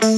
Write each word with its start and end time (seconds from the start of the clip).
Welcome 0.00 0.14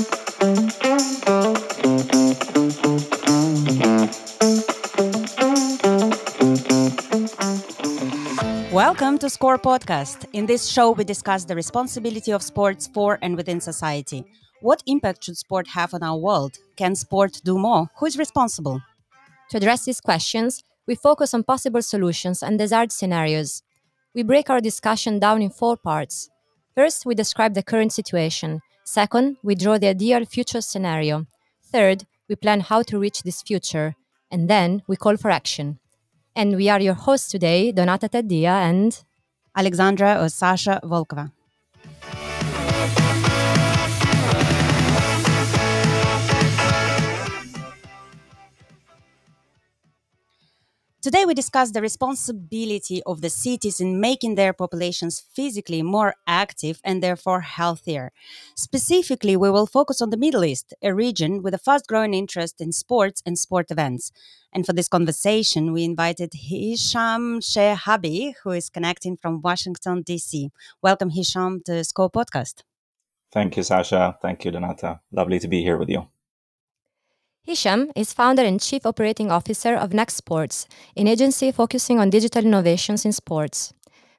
to 9.20 9.30
Score 9.30 9.56
Podcast. 9.56 10.26
In 10.34 10.44
this 10.44 10.68
show, 10.68 10.90
we 10.90 11.04
discuss 11.04 11.46
the 11.46 11.54
responsibility 11.54 12.30
of 12.30 12.42
sports 12.42 12.88
for 12.88 13.18
and 13.22 13.38
within 13.38 13.58
society. 13.58 14.26
What 14.60 14.82
impact 14.86 15.24
should 15.24 15.38
sport 15.38 15.68
have 15.68 15.94
on 15.94 16.02
our 16.02 16.18
world? 16.18 16.58
Can 16.76 16.94
sport 16.94 17.40
do 17.42 17.56
more? 17.56 17.88
Who 18.00 18.04
is 18.04 18.18
responsible? 18.18 18.82
To 19.48 19.56
address 19.56 19.86
these 19.86 20.02
questions, 20.02 20.62
we 20.86 20.94
focus 20.94 21.32
on 21.32 21.44
possible 21.44 21.80
solutions 21.80 22.42
and 22.42 22.58
desired 22.58 22.92
scenarios. 22.92 23.62
We 24.14 24.24
break 24.24 24.50
our 24.50 24.60
discussion 24.60 25.18
down 25.18 25.40
in 25.40 25.48
four 25.48 25.78
parts. 25.78 26.28
First, 26.74 27.06
we 27.06 27.14
describe 27.14 27.54
the 27.54 27.62
current 27.62 27.94
situation. 27.94 28.60
Second, 28.92 29.36
we 29.44 29.54
draw 29.54 29.78
the 29.78 29.86
ideal 29.86 30.24
future 30.24 30.60
scenario. 30.60 31.24
Third, 31.62 32.06
we 32.28 32.34
plan 32.34 32.58
how 32.58 32.82
to 32.82 32.98
reach 32.98 33.22
this 33.22 33.40
future. 33.40 33.94
And 34.32 34.50
then 34.50 34.82
we 34.88 34.96
call 34.96 35.16
for 35.16 35.30
action. 35.30 35.78
And 36.34 36.56
we 36.56 36.68
are 36.68 36.80
your 36.80 36.94
hosts 36.94 37.30
today, 37.30 37.72
Donata 37.72 38.08
Taddia 38.10 38.50
and 38.68 39.00
Alexandra 39.56 40.20
or 40.20 40.28
Sasha 40.28 40.80
Volkova. 40.82 41.30
Today, 51.02 51.24
we 51.24 51.32
discuss 51.32 51.70
the 51.70 51.80
responsibility 51.80 53.02
of 53.04 53.22
the 53.22 53.30
cities 53.30 53.80
in 53.80 54.00
making 54.00 54.34
their 54.34 54.52
populations 54.52 55.18
physically 55.18 55.80
more 55.80 56.14
active 56.26 56.78
and 56.84 57.02
therefore 57.02 57.40
healthier. 57.40 58.12
Specifically, 58.54 59.34
we 59.34 59.50
will 59.50 59.64
focus 59.64 60.02
on 60.02 60.10
the 60.10 60.18
Middle 60.18 60.44
East, 60.44 60.74
a 60.82 60.92
region 60.92 61.42
with 61.42 61.54
a 61.54 61.58
fast 61.58 61.86
growing 61.86 62.12
interest 62.12 62.60
in 62.60 62.70
sports 62.70 63.22
and 63.24 63.38
sport 63.38 63.70
events. 63.70 64.12
And 64.52 64.66
for 64.66 64.74
this 64.74 64.88
conversation, 64.88 65.72
we 65.72 65.84
invited 65.84 66.34
Hisham 66.34 67.40
Shehabi, 67.40 68.34
who 68.44 68.50
is 68.50 68.68
connecting 68.68 69.16
from 69.16 69.40
Washington, 69.40 70.02
D.C. 70.02 70.50
Welcome, 70.82 71.08
Hisham, 71.08 71.62
to 71.64 71.82
Score 71.82 72.10
Podcast. 72.10 72.62
Thank 73.32 73.56
you, 73.56 73.62
Sasha. 73.62 74.18
Thank 74.20 74.44
you, 74.44 74.52
Donata. 74.52 75.00
Lovely 75.10 75.38
to 75.38 75.48
be 75.48 75.62
here 75.62 75.78
with 75.78 75.88
you. 75.88 76.08
Hisham 77.42 77.90
is 77.96 78.12
founder 78.12 78.42
and 78.42 78.60
chief 78.60 78.84
operating 78.84 79.30
officer 79.30 79.74
of 79.74 79.94
Next 79.94 80.16
Sports, 80.16 80.68
an 80.94 81.08
agency 81.08 81.50
focusing 81.50 81.98
on 81.98 82.10
digital 82.10 82.44
innovations 82.44 83.06
in 83.06 83.12
sports. 83.12 83.72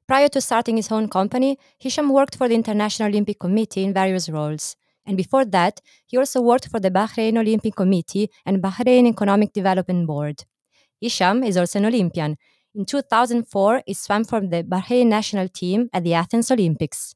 Prior 0.08 0.28
to 0.30 0.42
starting 0.42 0.76
his 0.76 0.92
own 0.92 1.08
company, 1.08 1.60
Hisham 1.78 2.12
worked 2.12 2.36
for 2.36 2.48
the 2.48 2.56
International 2.56 3.10
Olympic 3.10 3.40
Committee 3.40 3.84
in 3.84 3.94
various 3.94 4.28
roles. 4.28 4.76
And 5.06 5.16
before 5.18 5.46
that, 5.46 5.82
he 6.08 6.18
also 6.18 6.42
worked 6.42 6.68
for 6.70 6.80
the 6.80 6.90
Bahrain 6.90 7.38
Olympic 7.38 7.76
Committee 7.76 8.32
and 8.44 8.62
Bahrain 8.62 9.06
Economic 9.06 9.54
Development 9.54 10.08
Board. 10.08 10.44
Hisham 11.00 11.44
is 11.44 11.58
also 11.58 11.78
an 11.78 11.86
Olympian. 11.86 12.38
In 12.74 12.86
2004, 12.86 13.84
he 13.86 13.94
swam 13.94 14.24
for 14.24 14.42
the 14.42 14.64
Bahrain 14.64 15.08
national 15.08 15.48
team 15.48 15.90
at 15.94 16.04
the 16.04 16.16
Athens 16.16 16.50
Olympics. 16.50 17.14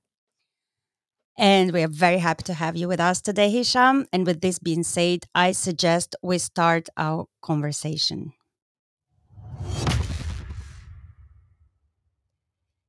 And 1.38 1.74
we 1.74 1.84
are 1.84 1.90
very 1.90 2.20
happy 2.20 2.44
to 2.44 2.54
have 2.54 2.78
you 2.78 2.88
with 2.88 3.00
us 3.00 3.22
today, 3.22 3.50
Hisham. 3.50 4.08
And 4.14 4.26
with 4.26 4.42
this 4.42 4.58
being 4.58 4.84
said, 4.84 5.26
I 5.36 5.52
suggest 5.52 6.16
we 6.24 6.38
start 6.38 6.88
our 6.96 7.26
conversation. 7.42 8.34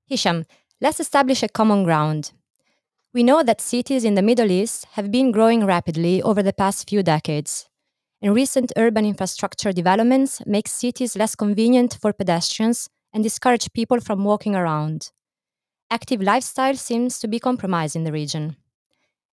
Hisham, 0.07 0.45
let's 0.81 1.01
establish 1.01 1.43
a 1.43 1.49
common 1.49 1.83
ground. 1.83 2.33
We 3.13 3.25
know 3.25 3.43
that 3.43 3.61
cities 3.61 4.05
in 4.05 4.15
the 4.15 4.23
Middle 4.23 4.51
East 4.51 4.87
have 4.93 5.11
been 5.11 5.33
growing 5.33 5.65
rapidly 5.65 6.23
over 6.23 6.43
the 6.43 6.53
past 6.53 6.89
few 6.89 7.03
decades. 7.03 7.69
And 8.23 8.35
recent 8.35 8.73
urban 8.77 9.05
infrastructure 9.05 9.73
developments 9.73 10.41
make 10.47 10.69
cities 10.69 11.17
less 11.17 11.35
convenient 11.35 11.99
for 12.01 12.13
pedestrians 12.13 12.89
and 13.13 13.25
discourage 13.25 13.73
people 13.73 14.01
from 14.01 14.23
walking 14.25 14.55
around 14.55 15.11
active 15.91 16.21
lifestyle 16.23 16.75
seems 16.77 17.19
to 17.19 17.29
be 17.29 17.39
compromised 17.39 17.97
in 17.97 18.05
the 18.05 18.13
region. 18.13 18.57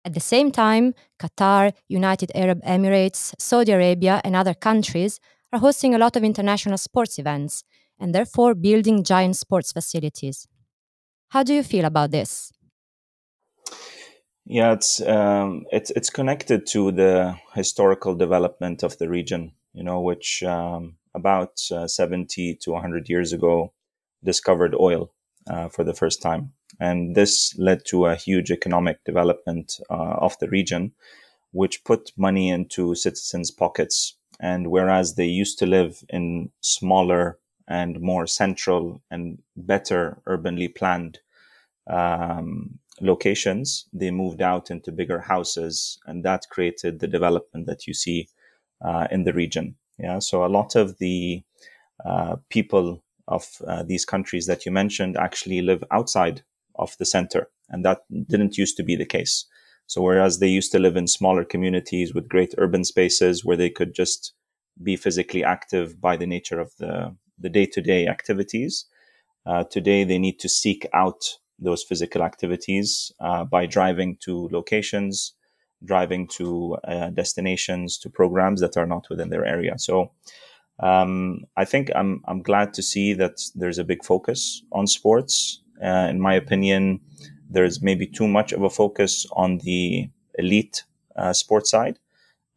At 0.06 0.14
the 0.14 0.20
same 0.20 0.52
time, 0.52 0.94
Qatar, 1.20 1.74
United 1.88 2.32
Arab 2.36 2.62
Emirates, 2.64 3.34
Saudi 3.40 3.72
Arabia, 3.72 4.22
and 4.24 4.36
other 4.36 4.54
countries 4.54 5.20
are 5.54 5.60
hosting 5.60 5.96
a 5.96 5.98
lot 5.98 6.16
of 6.16 6.24
international 6.24 6.78
sports 6.78 7.18
events 7.18 7.64
and 8.00 8.14
therefore 8.14 8.54
building 8.54 9.04
giant 9.04 9.38
sports 9.38 9.72
facilities. 9.72 10.48
How 11.30 11.44
do 11.44 11.54
you 11.54 11.64
feel 11.64 11.86
about 11.86 12.12
this? 12.12 12.52
Yeah, 14.46 14.74
it's 14.74 15.02
um, 15.02 15.66
it's 15.72 15.90
it's 15.92 16.10
connected 16.10 16.68
to 16.68 16.92
the 16.92 17.38
historical 17.54 18.14
development 18.14 18.84
of 18.84 18.98
the 18.98 19.08
region. 19.08 19.54
You 19.74 19.84
know, 19.84 20.02
which 20.02 20.44
um, 20.44 20.98
about 21.16 21.62
uh, 21.72 21.88
seventy 21.88 22.56
to 22.64 22.76
hundred 22.76 23.08
years 23.08 23.32
ago 23.32 23.72
discovered 24.22 24.76
oil 24.76 25.14
uh, 25.48 25.70
for 25.70 25.84
the 25.84 25.94
first 25.94 26.22
time. 26.22 26.54
And 26.80 27.16
this 27.16 27.56
led 27.58 27.86
to 27.88 28.06
a 28.06 28.16
huge 28.16 28.52
economic 28.52 29.04
development 29.04 29.80
uh, 29.90 30.16
of 30.20 30.38
the 30.40 30.50
region, 30.50 30.94
which 31.52 31.84
put 31.84 32.12
money 32.18 32.50
into 32.50 32.96
citizens' 32.96 33.52
pockets. 33.52 34.18
And 34.40 34.68
whereas 34.68 35.16
they 35.16 35.26
used 35.26 35.60
to 35.60 35.66
live 35.66 36.04
in 36.10 36.52
smaller 36.62 37.38
and 37.68 38.02
more 38.02 38.28
central 38.28 39.02
and 39.10 39.38
better 39.56 40.22
urbanly 40.26 40.68
planned 40.68 41.20
um, 41.88 42.80
locations, 43.02 43.88
they 43.94 44.12
moved 44.12 44.42
out 44.42 44.72
into 44.72 44.92
bigger 44.92 45.20
houses, 45.20 46.00
and 46.06 46.24
that 46.24 46.50
created 46.50 47.00
the 47.00 47.08
development 47.08 47.68
that 47.68 47.88
you 47.88 47.94
see 47.94 48.30
uh, 48.84 49.08
in 49.12 49.24
the 49.24 49.34
region. 49.34 49.76
Yeah, 49.98 50.20
so 50.20 50.44
a 50.44 50.48
lot 50.48 50.76
of 50.76 50.98
the 50.98 51.44
uh, 52.06 52.38
people 52.50 53.04
of 53.28 53.62
uh, 53.68 53.84
these 53.84 54.06
countries 54.06 54.46
that 54.48 54.66
you 54.66 54.72
mentioned 54.72 55.18
actually 55.18 55.62
live 55.62 55.84
outside 55.92 56.44
of 56.76 56.96
the 56.98 57.06
center. 57.06 57.50
And 57.70 57.86
that 57.86 58.02
didn't 58.28 58.58
used 58.58 58.78
to 58.78 58.84
be 58.84 58.96
the 58.96 59.06
case. 59.06 59.46
So 59.88 60.02
whereas 60.02 60.40
they 60.40 60.48
used 60.48 60.72
to 60.72 60.80
live 60.80 60.96
in 60.96 61.08
smaller 61.08 61.44
communities 61.44 62.14
with 62.14 62.30
great 62.30 62.54
urban 62.58 62.84
spaces 62.84 63.44
where 63.46 63.58
they 63.58 63.70
could 63.70 63.94
just 63.94 64.34
be 64.82 64.96
physically 64.96 65.44
active 65.44 66.02
by 66.02 66.18
the 66.18 66.26
nature 66.26 66.60
of 66.60 66.72
the, 66.80 67.16
the 67.38 67.50
day-to-day 67.50 68.08
activities, 68.08 68.86
uh, 69.46 69.64
today 69.66 70.04
they 70.04 70.18
need 70.18 70.40
to 70.40 70.50
seek 70.50 70.88
out 70.94 71.22
those 71.60 71.84
physical 71.84 72.24
activities 72.24 73.12
uh, 73.20 73.44
by 73.44 73.66
driving 73.66 74.18
to 74.22 74.50
locations, 74.52 75.34
driving 75.86 76.28
to 76.28 76.78
uh, 76.88 77.10
destinations, 77.10 77.98
to 77.98 78.10
programs 78.10 78.62
that 78.62 78.78
are 78.78 78.88
not 78.88 79.06
within 79.10 79.30
their 79.30 79.46
area. 79.46 79.78
So 79.78 80.12
um, 80.80 81.46
I 81.56 81.66
think 81.66 81.92
I'm 81.96 82.22
I'm 82.26 82.42
glad 82.42 82.74
to 82.76 82.82
see 82.82 83.14
that 83.14 83.42
there's 83.56 83.78
a 83.78 83.84
big 83.84 84.04
focus 84.04 84.64
on 84.72 84.88
sports. 84.88 85.62
Uh, 85.84 86.08
in 86.10 86.20
my 86.20 86.34
opinion, 86.34 87.00
there's 87.50 87.82
maybe 87.82 88.08
too 88.08 88.28
much 88.28 88.54
of 88.54 88.64
a 88.64 88.70
focus 88.70 89.26
on 89.34 89.60
the 89.60 90.10
elite 90.36 90.84
uh, 91.16 91.34
sports 91.34 91.70
side, 91.70 92.00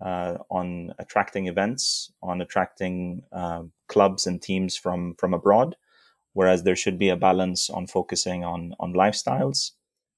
uh, 0.00 0.38
on 0.50 0.94
attracting 0.98 1.46
events, 1.46 2.12
on 2.22 2.40
attracting 2.40 3.22
uh, 3.32 3.62
clubs 3.88 4.26
and 4.26 4.40
teams 4.40 4.76
from 4.76 5.14
from 5.18 5.34
abroad, 5.34 5.76
whereas 6.32 6.62
there 6.62 6.76
should 6.76 6.98
be 6.98 7.10
a 7.10 7.16
balance 7.16 7.68
on 7.68 7.86
focusing 7.86 8.44
on 8.44 8.74
on 8.80 8.94
lifestyles, 8.94 9.72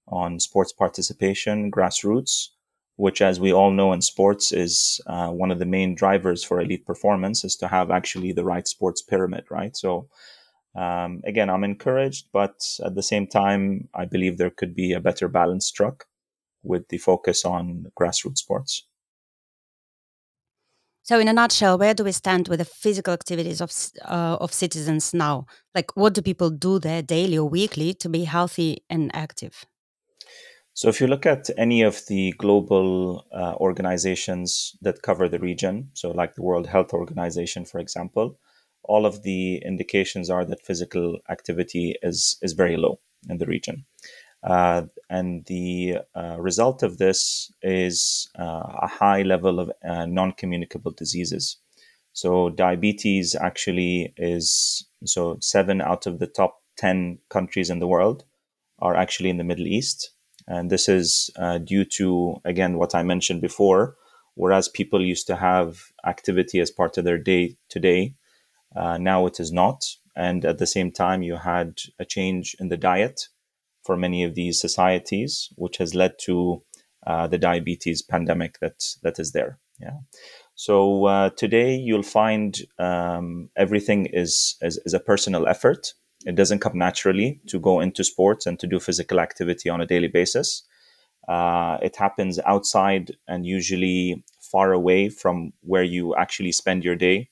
on 0.07 0.39
sports 0.39 0.73
participation, 0.73 1.71
grassroots, 1.71 2.51
which, 2.99 3.23
as 3.23 3.39
we 3.39 3.53
all 3.53 3.71
know 3.71 3.93
in 3.93 4.03
sports, 4.03 4.51
is 4.51 5.01
uh, 5.07 5.29
one 5.29 5.53
of 5.53 5.61
the 5.61 5.65
main 5.65 5.95
drivers 5.95 6.43
for 6.43 6.61
elite 6.61 6.85
performance, 6.85 7.45
is 7.45 7.55
to 7.55 7.69
have 7.69 7.93
actually 7.93 8.33
the 8.33 8.45
right 8.45 8.67
sports 8.67 9.01
pyramid, 9.01 9.45
right? 9.51 9.77
So, 9.77 10.09
um, 10.75 11.23
again, 11.25 11.49
I'm 11.49 11.63
encouraged, 11.63 12.27
but 12.33 12.61
at 12.85 12.97
the 12.97 13.03
same 13.05 13.29
time, 13.29 13.89
I 13.95 14.05
believe 14.05 14.37
there 14.37 14.51
could 14.51 14.75
be 14.75 14.93
a 14.93 15.01
better 15.01 15.29
balance 15.29 15.65
struck 15.67 16.07
with 16.65 16.89
the 16.89 16.99
focus 16.99 17.45
on 17.45 17.87
grassroots 17.99 18.39
sports. 18.39 18.85
So, 21.05 21.21
in 21.21 21.29
a 21.29 21.33
nutshell, 21.33 21.79
where 21.79 21.95
do 21.95 22.03
we 22.03 22.11
stand 22.13 22.49
with 22.49 22.59
the 22.59 22.65
physical 22.65 23.15
activities 23.15 23.61
of 23.61 23.71
uh, 24.05 24.39
of 24.41 24.53
citizens 24.53 25.15
now? 25.15 25.47
Like, 25.73 25.97
what 25.97 26.15
do 26.15 26.21
people 26.21 26.51
do 26.51 26.81
there 26.81 27.03
daily 27.03 27.39
or 27.39 27.49
weekly 27.49 27.95
to 27.95 28.09
be 28.09 28.25
healthy 28.25 28.83
and 28.91 29.15
active? 29.15 29.65
So, 30.79 30.89
if 30.89 31.01
you 31.01 31.09
look 31.09 31.27
at 31.27 31.51
any 31.59 31.83
of 31.83 32.07
the 32.07 32.33
global 32.39 33.27
uh, 33.33 33.55
organizations 33.57 34.77
that 34.81 35.03
cover 35.03 35.29
the 35.29 35.41
region, 35.41 35.91
so 35.95 36.13
like 36.13 36.37
the 36.37 36.43
World 36.45 36.69
Health 36.69 36.93
Organization, 36.93 37.65
for 37.65 37.81
example, 37.81 38.39
all 38.85 39.05
of 39.05 39.25
the 39.25 39.57
indications 39.57 40.31
are 40.31 40.45
that 40.45 40.65
physical 40.65 41.19
activity 41.29 41.97
is 42.01 42.39
is 42.43 42.53
very 42.53 42.77
low 42.77 43.01
in 43.29 43.39
the 43.39 43.47
region. 43.47 43.87
Uh, 44.45 44.83
and 45.11 45.45
the 45.47 45.97
uh, 46.15 46.37
result 46.39 46.85
of 46.85 46.99
this 46.99 47.51
is 47.61 48.31
uh, 48.39 48.63
a 48.83 48.87
high 48.87 49.23
level 49.23 49.59
of 49.59 49.73
uh, 49.85 50.07
non 50.07 50.31
communicable 50.31 50.93
diseases. 50.93 51.57
So, 52.13 52.51
diabetes 52.51 53.35
actually 53.35 54.15
is 54.17 54.87
so 55.05 55.39
seven 55.41 55.81
out 55.81 56.07
of 56.07 56.21
the 56.21 56.29
top 56.29 56.63
10 56.77 57.19
countries 57.31 57.69
in 57.69 57.81
the 57.81 57.89
world 57.89 58.23
are 58.79 58.95
actually 58.95 59.31
in 59.31 59.39
the 59.39 59.51
Middle 59.51 59.67
East 59.67 60.13
And 60.49 60.71
this 60.71 60.89
is 60.89 61.31
uh, 61.37 61.59
due 61.59 61.85
to, 61.99 62.41
again, 62.45 62.79
what 62.79 62.95
I 62.95 63.03
mentioned 63.03 63.41
before. 63.41 63.95
Whereas 64.35 64.69
people 64.69 65.05
used 65.05 65.27
to 65.27 65.37
have 65.37 65.93
activity 66.07 66.59
as 66.61 66.71
part 66.71 66.97
of 66.97 67.05
their 67.05 67.19
day 67.19 67.57
to 67.71 67.81
day, 67.81 68.15
now 68.75 69.27
it 69.27 69.41
is 69.41 69.53
not. 69.53 69.85
And 70.17 70.45
at 70.45 70.59
the 70.59 70.67
same 70.67 70.91
time, 70.91 71.23
you 71.23 71.37
had 71.37 71.79
a 71.99 72.05
change 72.05 72.57
in 72.59 72.69
the 72.69 72.77
diet 72.77 73.29
for 73.85 73.97
many 73.97 74.25
of 74.25 74.35
these 74.35 74.61
societies, 74.61 75.49
which 75.57 75.79
has 75.79 75.95
led 75.95 76.19
to 76.21 76.63
uh, 77.07 77.27
the 77.27 77.39
diabetes 77.39 78.03
pandemic 78.03 78.59
that 78.61 78.85
that 79.03 79.19
is 79.19 79.33
there. 79.33 79.59
Yeah. 79.81 79.99
So 80.55 81.07
uh, 81.07 81.31
today 81.31 81.77
you'll 81.77 82.03
find 82.03 82.59
um, 82.79 83.51
everything 83.57 84.07
is, 84.07 84.57
is, 84.61 84.81
is 84.85 84.95
a 84.95 85.01
personal 85.01 85.47
effort. 85.47 85.95
It 86.27 86.35
doesn't 86.35 86.61
come 86.61 86.77
naturally 86.77 87.41
to 87.47 87.59
go 87.61 87.81
into 87.81 88.05
sports 88.05 88.47
and 88.47 88.59
to 88.61 88.67
do 88.67 88.81
physical 88.81 89.21
activity 89.21 89.69
on 89.69 89.81
a 89.81 89.87
daily 89.87 90.09
basis. 90.09 90.65
Uh, 91.29 91.79
it 91.83 91.97
happens 91.97 92.39
outside 92.47 93.17
and 93.29 93.47
usually 93.47 94.25
far 94.41 94.73
away 94.73 95.09
from 95.09 95.53
where 95.61 95.83
you 95.83 96.15
actually 96.17 96.53
spend 96.53 96.85
your 96.85 96.97
day, 96.97 97.29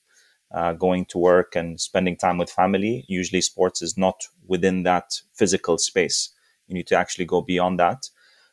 uh, 0.53 0.73
going 0.73 1.05
to 1.05 1.17
work 1.17 1.55
and 1.55 1.81
spending 1.81 2.15
time 2.15 2.37
with 2.37 2.49
family. 2.49 3.03
Usually, 3.07 3.41
sports 3.41 3.81
is 3.81 3.97
not 3.97 4.27
within 4.45 4.83
that 4.83 5.21
physical 5.33 5.77
space. 5.77 6.29
You 6.67 6.75
need 6.75 6.87
to 6.87 6.95
actually 6.95 7.25
go 7.25 7.41
beyond 7.41 7.79
that. 7.79 8.09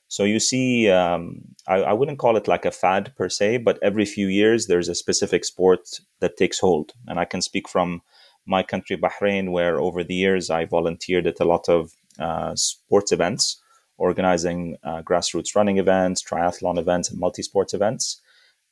So 0.09 0.25
you 0.25 0.39
see, 0.39 0.89
um, 0.91 1.43
I, 1.67 1.77
I, 1.77 1.93
wouldn't 1.93 2.19
call 2.19 2.37
it 2.37 2.47
like 2.47 2.65
a 2.65 2.71
fad 2.71 3.13
per 3.17 3.29
se, 3.29 3.59
but 3.59 3.79
every 3.83 4.05
few 4.05 4.29
years 4.29 4.67
there's 4.67 4.89
a 4.89 4.95
specific 4.95 5.45
sport 5.45 6.01
that 6.21 6.37
takes 6.37 6.59
hold. 6.61 6.93
And 7.07 7.19
I 7.19 7.25
can 7.25 7.43
speak 7.43 7.69
from 7.69 8.03
my 8.47 8.63
country, 8.63 8.97
Bahrain, 8.97 9.51
where 9.51 9.81
over 9.81 10.05
the 10.05 10.15
years 10.15 10.51
I 10.51 10.65
volunteered 10.65 11.27
at 11.27 11.41
a 11.41 11.45
lot 11.45 11.69
of 11.69 11.93
uh, 12.19 12.55
sports 12.55 13.13
events, 13.13 13.61
organizing 13.99 14.77
uh, 14.83 15.03
grassroots 15.03 15.55
running 15.55 15.79
events, 15.79 16.23
triathlon 16.23 16.79
events, 16.79 17.11
and 17.11 17.19
multi 17.19 17.43
sports 17.43 17.75
events. 17.75 18.21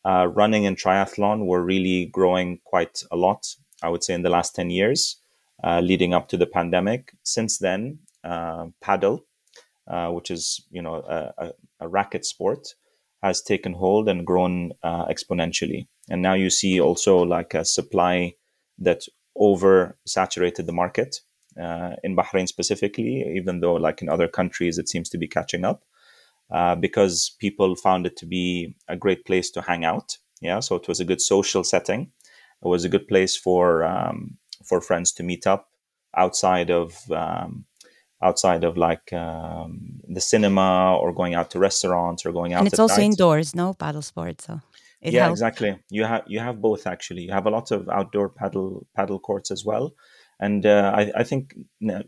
Uh, 0.04 0.26
running 0.26 0.66
and 0.66 0.76
triathlon 0.76 1.46
were 1.46 1.62
really 1.62 2.06
growing 2.06 2.58
quite 2.64 3.04
a 3.10 3.16
lot, 3.16 3.54
I 3.82 3.88
would 3.88 4.02
say, 4.02 4.14
in 4.14 4.22
the 4.22 4.30
last 4.30 4.54
10 4.56 4.70
years, 4.70 5.16
uh, 5.62 5.80
leading 5.80 6.12
up 6.12 6.28
to 6.28 6.36
the 6.36 6.46
pandemic. 6.46 7.12
Since 7.22 7.58
then, 7.58 8.00
uh, 8.24 8.66
padel 8.82 9.22
uh, 9.88 10.10
which 10.10 10.30
is 10.30 10.64
you 10.70 10.80
know 10.80 10.94
a, 10.94 11.52
a, 11.80 11.88
racket 11.88 12.24
sport, 12.24 12.68
has 13.22 13.42
taken 13.42 13.72
hold 13.72 14.08
and 14.08 14.24
grown 14.26 14.72
exponentially. 14.84 15.86
And 16.08 16.22
now 16.22 16.34
you 16.34 16.50
see 16.50 16.80
also 16.80 17.18
like 17.18 17.54
a 17.54 17.64
supply 17.64 18.34
that 18.78 19.02
over 19.36 19.96
saturated 20.06 20.66
the 20.66 20.72
market 20.72 21.20
uh, 21.60 21.96
in 22.02 22.16
Bahrain 22.16 22.48
specifically, 22.48 23.36
even 23.36 23.60
though 23.60 23.74
like 23.74 24.02
in 24.02 24.08
other 24.08 24.28
countries 24.28 24.78
it 24.78 24.88
seems 24.88 25.08
to 25.10 25.18
be 25.18 25.28
catching 25.28 25.64
up. 25.64 25.84
Uh, 26.50 26.74
because 26.74 27.34
people 27.38 27.74
found 27.74 28.04
it 28.04 28.14
to 28.14 28.26
be 28.26 28.74
a 28.86 28.94
great 28.94 29.24
place 29.24 29.50
to 29.50 29.62
hang 29.62 29.86
out. 29.86 30.18
Yeah, 30.42 30.60
so 30.60 30.76
it 30.76 30.86
was 30.86 31.00
a 31.00 31.04
good 31.04 31.20
social 31.22 31.64
setting. 31.64 32.12
It 32.62 32.68
was 32.68 32.84
a 32.84 32.90
good 32.90 33.08
place 33.08 33.36
for 33.36 33.84
um, 33.84 34.36
for 34.62 34.80
friends 34.80 35.12
to 35.12 35.22
meet 35.22 35.46
up 35.46 35.70
outside 36.14 36.70
of 36.70 37.10
um, 37.10 37.64
outside 38.22 38.64
of 38.64 38.76
like 38.76 39.12
um, 39.12 40.00
the 40.08 40.20
cinema 40.20 40.96
or 40.96 41.12
going 41.12 41.34
out 41.34 41.50
to 41.50 41.58
restaurants 41.58 42.26
or 42.26 42.32
going 42.32 42.52
out. 42.52 42.60
And 42.60 42.68
it's 42.68 42.78
also 42.78 42.96
night. 42.96 43.04
indoors, 43.04 43.54
no 43.54 43.74
padel 43.74 44.04
sports. 44.04 44.46
So 44.46 44.60
yeah, 45.02 45.24
helps. 45.24 45.40
exactly. 45.40 45.78
You 45.90 46.04
have 46.04 46.22
you 46.26 46.38
have 46.38 46.60
both 46.60 46.86
actually. 46.86 47.22
You 47.22 47.32
have 47.32 47.46
a 47.46 47.50
lot 47.50 47.70
of 47.70 47.88
outdoor 47.88 48.30
padel 48.30 48.84
padel 48.96 49.20
courts 49.20 49.50
as 49.50 49.64
well. 49.64 49.94
And 50.40 50.66
uh, 50.66 50.92
I, 50.94 51.12
I, 51.20 51.22
think 51.22 51.54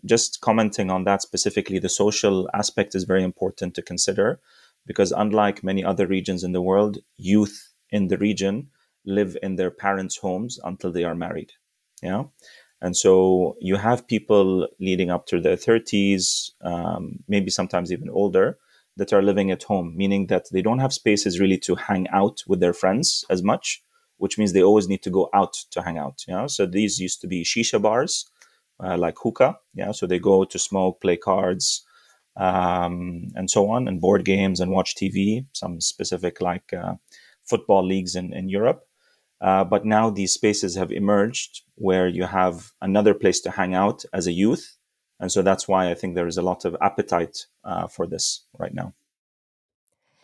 just 0.04 0.40
commenting 0.40 0.90
on 0.90 1.04
that 1.04 1.22
specifically, 1.22 1.78
the 1.78 1.88
social 1.88 2.48
aspect 2.52 2.96
is 2.96 3.04
very 3.04 3.22
important 3.22 3.74
to 3.74 3.82
consider 3.82 4.40
because 4.86 5.12
unlike 5.12 5.62
many 5.62 5.84
other 5.84 6.06
regions 6.06 6.42
in 6.42 6.50
the 6.50 6.62
world, 6.62 6.98
youth 7.16 7.72
in 7.90 8.08
the 8.08 8.18
region 8.18 8.70
live 9.06 9.36
in 9.40 9.54
their 9.54 9.70
parents' 9.70 10.16
homes 10.16 10.58
until 10.64 10.90
they 10.90 11.04
are 11.04 11.14
married. 11.14 11.52
Yeah. 12.02 12.24
And 12.80 12.96
so 12.96 13.56
you 13.60 13.76
have 13.76 14.08
people 14.08 14.68
leading 14.80 15.10
up 15.10 15.26
to 15.26 15.40
their 15.40 15.56
30s, 15.56 16.50
um, 16.62 17.20
maybe 17.28 17.50
sometimes 17.50 17.92
even 17.92 18.10
older, 18.10 18.58
that 18.96 19.12
are 19.12 19.22
living 19.22 19.50
at 19.50 19.64
home, 19.64 19.96
meaning 19.96 20.26
that 20.28 20.46
they 20.52 20.62
don't 20.62 20.78
have 20.78 20.92
spaces 20.92 21.40
really 21.40 21.58
to 21.58 21.74
hang 21.74 22.08
out 22.08 22.42
with 22.46 22.60
their 22.60 22.72
friends 22.72 23.24
as 23.28 23.42
much, 23.42 23.82
which 24.18 24.38
means 24.38 24.52
they 24.52 24.62
always 24.62 24.88
need 24.88 25.02
to 25.02 25.10
go 25.10 25.28
out 25.34 25.54
to 25.70 25.82
hang 25.82 25.98
out. 25.98 26.24
You 26.28 26.34
know? 26.34 26.46
So 26.46 26.66
these 26.66 27.00
used 27.00 27.20
to 27.22 27.26
be 27.26 27.44
shisha 27.44 27.80
bars, 27.82 28.30
uh, 28.82 28.96
like 28.96 29.16
hookah. 29.18 29.56
Yeah, 29.74 29.92
so 29.92 30.06
they 30.06 30.18
go 30.18 30.44
to 30.44 30.58
smoke, 30.58 31.00
play 31.00 31.16
cards, 31.16 31.84
um, 32.36 33.28
and 33.34 33.50
so 33.50 33.70
on, 33.70 33.88
and 33.88 34.00
board 34.00 34.24
games 34.24 34.60
and 34.60 34.70
watch 34.70 34.94
TV. 34.94 35.46
Some 35.52 35.80
specific 35.80 36.40
like 36.40 36.72
uh, 36.72 36.94
football 37.44 37.84
leagues 37.84 38.14
in 38.14 38.32
in 38.32 38.48
Europe. 38.48 38.86
Uh, 39.40 39.64
but 39.64 39.84
now 39.84 40.08
these 40.10 40.32
spaces 40.32 40.74
have 40.76 40.90
emerged 40.90 41.62
where 41.74 42.08
you 42.08 42.24
have 42.24 42.72
another 42.80 43.12
place 43.12 43.40
to 43.40 43.50
hang 43.50 43.74
out 43.74 44.04
as 44.12 44.26
a 44.26 44.32
youth. 44.32 44.76
And 45.20 45.30
so 45.30 45.42
that's 45.42 45.68
why 45.68 45.90
I 45.90 45.94
think 45.94 46.14
there 46.14 46.26
is 46.26 46.36
a 46.36 46.42
lot 46.42 46.64
of 46.64 46.76
appetite 46.80 47.46
uh, 47.64 47.86
for 47.86 48.06
this 48.06 48.44
right 48.58 48.74
now. 48.74 48.92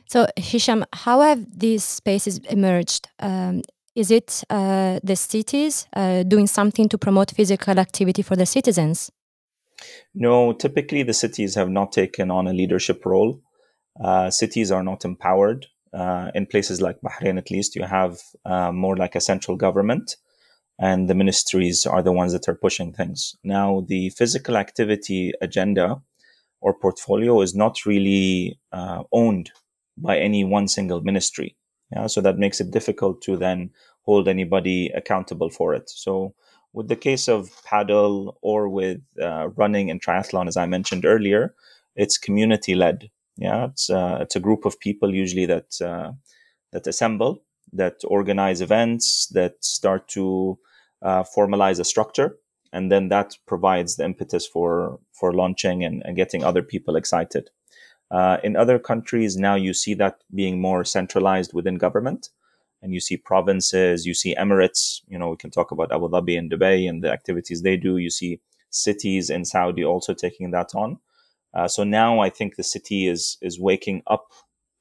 So, 0.07 0.27
Hisham, 0.37 0.85
how 0.93 1.21
have 1.21 1.59
these 1.61 1.85
spaces 1.85 2.39
emerged? 2.51 3.09
Um, 3.21 3.63
is 3.95 4.11
it 4.11 4.43
uh, 4.51 4.99
the 5.05 5.15
cities 5.15 5.87
uh, 5.95 6.25
doing 6.25 6.47
something 6.47 6.89
to 6.89 6.99
promote 6.99 7.31
physical 7.31 7.79
activity 7.79 8.23
for 8.23 8.35
the 8.35 8.47
citizens? 8.47 9.13
No, 10.15 10.53
typically 10.53 11.05
the 11.05 11.15
cities 11.15 11.55
have 11.55 11.71
not 11.71 11.93
taken 11.93 12.31
on 12.31 12.49
a 12.49 12.53
leadership 12.53 13.07
role. 13.07 13.41
Uh, 14.03 14.31
cities 14.31 14.73
are 14.73 14.83
not 14.83 15.05
empowered 15.05 15.67
uh, 15.93 16.31
in 16.35 16.47
places 16.47 16.81
like 16.81 17.01
Bahrain, 17.01 17.39
at 17.39 17.51
least, 17.51 17.75
you 17.77 17.83
have 17.83 18.19
uh, 18.45 18.73
more 18.73 18.97
like 18.97 19.15
a 19.15 19.21
central 19.21 19.57
government, 19.57 20.17
and 20.81 21.09
the 21.11 21.15
ministries 21.15 21.85
are 21.85 22.03
the 22.03 22.11
ones 22.11 22.33
that 22.33 22.49
are 22.49 22.55
pushing 22.55 22.93
things. 22.93 23.37
Now, 23.45 23.85
the 23.87 24.09
physical 24.11 24.57
activity 24.57 25.33
agenda 25.43 26.01
or 26.63 26.73
portfolio 26.75 27.43
is 27.43 27.55
not 27.55 27.85
really 27.85 28.59
uh, 28.73 29.03
owned 29.13 29.51
by 29.99 30.19
any 30.19 30.43
one 30.43 30.69
single 30.69 31.03
ministry. 31.03 31.55
Yeah, 31.93 32.07
so 32.07 32.21
that 32.23 32.39
makes 32.39 32.61
it 32.61 32.71
difficult 32.71 33.21
to 33.23 33.37
then 33.37 33.71
hold 34.03 34.27
anybody 34.27 34.91
accountable 34.95 35.51
for 35.51 35.75
it. 35.75 35.91
So, 35.91 36.35
with 36.73 36.89
the 36.89 36.97
case 36.97 37.29
of 37.29 37.51
padel 37.67 38.35
or 38.43 38.69
with 38.69 39.01
uh, 39.21 39.49
running 39.57 39.91
and 39.91 40.01
triathlon, 40.01 40.47
as 40.47 40.57
I 40.57 40.67
mentioned 40.67 41.05
earlier, 41.05 41.55
it's 41.97 42.17
community 42.17 42.75
led. 42.75 43.11
Yeah, 43.37 43.67
it's 43.67 43.91
uh, 43.91 44.19
it's 44.21 44.37
a 44.37 44.41
group 44.41 44.65
of 44.65 44.79
people 44.79 45.13
usually 45.13 45.47
that 45.47 45.81
uh, 45.85 46.13
that 46.73 46.87
assemble, 46.87 47.43
that 47.73 47.97
organize 48.05 48.61
events, 48.61 49.27
that 49.35 49.63
start 49.65 50.09
to 50.11 50.59
uh, 51.03 51.23
formalize 51.23 51.81
a 51.81 51.85
structure, 51.85 52.37
and 52.73 52.91
then 52.91 53.09
that 53.09 53.37
provides 53.47 53.97
the 53.97 54.05
impetus 54.05 54.47
for 54.47 54.99
for 55.13 55.33
launching 55.33 55.85
and, 55.85 56.03
and 56.05 56.17
getting 56.17 56.45
other 56.45 56.63
people 56.63 56.97
excited. 56.97 57.51
Uh, 58.11 58.39
in 58.43 58.57
other 58.57 58.79
countries 58.79 59.37
now, 59.37 59.55
you 59.55 59.73
see 59.73 59.95
that 59.95 60.23
being 60.35 60.61
more 60.61 60.85
centralized 60.85 61.53
within 61.55 61.77
government, 61.77 62.31
and 62.83 62.93
you 62.93 63.01
see 63.01 63.17
provinces, 63.17 64.07
you 64.07 64.15
see 64.15 64.35
emirates. 64.35 65.01
You 65.09 65.19
know, 65.19 65.31
we 65.31 65.37
can 65.37 65.51
talk 65.51 65.71
about 65.71 65.93
Abu 65.93 66.09
Dhabi 66.09 66.39
and 66.39 66.51
Dubai 66.51 66.89
and 66.89 67.03
the 67.05 67.11
activities 67.11 67.63
they 67.63 67.77
do. 67.77 67.99
You 67.99 68.11
see 68.11 68.41
cities 68.71 69.31
in 69.31 69.45
Saudi 69.45 69.85
also 69.85 70.15
taking 70.15 70.51
that 70.53 70.75
on. 70.75 70.99
Uh, 71.53 71.69
so 71.69 71.85
now 71.85 72.21
I 72.21 72.31
think 72.31 72.57
the 72.57 72.63
city 72.63 73.07
is 73.09 73.37
is 73.41 73.61
waking 73.61 74.03
up 74.07 74.33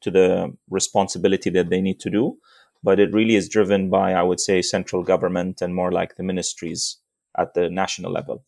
to 0.02 0.12
the 0.12 0.56
responsibility 0.70 1.50
that 1.50 1.70
they 1.70 1.82
need 1.82 2.00
to 2.00 2.10
do, 2.10 2.38
but 2.83 3.00
it 3.00 3.13
really 3.13 3.36
is 3.36 3.50
driven 3.50 3.89
by 3.89 4.13
I 4.13 4.24
would 4.24 4.39
say 4.39 4.62
central 4.62 5.03
government 5.03 5.62
and 5.62 5.75
more 5.75 5.91
like 5.91 6.15
the 6.15 6.24
ministries 6.24 6.98
at 7.38 7.53
the 7.53 7.69
national 7.69 8.12
level. 8.12 8.43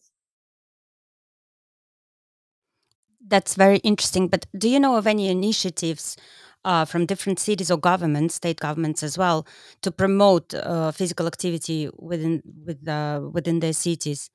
That's 3.25 3.55
very 3.55 3.77
interesting. 3.77 4.27
But 4.27 4.45
do 4.57 4.67
you 4.69 4.79
know 4.79 4.95
of 4.97 5.07
any 5.07 5.29
initiatives 5.29 6.17
uh, 6.65 6.85
from 6.85 7.05
different 7.05 7.39
cities 7.39 7.71
or 7.71 7.77
governments, 7.77 8.35
state 8.35 8.59
governments 8.59 9.03
as 9.03 9.17
well, 9.17 9.45
to 9.81 9.91
promote 9.91 10.53
uh, 10.53 10.91
physical 10.91 11.27
activity 11.27 11.89
within 11.97 12.41
with, 12.65 12.88
uh, 12.88 13.21
within 13.31 13.59
their 13.59 13.73
cities? 13.73 14.29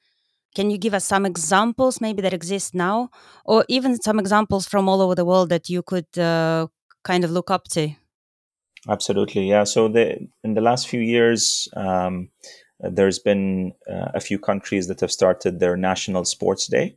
Can 0.55 0.71
you 0.71 0.79
give 0.79 0.95
us 0.95 1.05
some 1.05 1.27
examples, 1.27 2.01
maybe 2.01 2.23
that 2.23 2.33
exist 2.33 2.75
now, 2.75 3.11
or 3.45 3.65
even 3.69 4.01
some 4.01 4.19
examples 4.19 4.67
from 4.67 4.89
all 4.89 5.03
over 5.03 5.15
the 5.15 5.25
world 5.25 5.51
that 5.51 5.69
you 5.69 5.83
could 5.83 6.19
uh, 6.19 6.69
kind 7.05 7.25
of 7.25 7.31
look 7.31 7.51
up 7.51 7.65
to? 7.71 7.91
Absolutely, 8.89 9.49
yeah. 9.49 9.65
So 9.65 9.89
the, 9.89 10.29
in 10.45 10.55
the 10.55 10.61
last 10.61 10.89
few 10.89 11.01
years, 11.01 11.69
um, 11.77 12.29
there's 12.81 13.19
been 13.19 13.73
uh, 13.91 14.11
a 14.15 14.21
few 14.21 14.39
countries 14.39 14.87
that 14.89 15.01
have 15.01 15.11
started 15.11 15.59
their 15.59 15.77
national 15.77 16.25
sports 16.25 16.67
day. 16.67 16.97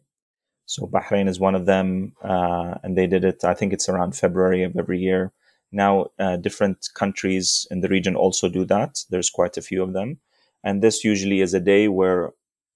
So 0.66 0.88
Bahrain 0.88 1.30
is 1.30 1.40
one 1.40 1.56
of 1.56 1.66
them, 1.66 2.14
uh, 2.24 2.76
and 2.84 2.98
they 2.98 3.08
did 3.08 3.26
it. 3.26 3.44
I 3.44 3.54
think 3.56 3.74
it's 3.74 3.90
around 3.90 4.16
February 4.16 4.64
of 4.64 4.78
every 4.78 5.00
year. 5.00 5.32
Now, 5.72 6.08
uh, 6.20 6.38
different 6.38 6.90
countries 6.96 7.68
in 7.72 7.82
the 7.82 7.90
region 7.90 8.16
also 8.16 8.50
do 8.50 8.66
that. 8.66 9.04
There's 9.10 9.30
quite 9.30 9.58
a 9.58 9.62
few 9.62 9.84
of 9.84 9.94
them, 9.94 10.20
and 10.64 10.82
this 10.82 11.04
usually 11.04 11.42
is 11.42 11.54
a 11.54 11.60
day 11.60 11.88
where 11.90 12.32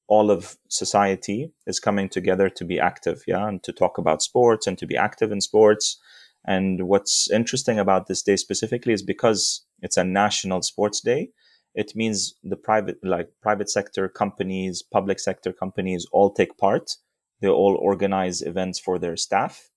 all 0.07 0.31
of 0.31 0.57
society 0.69 1.51
is 1.67 1.79
coming 1.79 2.09
together 2.09 2.49
to 2.49 2.65
be 2.65 2.79
active, 2.79 3.23
yeah, 3.27 3.47
and 3.47 3.63
to 3.63 3.73
talk 3.73 3.97
about 3.97 4.21
sports 4.23 4.67
and 4.67 4.77
to 4.79 4.87
be 4.87 4.97
active 4.97 5.31
in 5.31 5.41
sports. 5.41 5.99
And 6.45 6.87
what's 6.87 7.29
interesting 7.31 7.79
about 7.79 8.07
this 8.07 8.21
day 8.21 8.35
specifically 8.35 8.93
is 8.93 9.01
because 9.01 9.65
it's 9.81 9.97
a 9.97 10.03
national 10.03 10.61
sports 10.61 10.99
day, 11.01 11.29
it 11.75 11.95
means 11.95 12.35
the 12.43 12.55
private, 12.55 12.97
like 13.03 13.29
private 13.41 13.69
sector 13.69 14.07
companies, 14.07 14.83
public 14.83 15.19
sector 15.19 15.51
companies 15.51 16.05
all 16.11 16.31
take 16.31 16.57
part. 16.57 16.97
They 17.41 17.47
all 17.47 17.75
organize 17.75 18.41
events 18.41 18.79
for 18.79 18.99
their 18.99 19.17
staff. 19.17 19.69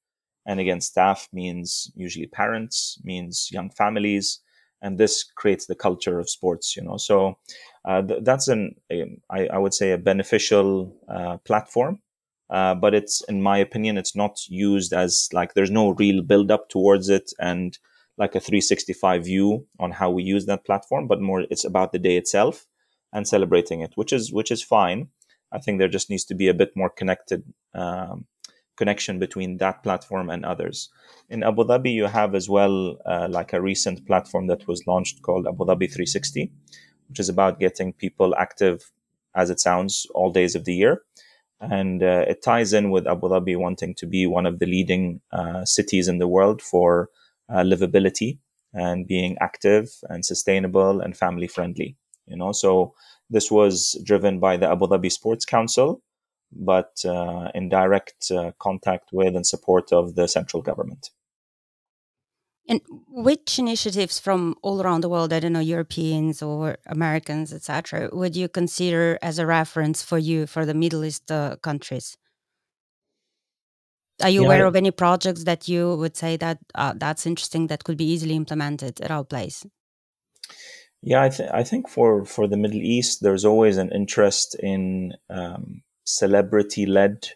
And 0.46 0.60
again, 0.60 0.80
staff 0.80 1.28
means 1.32 1.90
usually 1.96 2.26
parents, 2.26 3.00
means 3.02 3.48
young 3.50 3.70
families, 3.70 4.40
and 4.82 4.98
this 4.98 5.24
creates 5.24 5.66
the 5.66 5.74
culture 5.74 6.20
of 6.20 6.30
sports, 6.30 6.76
you 6.76 6.82
know. 6.82 6.98
So 6.98 7.38
uh, 7.84 8.02
th- 8.02 8.22
that's 8.22 8.46
an, 8.46 8.76
a, 8.92 9.18
I, 9.30 9.46
I 9.48 9.58
would 9.58 9.74
say, 9.74 9.92
a 9.92 9.98
beneficial 9.98 10.94
uh, 11.08 11.38
platform 11.38 12.00
uh, 12.48 12.74
but 12.74 12.94
it's, 12.94 13.22
in 13.24 13.42
my 13.42 13.58
opinion, 13.58 13.98
it's 13.98 14.14
not 14.14 14.38
used 14.48 14.92
as 14.92 15.28
like 15.32 15.54
there's 15.54 15.70
no 15.70 15.90
real 15.90 16.22
build 16.22 16.50
up 16.50 16.68
towards 16.68 17.08
it 17.08 17.32
and 17.38 17.78
like 18.18 18.34
a 18.34 18.40
365 18.40 19.24
view 19.24 19.66
on 19.78 19.90
how 19.90 20.10
we 20.10 20.22
use 20.22 20.46
that 20.46 20.64
platform, 20.64 21.06
but 21.06 21.20
more 21.20 21.40
it's 21.50 21.64
about 21.64 21.92
the 21.92 21.98
day 21.98 22.16
itself 22.16 22.66
and 23.12 23.26
celebrating 23.26 23.80
it, 23.80 23.92
which 23.96 24.12
is 24.12 24.32
which 24.32 24.50
is 24.50 24.62
fine. 24.62 25.08
I 25.52 25.58
think 25.58 25.78
there 25.78 25.88
just 25.88 26.10
needs 26.10 26.24
to 26.26 26.34
be 26.34 26.48
a 26.48 26.54
bit 26.54 26.76
more 26.76 26.90
connected 26.90 27.42
um, 27.74 28.26
connection 28.76 29.18
between 29.18 29.56
that 29.56 29.82
platform 29.82 30.30
and 30.30 30.44
others. 30.44 30.88
In 31.28 31.42
Abu 31.42 31.64
Dhabi, 31.64 31.92
you 31.92 32.06
have 32.06 32.34
as 32.34 32.48
well 32.48 32.98
uh, 33.06 33.26
like 33.30 33.52
a 33.52 33.60
recent 33.60 34.06
platform 34.06 34.46
that 34.48 34.68
was 34.68 34.86
launched 34.86 35.22
called 35.22 35.46
Abu 35.46 35.64
Dhabi 35.64 35.86
360, 35.86 36.52
which 37.08 37.20
is 37.20 37.28
about 37.28 37.58
getting 37.58 37.92
people 37.92 38.34
active, 38.36 38.92
as 39.34 39.50
it 39.50 39.60
sounds, 39.60 40.06
all 40.14 40.30
days 40.30 40.54
of 40.54 40.64
the 40.64 40.74
year 40.74 41.02
and 41.60 42.02
uh, 42.02 42.24
it 42.28 42.42
ties 42.42 42.72
in 42.72 42.90
with 42.90 43.06
Abu 43.06 43.28
Dhabi 43.28 43.56
wanting 43.56 43.94
to 43.94 44.06
be 44.06 44.26
one 44.26 44.46
of 44.46 44.58
the 44.58 44.66
leading 44.66 45.20
uh, 45.32 45.64
cities 45.64 46.08
in 46.08 46.18
the 46.18 46.28
world 46.28 46.60
for 46.60 47.08
uh, 47.48 47.62
livability 47.62 48.38
and 48.72 49.06
being 49.06 49.36
active 49.40 49.88
and 50.08 50.24
sustainable 50.24 51.00
and 51.00 51.16
family 51.16 51.46
friendly. 51.46 51.96
You 52.26 52.36
know, 52.36 52.52
so 52.52 52.94
this 53.30 53.50
was 53.50 53.98
driven 54.04 54.38
by 54.38 54.56
the 54.56 54.68
Abu 54.68 54.86
Dhabi 54.86 55.10
Sports 55.10 55.44
Council, 55.44 56.02
but 56.52 56.92
uh, 57.04 57.50
in 57.54 57.68
direct 57.68 58.30
uh, 58.30 58.52
contact 58.58 59.10
with 59.12 59.34
and 59.34 59.46
support 59.46 59.92
of 59.92 60.14
the 60.14 60.28
central 60.28 60.62
government. 60.62 61.10
And 62.68 62.80
which 63.08 63.58
initiatives 63.58 64.18
from 64.18 64.56
all 64.62 64.82
around 64.82 65.02
the 65.02 65.08
world, 65.08 65.32
I 65.32 65.38
don't 65.38 65.52
know, 65.52 65.60
Europeans 65.60 66.42
or 66.42 66.78
Americans, 66.86 67.52
etc., 67.52 68.08
would 68.12 68.34
you 68.34 68.48
consider 68.48 69.18
as 69.22 69.38
a 69.38 69.46
reference 69.46 70.02
for 70.02 70.18
you 70.18 70.46
for 70.46 70.66
the 70.66 70.74
Middle 70.74 71.04
East 71.04 71.30
uh, 71.30 71.56
countries? 71.62 72.16
Are 74.20 74.30
you 74.30 74.40
yeah, 74.40 74.46
aware 74.46 74.64
I, 74.64 74.68
of 74.68 74.76
any 74.76 74.90
projects 74.90 75.44
that 75.44 75.68
you 75.68 75.94
would 75.94 76.16
say 76.16 76.36
that 76.38 76.58
uh, 76.74 76.94
that's 76.96 77.26
interesting 77.26 77.68
that 77.68 77.84
could 77.84 77.96
be 77.96 78.10
easily 78.10 78.34
implemented 78.34 79.00
at 79.00 79.10
our 79.10 79.24
place? 79.24 79.64
Yeah, 81.02 81.22
I, 81.22 81.28
th- 81.28 81.50
I 81.52 81.62
think 81.62 81.88
for, 81.88 82.24
for 82.24 82.48
the 82.48 82.56
Middle 82.56 82.80
East, 82.80 83.22
there's 83.22 83.44
always 83.44 83.76
an 83.76 83.92
interest 83.92 84.56
in 84.58 85.12
um, 85.30 85.82
celebrity 86.04 86.86
led 86.86 87.28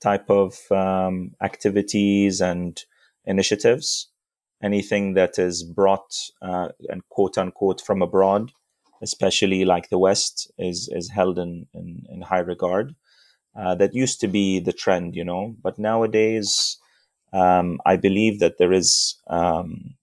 type 0.00 0.30
of 0.30 0.58
um, 0.70 1.32
activities 1.42 2.40
and 2.40 2.80
initiatives 3.24 4.10
anything 4.62 5.14
that 5.14 5.38
is 5.38 5.62
brought 5.62 6.14
uh, 6.42 6.68
and 6.88 7.02
quote 7.08 7.38
unquote 7.38 7.80
from 7.80 8.02
abroad, 8.02 8.52
especially 9.02 9.64
like 9.64 9.88
the 9.88 9.98
West, 9.98 10.50
is 10.58 10.88
is 10.92 11.10
held 11.10 11.38
in 11.38 11.66
in, 11.74 12.04
in 12.08 12.22
high 12.22 12.40
regard. 12.40 12.94
Uh, 13.58 13.74
that 13.74 13.94
used 13.94 14.20
to 14.20 14.28
be 14.28 14.60
the 14.60 14.72
trend, 14.72 15.16
you 15.16 15.24
know, 15.24 15.56
but 15.60 15.76
nowadays 15.76 16.78
um, 17.32 17.80
I 17.84 17.96
believe 17.96 18.38
that 18.38 18.58
there 18.58 18.72
is 18.72 19.16
um, 19.28 19.96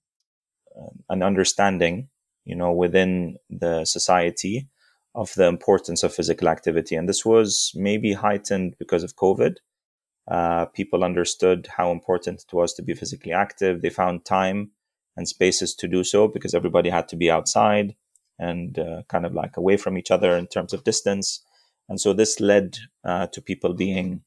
an 1.08 1.22
understanding, 1.22 2.08
you 2.44 2.54
know, 2.54 2.72
within 2.72 3.38
the 3.48 3.84
society 3.86 4.68
of 5.14 5.32
the 5.34 5.46
importance 5.46 6.02
of 6.02 6.14
physical 6.14 6.48
activity, 6.48 6.94
and 6.94 7.08
this 7.08 7.24
was 7.24 7.72
maybe 7.74 8.12
heightened 8.12 8.76
because 8.78 9.02
of 9.02 9.16
COVID 9.16 9.56
uh, 10.30 10.66
people 10.66 11.04
understood 11.04 11.68
how 11.76 11.90
important 11.90 12.44
it 12.46 12.54
was 12.54 12.74
to 12.74 12.82
be 12.82 12.94
physically 12.94 13.32
active. 13.32 13.80
They 13.80 13.90
found 13.90 14.24
time 14.24 14.72
and 15.16 15.26
spaces 15.26 15.74
to 15.76 15.88
do 15.88 16.04
so 16.04 16.28
because 16.28 16.54
everybody 16.54 16.90
had 16.90 17.08
to 17.08 17.16
be 17.16 17.30
outside 17.30 17.96
and 18.38 18.78
uh, 18.78 19.02
kind 19.08 19.26
of 19.26 19.34
like 19.34 19.56
away 19.56 19.76
from 19.76 19.98
each 19.98 20.10
other 20.10 20.36
in 20.36 20.46
terms 20.46 20.72
of 20.72 20.84
distance. 20.84 21.42
And 21.88 22.00
so 22.00 22.12
this 22.12 22.40
led 22.40 22.78
uh, 23.04 23.26
to 23.28 23.40
people 23.40 23.74
being 23.74 24.22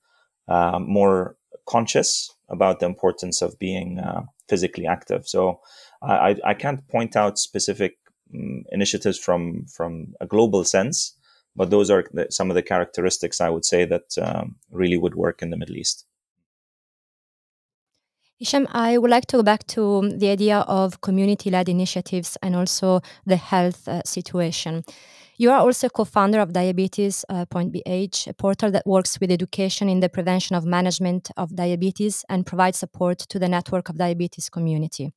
uh, 0.47 0.79
more 0.79 1.37
conscious 1.67 2.33
about 2.49 2.79
the 2.79 2.85
importance 2.85 3.41
of 3.41 3.57
being 3.59 3.99
uh, 3.99 4.23
physically 4.49 4.87
active. 4.87 5.27
So 5.27 5.61
I, 6.01 6.35
I 6.43 6.53
can't 6.53 6.85
point 6.89 7.15
out 7.15 7.37
specific 7.37 7.97
um, 8.33 8.63
initiatives 8.71 9.17
from 9.17 9.65
from 9.67 10.13
a 10.19 10.25
global 10.25 10.63
sense, 10.63 11.15
but 11.55 11.69
those 11.69 11.89
are 11.89 12.05
the, 12.13 12.27
some 12.29 12.49
of 12.49 12.55
the 12.55 12.63
characteristics 12.63 13.41
I 13.41 13.49
would 13.49 13.65
say 13.65 13.85
that 13.85 14.17
um, 14.21 14.55
really 14.71 14.97
would 14.97 15.15
work 15.15 15.41
in 15.41 15.49
the 15.49 15.57
Middle 15.57 15.77
East. 15.77 16.05
Hisham, 18.37 18.67
I 18.71 18.97
would 18.97 19.11
like 19.11 19.27
to 19.27 19.37
go 19.37 19.43
back 19.43 19.67
to 19.67 20.09
the 20.17 20.29
idea 20.29 20.59
of 20.61 21.01
community 21.01 21.51
led 21.51 21.69
initiatives 21.69 22.37
and 22.41 22.55
also 22.55 23.01
the 23.23 23.35
health 23.35 23.87
uh, 23.87 24.01
situation. 24.03 24.83
You 25.37 25.51
are 25.51 25.59
also 25.59 25.89
co 25.89 26.05
founder 26.05 26.39
of 26.39 26.53
Diabetes 26.53 27.23
uh, 27.29 27.45
Point 27.45 27.73
BH, 27.73 28.27
a 28.27 28.33
portal 28.33 28.71
that 28.71 28.85
works 28.87 29.19
with 29.19 29.31
education 29.31 29.89
in 29.89 29.99
the 29.99 30.09
prevention 30.09 30.55
of 30.55 30.65
management 30.65 31.29
of 31.37 31.55
diabetes 31.55 32.25
and 32.29 32.45
provides 32.45 32.79
support 32.79 33.19
to 33.19 33.39
the 33.39 33.47
network 33.47 33.89
of 33.89 33.97
diabetes 33.97 34.49
community. 34.49 35.11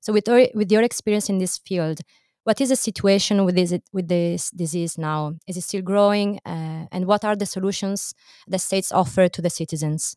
So, 0.00 0.12
with, 0.12 0.28
with 0.54 0.70
your 0.70 0.82
experience 0.82 1.28
in 1.28 1.38
this 1.38 1.58
field, 1.58 2.00
what 2.48 2.62
is 2.62 2.70
the 2.70 2.76
situation 2.76 3.44
with 3.44 3.56
this 3.56 3.78
with 3.92 4.08
this 4.08 4.50
disease 4.52 4.96
now? 4.96 5.34
Is 5.46 5.58
it 5.58 5.64
still 5.64 5.82
growing? 5.82 6.40
Uh, 6.46 6.86
and 6.90 7.04
what 7.04 7.22
are 7.22 7.36
the 7.36 7.44
solutions 7.44 8.14
the 8.46 8.58
states 8.58 8.90
offer 8.90 9.28
to 9.28 9.42
the 9.42 9.50
citizens? 9.50 10.16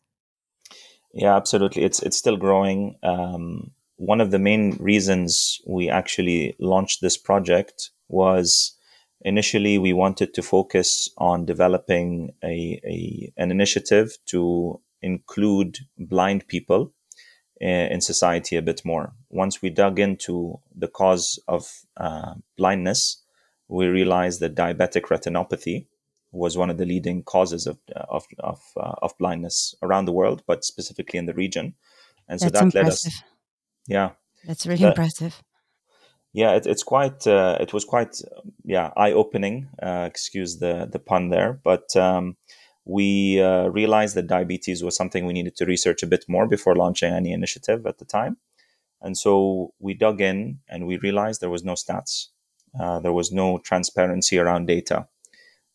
Yeah, 1.12 1.36
absolutely. 1.36 1.82
It's 1.84 2.00
it's 2.00 2.16
still 2.16 2.38
growing. 2.38 2.96
Um, 3.02 3.72
one 3.96 4.22
of 4.22 4.30
the 4.30 4.38
main 4.38 4.78
reasons 4.80 5.60
we 5.66 5.90
actually 5.90 6.56
launched 6.58 7.02
this 7.02 7.18
project 7.18 7.90
was 8.08 8.78
initially 9.20 9.76
we 9.76 9.92
wanted 9.92 10.32
to 10.32 10.42
focus 10.42 11.10
on 11.18 11.44
developing 11.44 12.32
a, 12.42 12.80
a 12.96 13.32
an 13.36 13.50
initiative 13.50 14.16
to 14.30 14.80
include 15.02 15.76
blind 15.98 16.48
people 16.48 16.94
in 17.62 18.00
society 18.00 18.56
a 18.56 18.62
bit 18.62 18.84
more. 18.84 19.12
Once 19.30 19.62
we 19.62 19.70
dug 19.70 19.98
into 19.98 20.58
the 20.74 20.88
cause 20.88 21.38
of 21.46 21.84
uh, 21.96 22.34
blindness, 22.56 23.22
we 23.68 23.86
realized 23.86 24.40
that 24.40 24.54
diabetic 24.54 25.02
retinopathy 25.02 25.86
was 26.32 26.56
one 26.56 26.70
of 26.70 26.78
the 26.78 26.86
leading 26.86 27.22
causes 27.22 27.66
of 27.66 27.78
of 28.08 28.26
of, 28.40 28.60
uh, 28.76 28.94
of 29.02 29.16
blindness 29.18 29.74
around 29.82 30.06
the 30.06 30.12
world, 30.12 30.42
but 30.46 30.64
specifically 30.64 31.18
in 31.18 31.26
the 31.26 31.34
region. 31.34 31.74
And 32.28 32.40
so 32.40 32.46
That's 32.46 32.58
that 32.58 32.64
impressive. 32.64 32.84
led 32.84 32.92
us. 32.92 33.22
Yeah, 33.86 34.10
that's 34.46 34.66
really 34.66 34.84
impressive. 34.84 35.42
Yeah, 36.32 36.56
it, 36.56 36.66
it's 36.66 36.82
quite. 36.82 37.26
Uh, 37.26 37.58
it 37.60 37.72
was 37.72 37.84
quite. 37.84 38.16
Yeah, 38.64 38.90
eye 38.96 39.12
opening. 39.12 39.68
Uh, 39.80 40.06
excuse 40.10 40.58
the 40.58 40.88
the 40.90 40.98
pun 40.98 41.30
there, 41.30 41.60
but. 41.62 41.94
Um, 41.96 42.36
we 42.84 43.40
uh, 43.40 43.68
realized 43.68 44.16
that 44.16 44.26
diabetes 44.26 44.82
was 44.82 44.96
something 44.96 45.24
we 45.24 45.32
needed 45.32 45.56
to 45.56 45.66
research 45.66 46.02
a 46.02 46.06
bit 46.06 46.24
more 46.28 46.46
before 46.48 46.74
launching 46.74 47.12
any 47.12 47.32
initiative 47.32 47.86
at 47.86 47.98
the 47.98 48.04
time. 48.04 48.36
And 49.00 49.16
so 49.16 49.72
we 49.78 49.94
dug 49.94 50.20
in 50.20 50.60
and 50.68 50.86
we 50.86 50.96
realized 50.98 51.40
there 51.40 51.50
was 51.50 51.64
no 51.64 51.74
stats. 51.74 52.28
Uh, 52.78 53.00
there 53.00 53.12
was 53.12 53.32
no 53.32 53.58
transparency 53.58 54.38
around 54.38 54.66
data. 54.66 55.06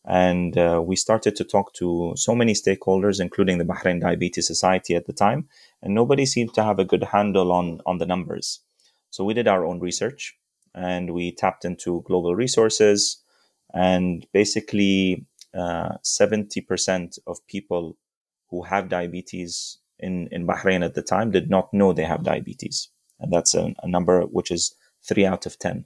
And 0.05 0.57
uh, 0.57 0.81
we 0.85 0.95
started 0.95 1.35
to 1.35 1.43
talk 1.43 1.73
to 1.73 2.13
so 2.15 2.33
many 2.33 2.53
stakeholders, 2.53 3.19
including 3.19 3.57
the 3.57 3.65
Bahrain 3.65 3.99
Diabetes 3.99 4.47
Society 4.47 4.95
at 4.95 5.05
the 5.05 5.11
time, 5.11 5.49
and 5.81 5.93
nobody 5.93 6.25
seemed 6.25 6.53
to 6.53 6.63
have 6.63 6.79
a 6.79 6.85
good 6.85 7.03
handle 7.03 7.51
on, 7.51 7.81
on 7.85 7.97
the 7.97 8.05
numbers. 8.05 8.61
So 9.09 9.25
we 9.25 9.33
did 9.33 9.49
our 9.49 9.65
own 9.65 9.81
research 9.81 10.37
and 10.73 11.13
we 11.13 11.33
tapped 11.33 11.65
into 11.65 12.03
global 12.05 12.35
resources 12.35 13.21
and 13.73 14.25
basically 14.31 15.25
uh, 15.55 15.97
70% 16.03 17.19
of 17.27 17.45
people 17.47 17.97
who 18.49 18.63
have 18.63 18.89
diabetes 18.89 19.77
in, 19.99 20.27
in 20.31 20.47
Bahrain 20.47 20.83
at 20.83 20.93
the 20.93 21.01
time 21.01 21.31
did 21.31 21.49
not 21.49 21.73
know 21.73 21.93
they 21.93 22.03
have 22.03 22.23
diabetes. 22.23 22.89
And 23.19 23.31
that's 23.31 23.55
a, 23.55 23.73
a 23.81 23.87
number 23.87 24.21
which 24.21 24.51
is 24.51 24.75
three 25.07 25.25
out 25.25 25.45
of 25.45 25.57
10. 25.59 25.85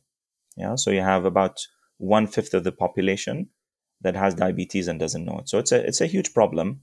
Yeah. 0.58 0.76
So 0.76 0.92
you 0.92 1.02
have 1.02 1.26
about 1.26 1.66
one 1.98 2.28
fifth 2.28 2.54
of 2.54 2.64
the 2.64 2.72
population 2.72 3.50
that 4.02 4.16
has 4.16 4.34
diabetes 4.34 4.88
and 4.88 5.00
doesn't 5.00 5.26
know 5.26 5.40
it. 5.40 5.50
So 5.50 5.60
it's 5.60 5.72
a, 5.72 5.86
it's 5.86 6.02
a 6.02 6.08
huge 6.08 6.34
problem. 6.34 6.82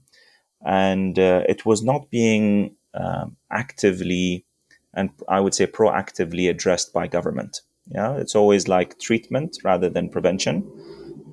And 0.65 1.17
uh, 1.19 1.43
it 1.47 1.65
was 1.65 1.83
not 1.83 2.09
being 2.09 2.75
um, 2.93 3.37
actively 3.51 4.45
and 4.93 5.11
I 5.27 5.39
would 5.39 5.53
say 5.53 5.67
proactively 5.67 6.49
addressed 6.49 6.93
by 6.93 7.07
government. 7.07 7.61
Yeah. 7.87 8.15
It's 8.15 8.35
always 8.35 8.67
like 8.67 8.99
treatment 8.99 9.57
rather 9.63 9.89
than 9.89 10.09
prevention. 10.09 10.69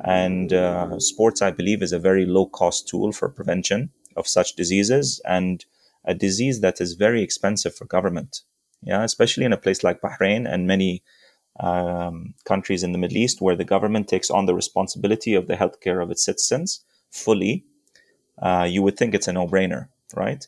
And 0.06 0.52
uh, 0.52 1.00
sports, 1.00 1.42
I 1.42 1.50
believe, 1.50 1.82
is 1.82 1.92
a 1.92 1.98
very 1.98 2.26
low 2.26 2.46
cost 2.46 2.86
tool 2.86 3.10
for 3.10 3.28
prevention 3.28 3.90
of 4.16 4.28
such 4.28 4.54
diseases 4.54 5.20
and 5.26 5.64
a 6.04 6.14
disease 6.14 6.60
that 6.60 6.80
is 6.80 6.94
very 6.94 7.22
expensive 7.22 7.75
for 7.75 7.86
government. 7.86 8.42
Yeah, 8.82 9.02
especially 9.02 9.44
in 9.44 9.52
a 9.52 9.56
place 9.56 9.82
like 9.82 10.00
Bahrain 10.00 10.48
and 10.48 10.66
many 10.66 11.02
um, 11.58 12.34
countries 12.44 12.84
in 12.84 12.92
the 12.92 12.98
Middle 12.98 13.16
East 13.16 13.40
where 13.40 13.56
the 13.56 13.64
government 13.64 14.06
takes 14.06 14.30
on 14.30 14.46
the 14.46 14.54
responsibility 14.54 15.34
of 15.34 15.48
the 15.48 15.56
healthcare 15.56 16.00
of 16.00 16.10
its 16.10 16.25
citizens 16.25 16.84
fully, 17.10 17.64
uh, 18.40 18.66
you 18.68 18.82
would 18.82 18.96
think 18.96 19.12
it's 19.12 19.26
a 19.26 19.32
no 19.32 19.46
brainer, 19.46 19.88
right? 20.14 20.46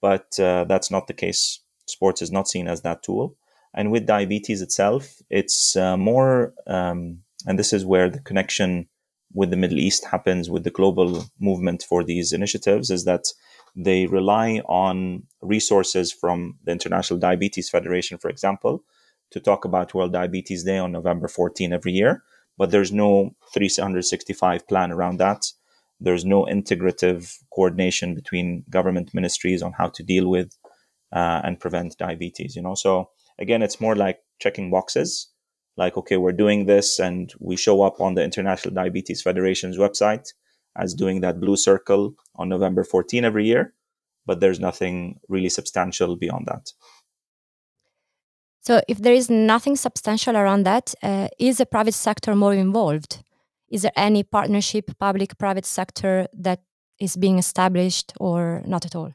But 0.00 0.38
uh, 0.40 0.64
that's 0.64 0.90
not 0.90 1.08
the 1.08 1.12
case. 1.12 1.60
Sports 1.86 2.22
is 2.22 2.32
not 2.32 2.48
seen 2.48 2.68
as 2.68 2.80
that 2.82 3.02
tool. 3.02 3.36
And 3.74 3.90
with 3.90 4.06
diabetes 4.06 4.62
itself, 4.62 5.20
it's 5.28 5.76
uh, 5.76 5.96
more, 5.98 6.54
um, 6.66 7.18
and 7.46 7.58
this 7.58 7.72
is 7.72 7.84
where 7.84 8.08
the 8.08 8.20
connection 8.20 8.88
with 9.34 9.50
the 9.50 9.56
Middle 9.56 9.78
East 9.78 10.06
happens 10.06 10.48
with 10.48 10.64
the 10.64 10.70
global 10.70 11.26
movement 11.40 11.84
for 11.86 12.04
these 12.04 12.32
initiatives, 12.32 12.90
is 12.90 13.04
that 13.04 13.24
they 13.76 14.06
rely 14.06 14.60
on 14.66 15.24
resources 15.42 16.12
from 16.12 16.58
the 16.64 16.72
International 16.72 17.18
Diabetes 17.18 17.68
Federation, 17.68 18.18
for 18.18 18.30
example, 18.30 18.84
to 19.32 19.40
talk 19.40 19.64
about 19.64 19.92
World 19.92 20.12
Diabetes 20.12 20.62
Day 20.62 20.78
on 20.78 20.92
November 20.92 21.26
14 21.26 21.72
every 21.72 21.92
year. 21.92 22.22
But 22.56 22.70
there's 22.70 22.92
no 22.92 23.34
365 23.52 24.68
plan 24.68 24.92
around 24.92 25.18
that. 25.18 25.44
There's 25.98 26.24
no 26.24 26.44
integrative 26.44 27.36
coordination 27.52 28.14
between 28.14 28.64
government 28.70 29.12
ministries 29.12 29.62
on 29.62 29.72
how 29.72 29.88
to 29.88 30.02
deal 30.04 30.28
with 30.28 30.56
uh, 31.12 31.40
and 31.42 31.58
prevent 31.58 31.98
diabetes. 31.98 32.54
You 32.54 32.62
know, 32.62 32.74
so 32.76 33.10
again, 33.38 33.62
it's 33.62 33.80
more 33.80 33.96
like 33.96 34.20
checking 34.38 34.70
boxes. 34.70 35.28
Like, 35.76 35.96
okay, 35.96 36.16
we're 36.16 36.32
doing 36.32 36.66
this, 36.66 36.98
and 36.98 37.32
we 37.40 37.56
show 37.56 37.82
up 37.82 38.00
on 38.00 38.14
the 38.14 38.22
International 38.22 38.72
Diabetes 38.72 39.22
Federation's 39.22 39.76
website 39.76 40.32
as 40.76 40.94
doing 40.94 41.20
that 41.20 41.40
blue 41.40 41.56
circle 41.56 42.14
on 42.36 42.48
November 42.48 42.84
14 42.84 43.24
every 43.24 43.46
year, 43.46 43.74
but 44.26 44.40
there's 44.40 44.60
nothing 44.60 45.20
really 45.28 45.48
substantial 45.48 46.16
beyond 46.16 46.46
that. 46.46 46.72
So, 48.60 48.80
if 48.88 48.98
there 48.98 49.12
is 49.12 49.28
nothing 49.28 49.76
substantial 49.76 50.36
around 50.36 50.62
that, 50.64 50.94
uh, 51.02 51.28
is 51.38 51.58
the 51.58 51.66
private 51.66 51.94
sector 51.94 52.34
more 52.34 52.54
involved? 52.54 53.22
Is 53.68 53.82
there 53.82 53.92
any 53.96 54.22
partnership, 54.22 54.90
public 54.98 55.36
private 55.36 55.66
sector, 55.66 56.28
that 56.32 56.60
is 56.98 57.16
being 57.16 57.38
established 57.38 58.12
or 58.20 58.62
not 58.66 58.86
at 58.86 58.94
all? 58.94 59.12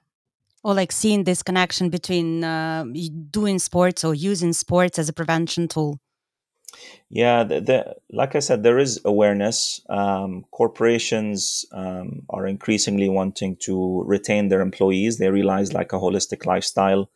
Or 0.63 0.73
like 0.73 0.91
seeing 0.91 1.23
this 1.23 1.41
connection 1.41 1.89
between 1.89 2.43
uh, 2.43 2.85
doing 3.31 3.57
sports 3.59 4.03
or 4.03 4.13
using 4.13 4.53
sports 4.53 4.99
as 4.99 5.09
a 5.09 5.13
prevention 5.13 5.67
tool? 5.67 5.99
Yeah, 7.09 7.43
the, 7.43 7.61
the, 7.61 7.95
like 8.11 8.35
I 8.35 8.39
said, 8.39 8.63
there 8.63 8.77
is 8.77 9.01
awareness. 9.03 9.81
Um, 9.89 10.45
corporations 10.51 11.65
um, 11.71 12.23
are 12.29 12.45
increasingly 12.45 13.09
wanting 13.09 13.55
to 13.61 14.03
retain 14.05 14.49
their 14.49 14.61
employees. 14.61 15.17
They 15.17 15.29
realize 15.29 15.73
like 15.73 15.91
a 15.91 15.97
holistic 15.97 16.45
lifestyle 16.45 17.09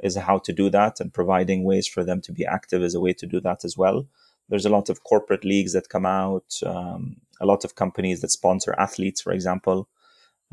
is 0.00 0.16
how 0.16 0.38
to 0.38 0.52
do 0.52 0.70
that 0.70 1.00
and 1.00 1.12
providing 1.12 1.64
ways 1.64 1.86
for 1.86 2.04
them 2.04 2.20
to 2.22 2.32
be 2.32 2.44
active 2.44 2.82
is 2.82 2.94
a 2.94 3.00
way 3.00 3.12
to 3.14 3.26
do 3.26 3.40
that 3.40 3.64
as 3.64 3.76
well. 3.76 4.06
There's 4.48 4.66
a 4.66 4.70
lot 4.70 4.88
of 4.88 5.02
corporate 5.04 5.44
leagues 5.44 5.72
that 5.72 5.88
come 5.88 6.06
out, 6.06 6.54
um, 6.64 7.16
a 7.40 7.46
lot 7.46 7.64
of 7.64 7.74
companies 7.74 8.20
that 8.20 8.30
sponsor 8.30 8.74
athletes, 8.78 9.20
for 9.20 9.32
example, 9.32 9.88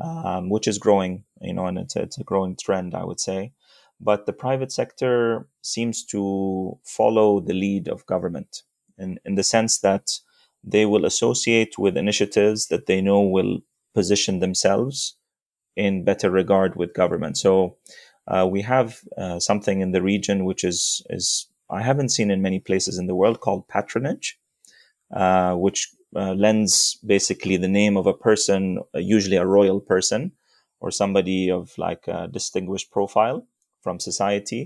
um, 0.00 0.50
which 0.50 0.68
is 0.68 0.78
growing, 0.78 1.24
you 1.40 1.54
know, 1.54 1.66
and 1.66 1.78
it's, 1.78 1.96
it's 1.96 2.18
a 2.18 2.24
growing 2.24 2.56
trend, 2.56 2.94
I 2.94 3.04
would 3.04 3.20
say. 3.20 3.52
But 4.00 4.26
the 4.26 4.32
private 4.32 4.72
sector 4.72 5.48
seems 5.62 6.04
to 6.06 6.78
follow 6.84 7.40
the 7.40 7.54
lead 7.54 7.88
of 7.88 8.06
government 8.06 8.62
in, 8.98 9.18
in 9.24 9.34
the 9.34 9.42
sense 9.42 9.78
that 9.80 10.12
they 10.62 10.84
will 10.84 11.04
associate 11.04 11.78
with 11.78 11.96
initiatives 11.96 12.66
that 12.68 12.86
they 12.86 13.00
know 13.00 13.20
will 13.20 13.60
position 13.94 14.40
themselves 14.40 15.16
in 15.76 16.04
better 16.04 16.30
regard 16.30 16.76
with 16.76 16.94
government. 16.94 17.38
So 17.38 17.76
uh, 18.28 18.46
we 18.50 18.62
have 18.62 19.00
uh, 19.16 19.38
something 19.38 19.80
in 19.80 19.92
the 19.92 20.02
region 20.02 20.44
which 20.44 20.64
is 20.64 21.02
is 21.10 21.46
I 21.70 21.82
haven't 21.82 22.10
seen 22.10 22.30
in 22.30 22.42
many 22.42 22.60
places 22.60 22.98
in 22.98 23.06
the 23.06 23.14
world 23.14 23.40
called 23.40 23.66
patronage, 23.68 24.38
uh, 25.12 25.54
which 25.54 25.88
uh, 26.14 26.32
lends 26.34 26.96
basically 27.04 27.56
the 27.56 27.68
name 27.68 27.96
of 27.96 28.06
a 28.06 28.14
person, 28.14 28.78
usually 28.94 29.36
a 29.36 29.46
royal 29.46 29.80
person 29.80 30.32
or 30.80 30.90
somebody 30.90 31.50
of 31.50 31.76
like 31.76 32.06
a 32.06 32.28
distinguished 32.28 32.90
profile 32.90 33.46
from 33.86 34.00
society, 34.00 34.62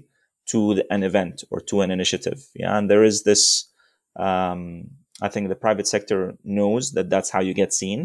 to 0.47 0.83
an 0.97 1.03
event 1.11 1.37
or 1.51 1.61
to 1.61 1.83
an 1.85 1.91
initiative. 1.91 2.39
Yeah, 2.63 2.73
and 2.79 2.89
there 2.91 3.05
is 3.11 3.23
this. 3.25 3.43
Um, 4.17 4.63
I 5.27 5.29
think 5.29 5.49
the 5.49 5.65
private 5.67 5.89
sector 5.95 6.19
knows 6.59 6.93
that 6.93 7.11
that's 7.11 7.31
how 7.35 7.43
you 7.47 7.55
get 7.63 7.73
seen, 7.83 8.01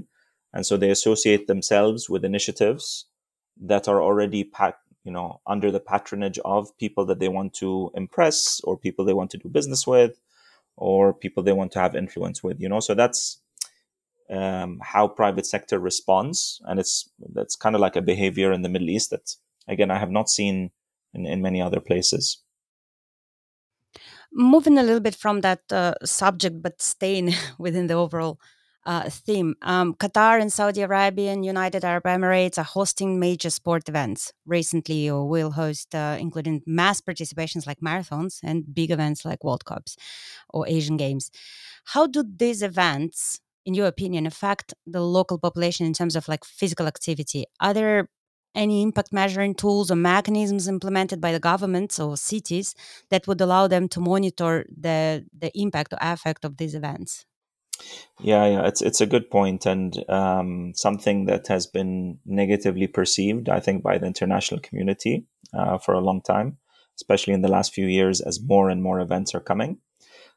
and 0.54 0.66
so 0.66 0.78
they 0.78 0.92
associate 0.98 1.48
themselves 1.48 2.10
with 2.12 2.26
initiatives 2.26 3.06
that 3.72 3.88
are 3.88 4.02
already 4.08 4.44
pat- 4.44 4.86
you 5.06 5.12
know, 5.12 5.40
under 5.46 5.72
the 5.72 5.80
patronage 5.80 6.40
of 6.44 6.76
people 6.78 7.06
that 7.06 7.20
they 7.20 7.30
want 7.38 7.54
to 7.54 7.92
impress 7.94 8.60
or 8.64 8.76
people 8.86 9.06
they 9.06 9.14
want 9.20 9.32
to 9.32 9.38
do 9.38 9.48
business 9.48 9.86
with 9.86 10.20
or 10.78 11.14
people 11.14 11.44
they 11.44 11.54
want 11.60 11.72
to 11.72 11.80
have 11.80 11.96
influence 11.96 12.44
with, 12.44 12.60
you 12.60 12.68
know. 12.68 12.82
So 12.82 12.96
that's 12.96 13.40
um, 14.30 14.82
how 14.84 15.08
private 15.08 15.46
sector 15.46 15.80
responds. 15.80 16.60
And 16.66 16.80
it's, 16.80 17.08
that's 17.38 17.56
kind 17.56 17.76
of 17.76 17.82
like 17.82 17.96
a 17.96 18.02
behavior 18.02 18.52
in 18.52 18.64
the 18.64 18.70
Middle 18.70 18.90
East 18.90 19.12
that, 19.12 19.36
again, 19.68 19.92
I 19.92 20.00
have 20.00 20.12
not 20.12 20.28
seen 20.28 20.72
in, 21.16 21.26
in 21.26 21.42
many 21.42 21.62
other 21.62 21.80
places. 21.80 22.44
Moving 24.32 24.78
a 24.78 24.84
little 24.84 25.00
bit 25.00 25.16
from 25.16 25.42
that 25.42 25.62
uh, 25.72 25.94
subject, 26.04 26.62
but 26.62 26.82
staying 26.82 27.34
within 27.58 27.88
the 27.88 27.94
overall 27.94 28.40
uh, 28.86 29.10
theme. 29.10 29.56
Um, 29.62 29.96
Qatar 29.96 30.40
and 30.40 30.52
Saudi 30.54 30.82
Arabia 30.82 31.32
and 31.32 31.46
United 31.46 31.84
Arab 31.84 32.04
Emirates 32.04 32.58
are 32.58 32.64
hosting 32.64 33.20
major 33.20 33.50
sport 33.50 33.90
events 33.90 34.32
recently, 34.46 35.10
or 35.10 35.28
will 35.28 35.52
host, 35.52 35.96
uh, 35.96 36.18
including 36.20 36.62
mass 36.66 37.02
participations 37.02 37.66
like 37.66 37.80
marathons 37.80 38.40
and 38.44 38.74
big 38.74 38.92
events 38.92 39.26
like 39.26 39.44
World 39.44 39.66
Cups 39.66 39.98
or 40.50 40.68
Asian 40.68 40.98
Games. 40.98 41.32
How 41.86 42.08
do 42.08 42.24
these 42.24 42.62
events, 42.62 43.40
in 43.66 43.74
your 43.74 43.88
opinion, 43.88 44.28
affect 44.28 44.74
the 44.86 45.02
local 45.02 45.40
population 45.40 45.86
in 45.86 45.94
terms 45.94 46.16
of 46.16 46.28
like 46.28 46.46
physical 46.46 46.88
activity? 46.88 47.46
Are 47.60 47.74
there 47.74 48.10
any 48.56 48.82
impact 48.82 49.14
measuring 49.14 49.54
tools 49.56 49.92
or 49.92 49.96
mechanisms 49.96 50.68
implemented 50.68 51.22
by 51.22 51.32
the 51.32 51.40
governments 51.40 52.00
or 52.00 52.18
cities 52.18 52.76
that 53.10 53.28
would 53.28 53.42
allow 53.42 53.68
them 53.68 53.88
to 53.90 54.00
monitor 54.00 54.66
the, 54.76 55.26
the 55.38 55.52
impact 55.60 55.94
or 55.94 56.00
effect 56.02 56.46
of 56.46 56.58
these 56.58 56.76
events? 56.76 57.26
Yeah, 58.22 58.46
yeah, 58.46 58.68
it's 58.68 58.82
it's 58.82 59.02
a 59.02 59.06
good 59.06 59.30
point 59.30 59.66
and 59.66 60.04
um, 60.10 60.74
something 60.76 61.26
that 61.26 61.48
has 61.48 61.68
been 61.68 62.20
negatively 62.26 62.88
perceived, 62.88 63.50
I 63.50 63.60
think, 63.60 63.84
by 63.84 63.98
the 63.98 64.06
international 64.06 64.62
community 64.62 65.26
uh, 65.54 65.78
for 65.78 65.94
a 65.94 66.00
long 66.00 66.22
time, 66.22 66.58
especially 66.96 67.34
in 67.34 67.42
the 67.42 67.52
last 67.52 67.74
few 67.74 67.88
years 67.88 68.22
as 68.22 68.42
more 68.42 68.70
and 68.70 68.82
more 68.82 69.02
events 69.02 69.36
are 69.36 69.42
coming. 69.42 69.80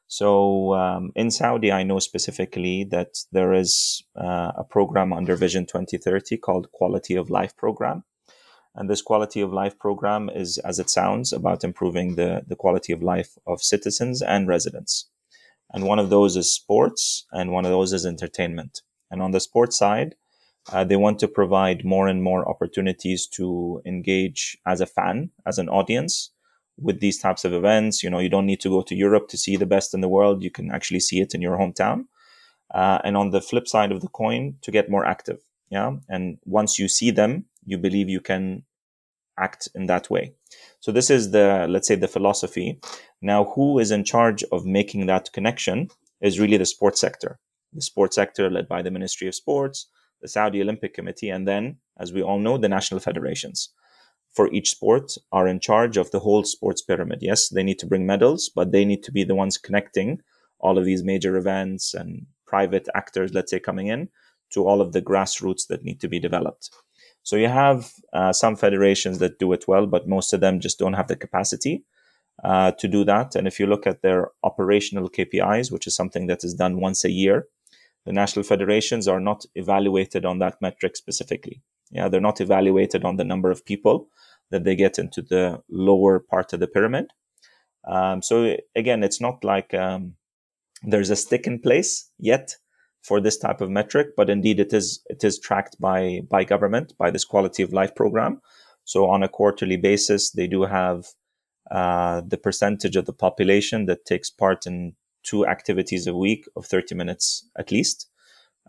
So 0.09 0.73
um, 0.73 1.11
in 1.15 1.31
Saudi, 1.31 1.71
I 1.71 1.83
know 1.83 1.99
specifically 1.99 2.83
that 2.91 3.23
there 3.31 3.53
is 3.53 4.03
uh, 4.19 4.51
a 4.57 4.65
program 4.69 5.13
under 5.13 5.37
Vision 5.37 5.65
2030 5.65 6.37
called 6.37 6.71
Quality 6.73 7.15
of 7.15 7.29
Life 7.29 7.55
Program. 7.55 8.03
And 8.75 8.89
this 8.89 9.01
quality 9.01 9.39
of 9.39 9.53
life 9.53 9.79
program 9.79 10.29
is, 10.29 10.57
as 10.59 10.79
it 10.79 10.89
sounds, 10.89 11.31
about 11.31 11.63
improving 11.63 12.15
the, 12.15 12.43
the 12.45 12.57
quality 12.57 12.91
of 12.91 13.01
life 13.01 13.37
of 13.47 13.61
citizens 13.61 14.21
and 14.21 14.47
residents 14.47 15.09
and 15.71 15.83
one 15.83 15.99
of 15.99 16.09
those 16.09 16.35
is 16.35 16.51
sports, 16.51 17.25
and 17.31 17.51
one 17.51 17.65
of 17.65 17.71
those 17.71 17.93
is 17.93 18.05
entertainment. 18.05 18.81
And 19.11 19.21
on 19.21 19.31
the 19.31 19.39
sports 19.39 19.77
side, 19.77 20.15
uh, 20.71 20.83
they 20.83 20.95
want 20.95 21.19
to 21.19 21.27
provide 21.27 21.85
more 21.85 22.07
and 22.07 22.23
more 22.23 22.47
opportunities 22.47 23.27
to 23.27 23.81
engage 23.85 24.57
as 24.65 24.81
a 24.81 24.85
fan, 24.85 25.31
as 25.45 25.57
an 25.57 25.69
audience 25.69 26.31
with 26.81 26.99
these 26.99 27.19
types 27.19 27.45
of 27.45 27.53
events. 27.53 28.03
You 28.03 28.09
know, 28.09 28.19
you 28.19 28.29
don't 28.29 28.45
need 28.45 28.61
to 28.61 28.69
go 28.69 28.81
to 28.81 28.95
Europe 28.95 29.27
to 29.29 29.37
see 29.37 29.57
the 29.57 29.65
best 29.65 29.93
in 29.93 30.01
the 30.01 30.09
world. 30.09 30.43
You 30.43 30.51
can 30.51 30.71
actually 30.71 30.99
see 30.99 31.19
it 31.21 31.33
in 31.33 31.41
your 31.41 31.57
hometown. 31.57 32.05
Uh, 32.73 32.99
and 33.03 33.17
on 33.17 33.31
the 33.31 33.41
flip 33.41 33.67
side 33.67 33.91
of 33.91 34.01
the 34.01 34.07
coin, 34.07 34.55
to 34.61 34.71
get 34.71 34.89
more 34.89 35.05
active. 35.05 35.39
Yeah. 35.69 35.97
And 36.07 36.37
once 36.45 36.79
you 36.79 36.87
see 36.87 37.11
them, 37.11 37.45
you 37.65 37.77
believe 37.77 38.09
you 38.09 38.21
can 38.21 38.63
act 39.37 39.69
in 39.73 39.87
that 39.87 40.09
way. 40.09 40.33
So 40.79 40.91
this 40.91 41.09
is 41.09 41.31
the, 41.31 41.65
let's 41.69 41.87
say, 41.87 41.95
the 41.95 42.07
philosophy. 42.07 42.79
Now, 43.21 43.45
who 43.55 43.79
is 43.79 43.91
in 43.91 44.03
charge 44.03 44.43
of 44.51 44.65
making 44.65 45.05
that 45.07 45.31
connection 45.33 45.89
is 46.21 46.39
really 46.39 46.57
the 46.57 46.65
sports 46.65 46.99
sector. 46.99 47.39
The 47.73 47.81
sports 47.81 48.15
sector 48.15 48.49
led 48.49 48.67
by 48.67 48.81
the 48.81 48.91
Ministry 48.91 49.27
of 49.27 49.35
Sports, 49.35 49.87
the 50.21 50.27
Saudi 50.27 50.61
Olympic 50.61 50.93
Committee, 50.93 51.29
and 51.29 51.47
then, 51.47 51.77
as 51.99 52.11
we 52.11 52.21
all 52.21 52.39
know, 52.39 52.57
the 52.57 52.69
national 52.69 52.99
federations 52.99 53.69
for 54.31 54.51
each 54.53 54.71
sport 54.71 55.13
are 55.31 55.47
in 55.47 55.59
charge 55.59 55.97
of 55.97 56.11
the 56.11 56.19
whole 56.19 56.43
sports 56.43 56.81
pyramid. 56.81 57.19
Yes, 57.21 57.49
they 57.49 57.63
need 57.63 57.79
to 57.79 57.87
bring 57.87 58.05
medals, 58.05 58.49
but 58.53 58.71
they 58.71 58.85
need 58.85 59.03
to 59.03 59.11
be 59.11 59.23
the 59.23 59.35
ones 59.35 59.57
connecting 59.57 60.21
all 60.59 60.77
of 60.77 60.85
these 60.85 61.03
major 61.03 61.35
events 61.37 61.93
and 61.93 62.25
private 62.45 62.87
actors, 62.95 63.33
let's 63.33 63.51
say, 63.51 63.59
coming 63.59 63.87
in 63.87 64.09
to 64.51 64.67
all 64.67 64.81
of 64.81 64.93
the 64.93 65.01
grassroots 65.01 65.67
that 65.67 65.83
need 65.83 65.99
to 66.01 66.07
be 66.07 66.19
developed. 66.19 66.69
So 67.23 67.35
you 67.35 67.47
have 67.47 67.91
uh, 68.13 68.33
some 68.33 68.55
federations 68.55 69.19
that 69.19 69.39
do 69.39 69.51
it 69.53 69.67
well, 69.67 69.85
but 69.85 70.07
most 70.07 70.33
of 70.33 70.39
them 70.41 70.59
just 70.59 70.79
don't 70.79 70.93
have 70.93 71.07
the 71.07 71.15
capacity 71.15 71.83
uh, 72.43 72.71
to 72.71 72.87
do 72.87 73.03
that. 73.05 73.35
And 73.35 73.47
if 73.47 73.59
you 73.59 73.67
look 73.67 73.85
at 73.85 74.01
their 74.01 74.31
operational 74.43 75.09
KPIs, 75.09 75.71
which 75.71 75.87
is 75.87 75.95
something 75.95 76.27
that 76.27 76.43
is 76.43 76.53
done 76.53 76.79
once 76.79 77.03
a 77.03 77.11
year, 77.11 77.47
the 78.05 78.13
national 78.13 78.43
federations 78.43 79.07
are 79.07 79.19
not 79.19 79.45
evaluated 79.55 80.25
on 80.25 80.39
that 80.39 80.61
metric 80.61 80.95
specifically. 80.95 81.61
Yeah, 81.91 82.07
they're 82.07 82.21
not 82.21 82.41
evaluated 82.41 83.03
on 83.03 83.17
the 83.17 83.23
number 83.23 83.51
of 83.51 83.65
people 83.65 84.09
that 84.51 84.63
they 84.63 84.75
get 84.75 84.99
into 84.99 85.21
the 85.21 85.61
lower 85.69 86.19
part 86.19 86.53
of 86.53 86.59
the 86.59 86.67
pyramid. 86.67 87.07
Um, 87.87 88.21
so 88.21 88.55
again, 88.75 89.03
it's 89.03 89.21
not 89.21 89.43
like 89.43 89.73
um, 89.73 90.15
there's 90.83 91.09
a 91.09 91.15
stick 91.15 91.47
in 91.47 91.59
place 91.59 92.09
yet 92.19 92.55
for 93.01 93.21
this 93.21 93.37
type 93.37 93.61
of 93.61 93.69
metric, 93.69 94.09
but 94.15 94.29
indeed 94.29 94.59
it 94.59 94.73
is 94.73 95.01
it 95.07 95.23
is 95.23 95.39
tracked 95.39 95.79
by 95.79 96.21
by 96.29 96.43
government 96.43 96.93
by 96.97 97.09
this 97.11 97.25
quality 97.25 97.63
of 97.63 97.73
life 97.73 97.95
program. 97.95 98.41
So 98.83 99.07
on 99.07 99.23
a 99.23 99.29
quarterly 99.29 99.77
basis, 99.77 100.31
they 100.31 100.47
do 100.47 100.63
have 100.63 101.05
uh, 101.71 102.21
the 102.27 102.37
percentage 102.37 102.95
of 102.95 103.05
the 103.05 103.13
population 103.13 103.85
that 103.85 104.05
takes 104.05 104.29
part 104.29 104.65
in 104.65 104.95
two 105.23 105.45
activities 105.45 106.07
a 106.07 106.15
week 106.15 106.45
of 106.55 106.65
30 106.65 106.95
minutes 106.95 107.47
at 107.57 107.71
least. 107.71 108.07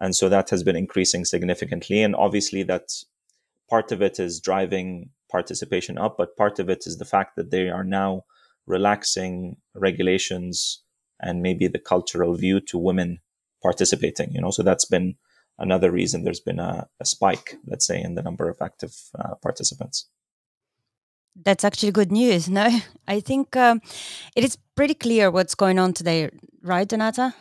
And 0.00 0.16
so 0.16 0.28
that 0.28 0.50
has 0.50 0.62
been 0.62 0.76
increasing 0.76 1.24
significantly. 1.24 2.02
And 2.02 2.16
obviously, 2.16 2.62
that 2.64 2.88
part 3.68 3.92
of 3.92 4.00
it 4.00 4.18
is 4.18 4.40
driving 4.40 5.10
participation 5.30 5.98
up, 5.98 6.16
but 6.16 6.36
part 6.36 6.58
of 6.58 6.68
it 6.68 6.86
is 6.86 6.98
the 6.98 7.04
fact 7.04 7.36
that 7.36 7.50
they 7.50 7.68
are 7.68 7.84
now 7.84 8.24
relaxing 8.66 9.56
regulations 9.74 10.82
and 11.20 11.42
maybe 11.42 11.68
the 11.68 11.78
cultural 11.78 12.34
view 12.34 12.60
to 12.60 12.78
women 12.78 13.20
participating. 13.62 14.32
You 14.32 14.40
know, 14.40 14.50
so 14.50 14.62
that's 14.62 14.86
been 14.86 15.16
another 15.58 15.90
reason 15.90 16.24
there's 16.24 16.40
been 16.40 16.58
a, 16.58 16.88
a 16.98 17.04
spike, 17.04 17.56
let's 17.66 17.86
say, 17.86 18.00
in 18.00 18.14
the 18.14 18.22
number 18.22 18.48
of 18.48 18.56
active 18.60 18.96
uh, 19.18 19.34
participants. 19.36 20.08
That's 21.36 21.64
actually 21.64 21.92
good 21.92 22.10
news. 22.10 22.48
No, 22.48 22.68
I 23.08 23.20
think 23.20 23.56
um, 23.56 23.80
it 24.34 24.44
is 24.44 24.56
pretty 24.74 24.94
clear 24.94 25.30
what's 25.30 25.54
going 25.54 25.78
on 25.78 25.92
today, 25.92 26.30
right, 26.62 26.88
Donata? 26.88 27.34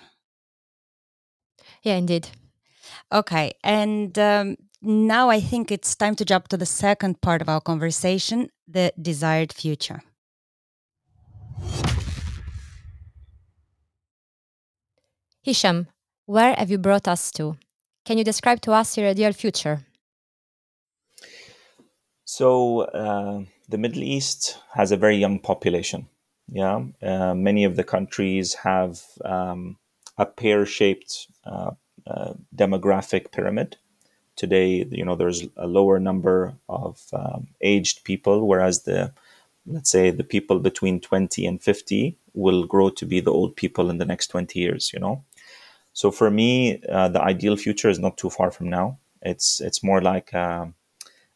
Yeah, 1.84 1.96
indeed. 1.96 2.28
Okay, 3.12 3.54
and 3.64 4.18
um, 4.20 4.56
now 4.82 5.30
I 5.30 5.40
think 5.40 5.72
it's 5.72 5.96
time 5.96 6.16
to 6.16 6.26
jump 6.26 6.48
to 6.50 6.58
the 6.58 6.66
second 6.66 7.22
part 7.22 7.42
of 7.42 7.50
our 7.50 7.60
conversation 7.60 8.50
the 8.68 8.94
desired 9.02 9.52
future. 9.52 10.04
Hisham, 15.42 15.88
where 16.28 16.54
have 16.54 16.70
you 16.70 16.78
brought 16.78 17.08
us 17.08 17.32
to? 17.32 17.58
Can 18.06 18.20
you 18.20 18.24
describe 18.24 18.62
to 18.62 18.74
us 18.74 18.96
your 18.98 19.08
ideal 19.08 19.34
future? 19.34 19.86
So, 22.26 22.82
uh, 22.82 23.42
the 23.68 23.80
Middle 23.80 24.04
East 24.04 24.60
has 24.76 24.92
a 24.92 24.98
very 24.98 25.18
young 25.18 25.40
population. 25.40 26.08
Yeah, 26.52 26.82
uh, 27.02 27.34
many 27.34 27.64
of 27.64 27.76
the 27.76 27.84
countries 27.84 28.54
have 28.54 29.02
um, 29.26 29.78
a 30.18 30.28
pear-shaped 30.28 31.28
uh, 31.46 31.72
uh, 32.10 32.34
demographic 32.56 33.32
pyramid. 33.32 33.78
Today, 34.36 34.88
you 34.90 35.06
know, 35.06 35.16
there's 35.16 35.46
a 35.58 35.68
lower 35.68 36.00
number 36.00 36.56
of 36.70 37.02
um, 37.14 37.48
aged 37.62 38.04
people, 38.04 38.48
whereas 38.48 38.84
the 38.84 39.14
let's 39.70 39.90
say 39.90 40.10
the 40.10 40.24
people 40.24 40.60
between 40.60 41.00
20 41.00 41.46
and 41.46 41.62
50 41.62 42.18
will 42.34 42.66
grow 42.66 42.90
to 42.90 43.06
be 43.06 43.20
the 43.20 43.32
old 43.32 43.56
people 43.56 43.90
in 43.90 43.98
the 43.98 44.06
next 44.06 44.28
20 44.28 44.60
years 44.60 44.92
you 44.94 45.00
know 45.00 45.24
so 45.94 46.12
for 46.12 46.30
me 46.30 46.82
uh, 46.90 47.08
the 47.08 47.22
ideal 47.22 47.56
future 47.56 47.90
is 47.90 48.00
not 48.00 48.18
too 48.18 48.30
far 48.30 48.52
from 48.52 48.70
now 48.70 48.98
it's 49.22 49.62
it's 49.62 49.84
more 49.84 50.02
like 50.02 50.34
an 50.34 50.74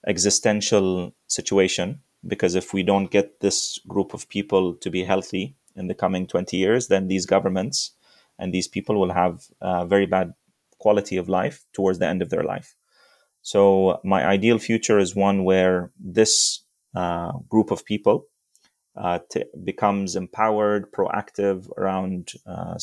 existential 0.07 1.13
situation 1.27 1.99
because 2.25 2.55
if 2.55 2.73
we 2.73 2.83
don't 2.83 3.11
get 3.11 3.39
this 3.41 3.79
group 3.87 4.13
of 4.13 4.29
people 4.29 4.73
to 4.75 4.89
be 4.89 5.03
healthy 5.03 5.55
in 5.75 5.87
the 5.87 5.95
coming 5.95 6.25
20 6.25 6.57
years 6.57 6.87
then 6.87 7.07
these 7.07 7.25
governments 7.25 7.91
and 8.39 8.53
these 8.53 8.67
people 8.67 8.99
will 8.99 9.13
have 9.13 9.45
uh, 9.61 9.85
very 9.85 10.05
bad 10.05 10.33
quality 10.83 11.17
of 11.17 11.29
life 11.39 11.57
towards 11.73 11.97
the 11.99 12.07
end 12.07 12.21
of 12.21 12.29
their 12.29 12.45
life 12.53 12.75
so 13.43 13.99
my 14.03 14.25
ideal 14.25 14.57
future 14.57 14.99
is 14.99 15.15
one 15.15 15.43
where 15.43 15.91
this 15.99 16.63
uh, 16.95 17.33
group 17.49 17.71
of 17.71 17.83
people 17.85 18.25
uh, 18.95 19.19
t- 19.31 19.43
becomes 19.63 20.15
empowered, 20.15 20.91
proactive 20.91 21.67
around 21.77 22.31
uh, 22.45 22.75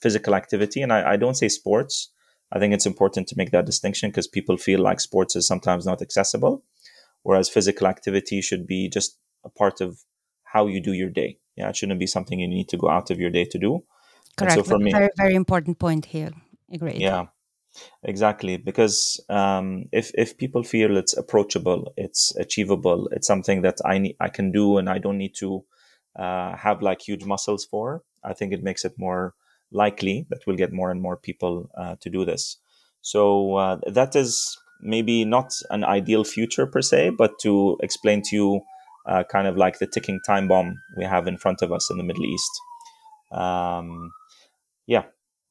physical 0.00 0.34
activity. 0.34 0.80
And 0.80 0.92
I, 0.92 1.12
I, 1.12 1.16
don't 1.16 1.34
say 1.34 1.48
sports. 1.48 2.10
I 2.52 2.58
think 2.58 2.72
it's 2.72 2.86
important 2.86 3.28
to 3.28 3.36
make 3.36 3.50
that 3.50 3.66
distinction 3.66 4.10
because 4.10 4.28
people 4.28 4.56
feel 4.56 4.80
like 4.80 5.00
sports 5.00 5.36
is 5.36 5.46
sometimes 5.46 5.84
not 5.84 6.00
accessible, 6.00 6.62
whereas 7.24 7.48
physical 7.48 7.86
activity 7.86 8.40
should 8.40 8.66
be 8.66 8.88
just 8.88 9.18
a 9.44 9.48
part 9.48 9.80
of 9.80 9.98
how 10.44 10.66
you 10.66 10.80
do 10.80 10.92
your 10.92 11.10
day. 11.10 11.38
Yeah, 11.56 11.68
it 11.70 11.76
shouldn't 11.76 12.00
be 12.00 12.06
something 12.06 12.38
you 12.38 12.48
need 12.48 12.68
to 12.68 12.76
go 12.76 12.88
out 12.88 13.10
of 13.10 13.18
your 13.18 13.30
day 13.30 13.44
to 13.46 13.58
do. 13.58 13.82
Correct. 14.36 14.54
so 14.54 14.62
for 14.62 14.78
me, 14.78 14.92
very 14.92 15.10
very 15.16 15.34
important 15.34 15.78
point 15.78 16.04
here. 16.04 16.30
Agreed. 16.70 17.00
Yeah, 17.00 17.26
Exactly, 18.02 18.56
because 18.56 19.20
um, 19.28 19.86
if 19.92 20.10
if 20.14 20.38
people 20.38 20.62
feel 20.62 20.96
it's 20.96 21.16
approachable, 21.16 21.92
it's 21.96 22.34
achievable, 22.36 23.08
it's 23.12 23.26
something 23.26 23.62
that 23.62 23.78
I 23.84 23.98
need, 23.98 24.16
I 24.20 24.28
can 24.28 24.52
do, 24.52 24.78
and 24.78 24.88
I 24.88 24.98
don't 24.98 25.18
need 25.18 25.34
to 25.36 25.64
uh, 26.16 26.56
have 26.56 26.82
like 26.82 27.02
huge 27.02 27.24
muscles 27.24 27.64
for. 27.64 28.02
I 28.24 28.32
think 28.32 28.52
it 28.52 28.62
makes 28.62 28.84
it 28.84 28.94
more 28.98 29.34
likely 29.72 30.26
that 30.30 30.40
we'll 30.46 30.56
get 30.56 30.72
more 30.72 30.90
and 30.90 31.02
more 31.02 31.16
people 31.16 31.68
uh, 31.76 31.96
to 32.00 32.10
do 32.10 32.24
this. 32.24 32.56
So 33.02 33.56
uh, 33.56 33.80
that 33.86 34.16
is 34.16 34.58
maybe 34.80 35.24
not 35.24 35.52
an 35.70 35.84
ideal 35.84 36.24
future 36.24 36.66
per 36.66 36.82
se, 36.82 37.10
but 37.10 37.38
to 37.40 37.76
explain 37.82 38.22
to 38.22 38.36
you 38.36 38.60
uh, 39.06 39.24
kind 39.24 39.46
of 39.46 39.56
like 39.56 39.78
the 39.78 39.86
ticking 39.86 40.20
time 40.26 40.48
bomb 40.48 40.76
we 40.96 41.04
have 41.04 41.26
in 41.26 41.36
front 41.38 41.62
of 41.62 41.72
us 41.72 41.90
in 41.90 41.98
the 41.98 42.04
Middle 42.04 42.24
East. 42.24 42.60
Um, 43.32 44.12
yeah, 44.86 45.04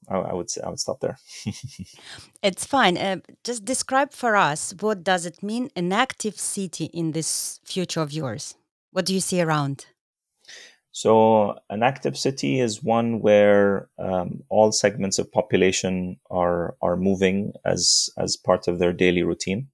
I, 0.09 0.17
I 0.17 0.33
would 0.33 0.49
say 0.49 0.61
I 0.61 0.69
would 0.69 0.79
stop 0.79 0.99
there. 0.99 1.17
it's 2.43 2.65
fine. 2.65 2.97
Uh, 2.97 3.17
just 3.43 3.65
describe 3.65 4.11
for 4.13 4.35
us 4.35 4.73
what 4.79 5.03
does 5.03 5.25
it 5.25 5.43
mean 5.43 5.69
an 5.75 5.91
active 5.91 6.39
city 6.39 6.85
in 6.85 7.11
this 7.11 7.59
future 7.63 8.01
of 8.01 8.11
yours. 8.11 8.55
What 8.91 9.05
do 9.05 9.13
you 9.13 9.19
see 9.19 9.41
around? 9.41 9.87
So 10.91 11.59
an 11.69 11.83
active 11.83 12.17
city 12.17 12.61
is 12.61 12.81
one 12.81 13.19
where 13.19 13.89
um, 13.99 14.43
all 14.47 14.71
segments 14.71 15.19
of 15.19 15.29
population 15.29 16.17
are 16.31 16.77
are 16.81 16.95
moving 16.95 17.51
as 17.65 18.09
as 18.17 18.37
part 18.37 18.69
of 18.69 18.79
their 18.79 18.93
daily 18.93 19.21
routine. 19.21 19.67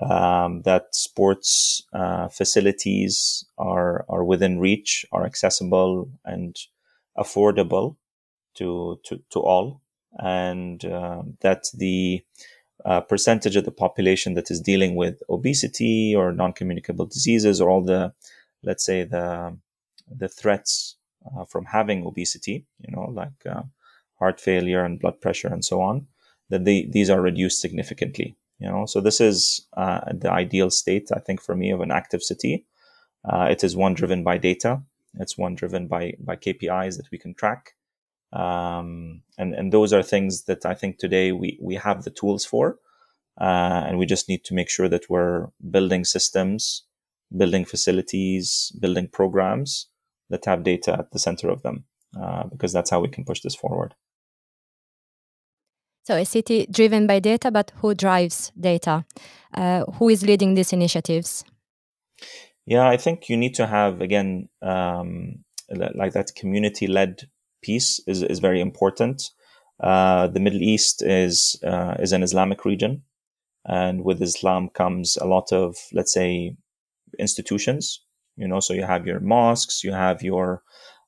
Um, 0.00 0.62
that 0.62 0.94
sports 0.94 1.82
uh, 1.94 2.28
facilities 2.28 3.46
are 3.56 4.04
are 4.10 4.24
within 4.24 4.58
reach, 4.58 5.06
are 5.10 5.24
accessible 5.24 6.10
and 6.24 6.54
affordable 7.16 7.96
to 8.54 9.00
to, 9.04 9.20
to 9.30 9.40
all, 9.40 9.80
and 10.18 10.84
uh, 10.84 11.22
that 11.40 11.64
the 11.74 12.22
uh, 12.84 13.00
percentage 13.00 13.56
of 13.56 13.64
the 13.64 13.70
population 13.70 14.34
that 14.34 14.50
is 14.50 14.60
dealing 14.60 14.94
with 14.96 15.22
obesity 15.28 16.14
or 16.16 16.32
non-communicable 16.32 17.06
diseases 17.06 17.60
or 17.60 17.70
all 17.70 17.82
the 17.82 18.12
let's 18.62 18.84
say 18.84 19.04
the 19.04 19.56
the 20.10 20.28
threats 20.28 20.96
uh, 21.26 21.44
from 21.44 21.64
having 21.66 22.04
obesity 22.04 22.66
you 22.80 22.94
know 22.94 23.04
like 23.10 23.46
uh, 23.46 23.62
heart 24.18 24.40
failure 24.40 24.84
and 24.84 25.00
blood 25.00 25.20
pressure 25.20 25.48
and 25.48 25.64
so 25.64 25.80
on 25.80 26.06
that 26.48 26.64
they, 26.64 26.84
these 26.86 27.08
are 27.08 27.20
reduced 27.20 27.60
significantly 27.60 28.36
you 28.58 28.68
know. 28.68 28.86
So 28.86 29.00
this 29.00 29.20
is 29.20 29.66
uh, 29.76 30.00
the 30.12 30.30
ideal 30.30 30.70
state 30.70 31.10
i 31.14 31.18
think 31.18 31.40
for 31.40 31.54
me 31.54 31.70
of 31.70 31.80
an 31.80 31.90
active 31.90 32.22
city. 32.22 32.64
Uh, 33.24 33.48
it 33.50 33.62
is 33.62 33.76
one 33.76 33.94
driven 33.94 34.24
by 34.24 34.36
data. 34.38 34.82
It's 35.20 35.38
one 35.38 35.54
driven 35.54 35.86
by 35.86 36.14
by 36.18 36.36
kpis 36.36 36.96
that 36.96 37.10
we 37.12 37.18
can 37.18 37.34
track 37.34 37.74
um, 38.32 39.22
and 39.38 39.54
and 39.54 39.72
those 39.72 39.92
are 39.92 40.02
things 40.02 40.44
that 40.44 40.64
I 40.64 40.74
think 40.74 40.98
today 40.98 41.32
we 41.32 41.58
we 41.60 41.74
have 41.76 42.04
the 42.04 42.10
tools 42.10 42.44
for, 42.44 42.78
uh, 43.40 43.84
and 43.86 43.98
we 43.98 44.06
just 44.06 44.28
need 44.28 44.44
to 44.44 44.54
make 44.54 44.70
sure 44.70 44.88
that 44.88 45.08
we're 45.10 45.48
building 45.70 46.04
systems, 46.04 46.84
building 47.36 47.64
facilities, 47.64 48.72
building 48.80 49.08
programs 49.08 49.88
that 50.30 50.44
have 50.44 50.62
data 50.64 50.92
at 50.98 51.10
the 51.10 51.18
center 51.18 51.50
of 51.50 51.62
them, 51.62 51.84
uh, 52.20 52.44
because 52.44 52.72
that's 52.72 52.90
how 52.90 53.00
we 53.00 53.08
can 53.08 53.24
push 53.24 53.40
this 53.40 53.54
forward. 53.54 53.94
So 56.04 56.16
a 56.16 56.24
city 56.24 56.66
driven 56.70 57.06
by 57.06 57.20
data, 57.20 57.50
but 57.50 57.72
who 57.76 57.94
drives 57.94 58.50
data? 58.58 59.04
Uh, 59.54 59.84
who 59.84 60.08
is 60.08 60.24
leading 60.24 60.54
these 60.54 60.72
initiatives? 60.72 61.44
Yeah, 62.66 62.88
I 62.88 62.96
think 62.96 63.28
you 63.28 63.36
need 63.36 63.54
to 63.56 63.66
have 63.66 64.00
again 64.00 64.48
um, 64.62 65.44
like 65.94 66.12
that 66.12 66.34
community-led 66.34 67.28
piece 67.62 68.00
is, 68.06 68.22
is 68.22 68.38
very 68.40 68.60
important. 68.60 69.30
Uh, 69.80 70.28
the 70.28 70.40
Middle 70.40 70.62
East 70.62 71.02
is 71.02 71.58
uh, 71.64 71.94
is 71.98 72.12
an 72.12 72.22
Islamic 72.22 72.64
region, 72.64 73.02
and 73.64 74.04
with 74.04 74.22
Islam 74.22 74.68
comes 74.68 75.16
a 75.16 75.26
lot 75.26 75.52
of 75.52 75.76
let's 75.92 76.12
say 76.12 76.56
institutions. 77.18 78.04
You 78.36 78.48
know, 78.48 78.60
so 78.60 78.72
you 78.72 78.84
have 78.84 79.06
your 79.06 79.20
mosques, 79.20 79.84
you 79.84 79.92
have 79.92 80.22
your 80.22 80.62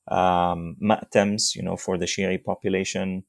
um, 0.09 0.75
ma'tams, 0.81 1.55
you 1.55 1.63
know, 1.63 1.75
for 1.75 1.97
the 1.97 2.05
Shia 2.05 2.43
population. 2.43 3.23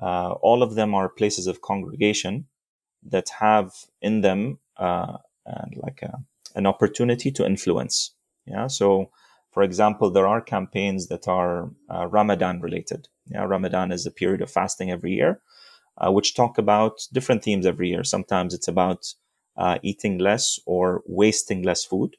Uh, 0.00 0.32
all 0.42 0.62
of 0.62 0.74
them 0.74 0.94
are 0.94 1.08
places 1.08 1.46
of 1.46 1.60
congregation 1.60 2.46
that 3.02 3.28
have 3.38 3.70
in 4.02 4.20
them 4.22 4.58
uh, 4.78 5.18
like 5.76 6.00
a, 6.02 6.18
an 6.54 6.66
opportunity 6.66 7.30
to 7.30 7.46
influence. 7.46 8.14
Yeah, 8.46 8.66
so 8.68 9.10
for 9.56 9.62
example, 9.62 10.10
there 10.10 10.26
are 10.26 10.42
campaigns 10.42 11.06
that 11.06 11.26
are 11.26 11.70
uh, 11.88 12.06
Ramadan 12.08 12.60
related. 12.60 13.08
Yeah, 13.24 13.44
Ramadan 13.44 13.90
is 13.90 14.04
a 14.04 14.10
period 14.10 14.42
of 14.42 14.50
fasting 14.50 14.90
every 14.90 15.12
year, 15.12 15.40
uh, 15.96 16.12
which 16.12 16.34
talk 16.34 16.58
about 16.58 17.00
different 17.10 17.42
themes 17.42 17.64
every 17.64 17.88
year. 17.88 18.04
Sometimes 18.04 18.52
it's 18.52 18.68
about 18.68 19.14
uh, 19.56 19.78
eating 19.82 20.18
less 20.18 20.60
or 20.66 21.02
wasting 21.06 21.62
less 21.62 21.86
food. 21.86 22.16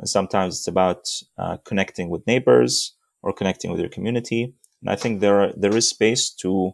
And 0.00 0.08
sometimes 0.08 0.56
it's 0.56 0.66
about 0.66 1.08
uh, 1.38 1.58
connecting 1.58 2.10
with 2.10 2.26
neighbors 2.26 2.96
or 3.22 3.32
connecting 3.32 3.70
with 3.70 3.78
your 3.78 3.88
community. 3.88 4.52
And 4.82 4.90
I 4.90 4.96
think 4.96 5.20
there 5.20 5.42
are, 5.42 5.52
there 5.56 5.76
is 5.76 5.88
space 5.88 6.28
to 6.42 6.72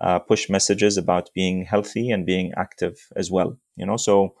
uh, 0.00 0.18
push 0.18 0.48
messages 0.48 0.96
about 0.96 1.28
being 1.34 1.66
healthy 1.66 2.10
and 2.10 2.24
being 2.24 2.54
active 2.56 3.06
as 3.16 3.30
well. 3.30 3.58
You 3.76 3.84
know, 3.84 3.98
so 3.98 4.34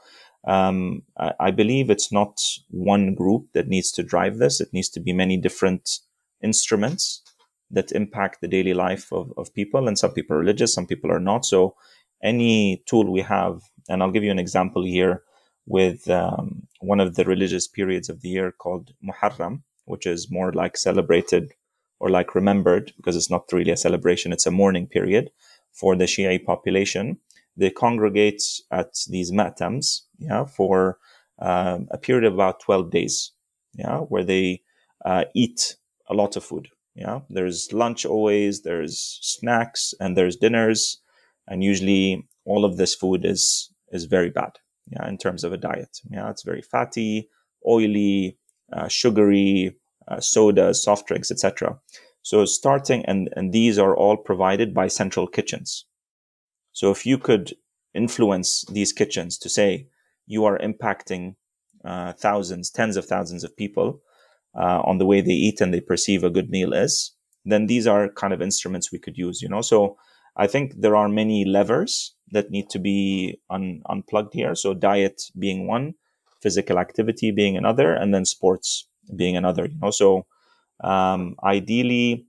um, 0.48 1.02
I, 1.18 1.32
I, 1.38 1.50
believe 1.50 1.90
it's 1.90 2.10
not 2.10 2.40
one 2.70 3.14
group 3.14 3.48
that 3.52 3.68
needs 3.68 3.92
to 3.92 4.02
drive 4.02 4.38
this. 4.38 4.60
It 4.60 4.72
needs 4.72 4.88
to 4.90 5.00
be 5.00 5.12
many 5.12 5.36
different 5.36 5.98
instruments 6.42 7.22
that 7.70 7.92
impact 7.92 8.40
the 8.40 8.48
daily 8.48 8.72
life 8.72 9.12
of, 9.12 9.30
of 9.36 9.52
people. 9.52 9.86
And 9.86 9.98
some 9.98 10.12
people 10.12 10.34
are 10.34 10.40
religious, 10.40 10.72
some 10.72 10.86
people 10.86 11.12
are 11.12 11.20
not. 11.20 11.44
So 11.44 11.76
any 12.22 12.82
tool 12.86 13.12
we 13.12 13.20
have, 13.20 13.60
and 13.90 14.02
I'll 14.02 14.10
give 14.10 14.24
you 14.24 14.30
an 14.30 14.38
example 14.38 14.84
here 14.84 15.22
with 15.66 16.08
um, 16.08 16.62
one 16.80 16.98
of 16.98 17.16
the 17.16 17.26
religious 17.26 17.68
periods 17.68 18.08
of 18.08 18.22
the 18.22 18.30
year 18.30 18.50
called 18.50 18.94
Muharram, 19.04 19.64
which 19.84 20.06
is 20.06 20.30
more 20.30 20.50
like 20.52 20.78
celebrated 20.78 21.52
or 22.00 22.08
like 22.08 22.34
remembered 22.34 22.92
because 22.96 23.16
it's 23.16 23.30
not 23.30 23.52
really 23.52 23.72
a 23.72 23.76
celebration, 23.76 24.32
it's 24.32 24.46
a 24.46 24.50
mourning 24.50 24.86
period 24.86 25.30
for 25.72 25.94
the 25.94 26.04
Shia 26.04 26.42
population. 26.42 27.18
They 27.58 27.70
congregate 27.70 28.42
at 28.70 28.94
these 29.08 29.32
matams, 29.32 30.02
yeah, 30.18 30.44
for 30.44 30.98
um, 31.40 31.88
a 31.90 31.98
period 31.98 32.24
of 32.24 32.34
about 32.34 32.60
12 32.60 32.90
days, 32.90 33.32
yeah, 33.74 33.98
where 33.98 34.24
they 34.24 34.62
uh, 35.04 35.24
eat 35.34 35.76
a 36.08 36.14
lot 36.14 36.36
of 36.36 36.44
food. 36.44 36.68
Yeah, 36.94 37.20
there's 37.28 37.72
lunch 37.72 38.06
always, 38.06 38.62
there's 38.62 39.18
snacks, 39.22 39.92
and 40.00 40.16
there's 40.16 40.36
dinners, 40.36 41.00
and 41.48 41.62
usually 41.64 42.26
all 42.44 42.64
of 42.64 42.76
this 42.76 42.94
food 42.94 43.24
is 43.24 43.72
is 43.92 44.04
very 44.04 44.30
bad. 44.30 44.52
Yeah, 44.90 45.08
in 45.08 45.18
terms 45.18 45.44
of 45.44 45.52
a 45.52 45.58
diet. 45.58 45.98
Yeah, 46.10 46.30
it's 46.30 46.44
very 46.44 46.62
fatty, 46.62 47.28
oily, 47.68 48.38
uh, 48.72 48.88
sugary, 48.88 49.76
uh, 50.08 50.20
sodas, 50.20 50.82
soft 50.82 51.06
drinks, 51.08 51.30
etc. 51.30 51.78
So 52.22 52.44
starting 52.44 53.04
and 53.06 53.28
and 53.36 53.52
these 53.52 53.78
are 53.78 53.96
all 53.96 54.16
provided 54.16 54.74
by 54.74 54.88
central 54.88 55.26
kitchens. 55.26 55.84
So 56.78 56.92
if 56.92 57.04
you 57.04 57.18
could 57.18 57.54
influence 57.92 58.64
these 58.70 58.92
kitchens 58.92 59.36
to 59.38 59.48
say 59.48 59.88
you 60.28 60.44
are 60.44 60.56
impacting 60.60 61.34
uh, 61.84 62.12
thousands, 62.12 62.70
tens 62.70 62.96
of 62.96 63.04
thousands 63.04 63.42
of 63.42 63.56
people 63.56 64.00
uh, 64.56 64.80
on 64.84 64.98
the 64.98 65.06
way 65.06 65.20
they 65.20 65.32
eat 65.46 65.60
and 65.60 65.74
they 65.74 65.80
perceive 65.80 66.22
a 66.22 66.30
good 66.30 66.50
meal 66.50 66.72
is, 66.72 67.16
then 67.44 67.66
these 67.66 67.88
are 67.88 68.12
kind 68.12 68.32
of 68.32 68.40
instruments 68.40 68.92
we 68.92 69.00
could 69.00 69.18
use. 69.18 69.42
You 69.42 69.48
know, 69.48 69.60
so 69.60 69.96
I 70.36 70.46
think 70.46 70.74
there 70.78 70.94
are 70.94 71.08
many 71.08 71.44
levers 71.44 72.14
that 72.30 72.52
need 72.52 72.70
to 72.70 72.78
be 72.78 73.40
un- 73.50 73.82
unplugged 73.90 74.34
here. 74.34 74.54
So 74.54 74.72
diet 74.72 75.20
being 75.36 75.66
one, 75.66 75.94
physical 76.40 76.78
activity 76.78 77.32
being 77.32 77.56
another, 77.56 77.92
and 77.92 78.14
then 78.14 78.24
sports 78.24 78.86
being 79.16 79.36
another. 79.36 79.66
You 79.66 79.78
know, 79.82 79.90
so 79.90 80.26
um, 80.84 81.34
ideally, 81.42 82.28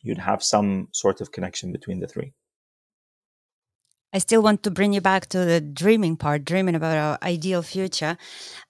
you'd 0.00 0.26
have 0.30 0.42
some 0.42 0.88
sort 0.92 1.20
of 1.20 1.30
connection 1.30 1.72
between 1.72 2.00
the 2.00 2.08
three. 2.08 2.32
I 4.12 4.18
still 4.18 4.42
want 4.42 4.62
to 4.62 4.70
bring 4.70 4.92
you 4.92 5.00
back 5.00 5.26
to 5.26 5.44
the 5.44 5.60
dreaming 5.60 6.16
part, 6.16 6.44
dreaming 6.44 6.74
about 6.74 6.96
our 6.96 7.18
ideal 7.22 7.62
future. 7.62 8.16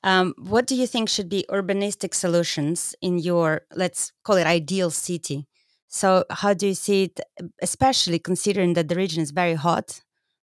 Um, 0.02 0.34
what 0.38 0.66
do 0.66 0.74
you 0.74 0.86
think 0.86 1.08
should 1.08 1.28
be 1.28 1.44
urbanistic 1.50 2.14
solutions 2.14 2.94
in 3.00 3.18
your, 3.18 3.62
let's 3.74 4.12
call 4.24 4.36
it 4.36 4.46
ideal 4.46 4.90
city? 4.90 5.46
So, 5.88 6.24
how 6.30 6.52
do 6.52 6.66
you 6.66 6.74
see 6.74 7.04
it, 7.04 7.20
especially 7.62 8.18
considering 8.18 8.74
that 8.74 8.88
the 8.88 8.96
region 8.96 9.22
is 9.22 9.30
very 9.30 9.54
hot? 9.54 10.00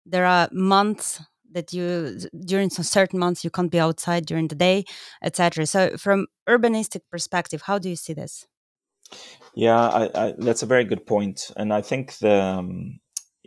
There 0.06 0.26
are 0.26 0.50
months 0.52 1.20
that 1.54 1.74
you 1.74 2.18
during 2.46 2.70
some 2.70 2.84
certain 2.84 3.20
months 3.20 3.44
you 3.44 3.50
can't 3.50 3.72
be 3.72 3.80
outside 3.80 4.26
during 4.26 4.48
the 4.48 4.56
day 4.56 4.86
etc 5.22 5.66
so 5.66 5.96
from 5.98 6.28
urbanistic 6.48 7.02
perspective 7.12 7.64
how 7.64 7.78
do 7.78 7.90
you 7.90 7.96
see 7.96 8.14
this 8.14 8.48
yeah 9.54 9.78
I, 9.78 10.10
I, 10.16 10.34
that's 10.38 10.64
a 10.64 10.68
very 10.68 10.86
good 10.86 11.06
point 11.06 11.52
and 11.58 11.74
i 11.74 11.82
think 11.82 12.18
the 12.20 12.42
um, 12.42 13.00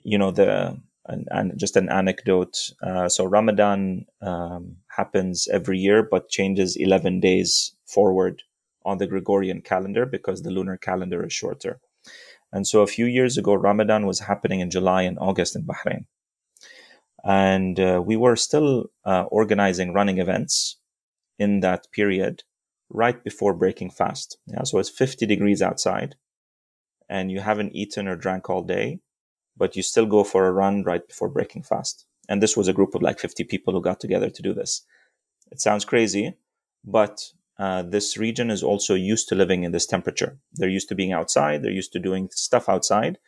you 0.02 0.18
know 0.18 0.30
the 0.30 0.78
and, 1.06 1.28
and 1.30 1.58
just 1.58 1.76
an 1.76 1.88
anecdote. 1.88 2.56
Uh, 2.82 3.08
so 3.08 3.24
ramadan 3.24 4.06
um, 4.22 4.76
happens 4.88 5.48
every 5.52 5.78
year 5.78 6.02
but 6.02 6.28
changes 6.28 6.76
11 6.76 7.20
days 7.20 7.74
forward 7.86 8.42
on 8.84 8.98
the 8.98 9.06
gregorian 9.06 9.60
calendar 9.60 10.06
because 10.06 10.42
the 10.42 10.50
lunar 10.50 10.76
calendar 10.76 11.24
is 11.24 11.32
shorter. 11.32 11.80
And 12.52 12.66
so 12.66 12.82
a 12.82 12.86
few 12.86 13.06
years 13.06 13.36
ago 13.36 13.54
ramadan 13.54 14.06
was 14.06 14.20
happening 14.20 14.60
in 14.60 14.70
july 14.70 15.02
and 15.02 15.18
august 15.18 15.56
in 15.56 15.64
bahrain. 15.64 16.06
And 17.24 17.80
uh, 17.80 18.02
we 18.04 18.16
were 18.16 18.36
still 18.36 18.90
uh, 19.06 19.24
organizing 19.24 19.94
running 19.94 20.18
events 20.18 20.78
in 21.38 21.60
that 21.60 21.86
period 21.90 22.42
right 22.90 23.24
before 23.24 23.54
breaking 23.54 23.90
fast. 23.90 24.36
Yeah, 24.46 24.64
so 24.64 24.78
it's 24.78 24.90
50 24.90 25.24
degrees 25.26 25.62
outside 25.62 26.16
and 27.08 27.30
you 27.30 27.40
haven't 27.40 27.74
eaten 27.74 28.08
or 28.08 28.16
drank 28.16 28.48
all 28.48 28.62
day, 28.62 29.00
but 29.56 29.76
you 29.76 29.82
still 29.82 30.06
go 30.06 30.24
for 30.24 30.46
a 30.46 30.52
run 30.52 30.82
right 30.82 31.06
before 31.06 31.28
breaking 31.28 31.62
fast. 31.62 32.06
And 32.28 32.42
this 32.42 32.56
was 32.56 32.68
a 32.68 32.72
group 32.72 32.94
of 32.94 33.02
like 33.02 33.18
50 33.18 33.44
people 33.44 33.72
who 33.72 33.80
got 33.80 34.00
together 34.00 34.30
to 34.30 34.42
do 34.42 34.54
this. 34.54 34.82
It 35.50 35.60
sounds 35.60 35.84
crazy, 35.84 36.34
but 36.84 37.20
uh, 37.58 37.82
this 37.82 38.16
region 38.16 38.50
is 38.50 38.62
also 38.62 38.94
used 38.94 39.28
to 39.28 39.34
living 39.34 39.62
in 39.62 39.72
this 39.72 39.86
temperature. 39.86 40.38
They're 40.54 40.68
used 40.68 40.88
to 40.88 40.94
being 40.94 41.12
outside, 41.12 41.62
they're 41.62 41.70
used 41.70 41.92
to 41.92 41.98
doing 41.98 42.28
stuff 42.32 42.68
outside. 42.68 43.18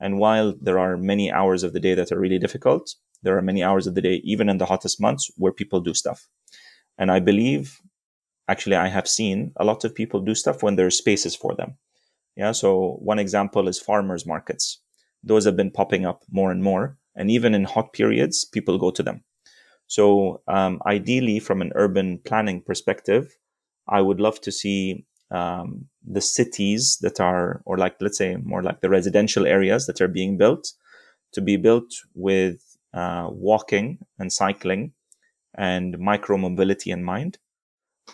And 0.00 0.18
while 0.18 0.54
there 0.60 0.78
are 0.78 0.96
many 0.96 1.30
hours 1.30 1.62
of 1.62 1.72
the 1.72 1.80
day 1.80 1.94
that 1.94 2.10
are 2.10 2.18
really 2.18 2.38
difficult, 2.38 2.94
there 3.22 3.36
are 3.36 3.42
many 3.42 3.62
hours 3.62 3.86
of 3.86 3.94
the 3.94 4.02
day, 4.02 4.20
even 4.24 4.48
in 4.48 4.58
the 4.58 4.66
hottest 4.66 5.00
months, 5.00 5.30
where 5.36 5.52
people 5.52 5.80
do 5.80 5.94
stuff. 5.94 6.28
And 6.98 7.10
I 7.10 7.20
believe, 7.20 7.80
actually, 8.48 8.76
I 8.76 8.88
have 8.88 9.08
seen 9.08 9.52
a 9.56 9.64
lot 9.64 9.84
of 9.84 9.94
people 9.94 10.20
do 10.20 10.34
stuff 10.34 10.62
when 10.62 10.76
there 10.76 10.86
are 10.86 10.90
spaces 10.90 11.34
for 11.34 11.54
them. 11.54 11.76
Yeah. 12.36 12.52
So 12.52 12.98
one 13.00 13.18
example 13.18 13.68
is 13.68 13.78
farmers 13.80 14.26
markets. 14.26 14.80
Those 15.24 15.44
have 15.44 15.56
been 15.56 15.70
popping 15.70 16.04
up 16.06 16.22
more 16.30 16.50
and 16.50 16.62
more. 16.62 16.96
And 17.16 17.30
even 17.30 17.54
in 17.54 17.64
hot 17.64 17.92
periods, 17.92 18.44
people 18.44 18.78
go 18.78 18.90
to 18.90 19.02
them. 19.02 19.22
So 19.86 20.42
um, 20.48 20.80
ideally, 20.86 21.38
from 21.40 21.62
an 21.62 21.72
urban 21.74 22.18
planning 22.24 22.60
perspective, 22.60 23.36
I 23.88 24.00
would 24.00 24.20
love 24.20 24.40
to 24.42 24.52
see 24.52 25.06
um, 25.30 25.86
the 26.06 26.20
cities 26.20 26.98
that 27.02 27.20
are, 27.20 27.62
or 27.64 27.76
like, 27.78 27.96
let's 28.00 28.18
say 28.18 28.36
more 28.36 28.62
like 28.62 28.80
the 28.80 28.88
residential 28.88 29.46
areas 29.46 29.86
that 29.86 30.00
are 30.00 30.08
being 30.08 30.36
built 30.36 30.72
to 31.32 31.40
be 31.40 31.56
built 31.56 31.92
with 32.14 32.76
uh, 32.92 33.28
walking 33.30 33.98
and 34.18 34.32
cycling 34.32 34.92
and 35.56 35.98
micro 35.98 36.36
mobility 36.36 36.90
in 36.90 37.04
mind. 37.04 37.38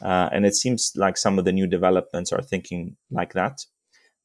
Uh, 0.03 0.29
and 0.33 0.47
it 0.47 0.55
seems 0.55 0.93
like 0.97 1.17
some 1.17 1.39
of 1.39 1.45
the 1.45 1.53
new 1.53 1.67
developments 1.67 2.33
are 2.33 2.43
thinking 2.43 2.97
like 3.11 3.33
that. 3.35 3.65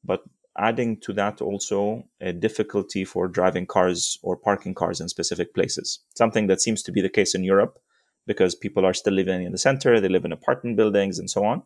But 0.04 0.22
adding 0.58 0.98
to 1.02 1.14
that 1.14 1.42
also 1.42 2.04
a 2.22 2.32
difficulty 2.32 3.04
for 3.04 3.28
driving 3.28 3.66
cars 3.66 4.18
or 4.24 4.38
parking 4.38 4.74
cars 4.74 5.02
in 5.02 5.10
specific 5.10 5.54
places, 5.54 6.00
something 6.16 6.48
that 6.48 6.62
seems 6.62 6.82
to 6.84 6.92
be 6.92 7.02
the 7.02 7.10
case 7.10 7.36
in 7.36 7.44
Europe 7.44 7.80
because 8.28 8.56
people 8.56 8.86
are 8.86 8.94
still 8.94 9.14
living 9.14 9.44
in 9.44 9.52
the 9.52 9.58
center, 9.58 10.00
they 10.00 10.10
live 10.10 10.26
in 10.26 10.32
apartment 10.32 10.78
buildings 10.78 11.20
and 11.20 11.30
so 11.30 11.46
on. 11.46 11.62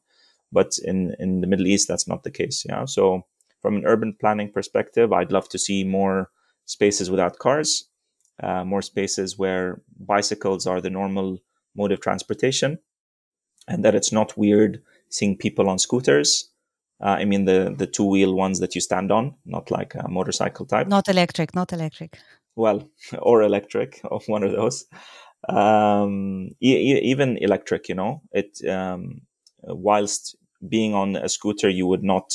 But 0.52 0.78
in, 0.84 1.16
in 1.20 1.42
the 1.42 1.48
Middle 1.48 1.68
East, 1.68 1.88
that's 1.88 2.08
not 2.08 2.24
the 2.24 2.32
case. 2.32 2.66
Yeah. 2.68 2.86
So 2.86 3.26
from 3.62 3.76
an 3.76 3.86
urban 3.86 4.16
planning 4.20 4.52
perspective, 4.52 5.14
I'd 5.14 5.32
love 5.32 5.48
to 5.50 5.60
see 5.60 5.84
more 5.84 6.32
spaces 6.66 7.10
without 7.10 7.38
cars 7.40 7.90
uh, 8.42 8.64
more 8.64 8.82
spaces 8.82 9.38
where 9.38 9.82
bicycles 10.00 10.66
are 10.66 10.82
the 10.82 10.90
normal 10.90 11.40
mode 11.76 11.92
of 11.92 12.00
transportation, 12.00 12.80
and 13.68 13.84
that 13.84 13.96
it's 13.96 14.12
not 14.12 14.38
weird 14.38 14.82
seeing 15.10 15.38
people 15.38 15.70
on 15.70 15.80
scooters. 15.80 16.50
Uh, 17.02 17.18
I 17.20 17.26
mean 17.26 17.46
the 17.46 17.74
the 17.78 17.88
two 17.88 18.04
wheel 18.04 18.34
ones 18.34 18.60
that 18.60 18.76
you 18.76 18.82
stand 18.82 19.12
on, 19.12 19.36
not 19.46 19.72
like 19.72 19.96
a 19.96 20.08
motorcycle 20.10 20.66
type. 20.66 20.88
Not 20.88 21.08
electric, 21.08 21.56
not 21.56 21.72
electric. 21.74 22.20
Well, 22.56 22.90
or 23.20 23.42
electric, 23.42 24.02
or 24.12 24.20
one 24.28 24.44
of 24.44 24.52
those. 24.52 24.86
Um, 25.48 26.50
e- 26.62 27.00
even 27.04 27.38
electric, 27.38 27.88
you 27.88 27.96
know, 27.96 28.22
it 28.32 28.60
um, 28.70 29.22
whilst 29.64 30.36
being 30.68 30.94
on 30.94 31.16
a 31.16 31.30
scooter, 31.30 31.70
you 31.70 31.88
would 31.88 32.04
not 32.04 32.34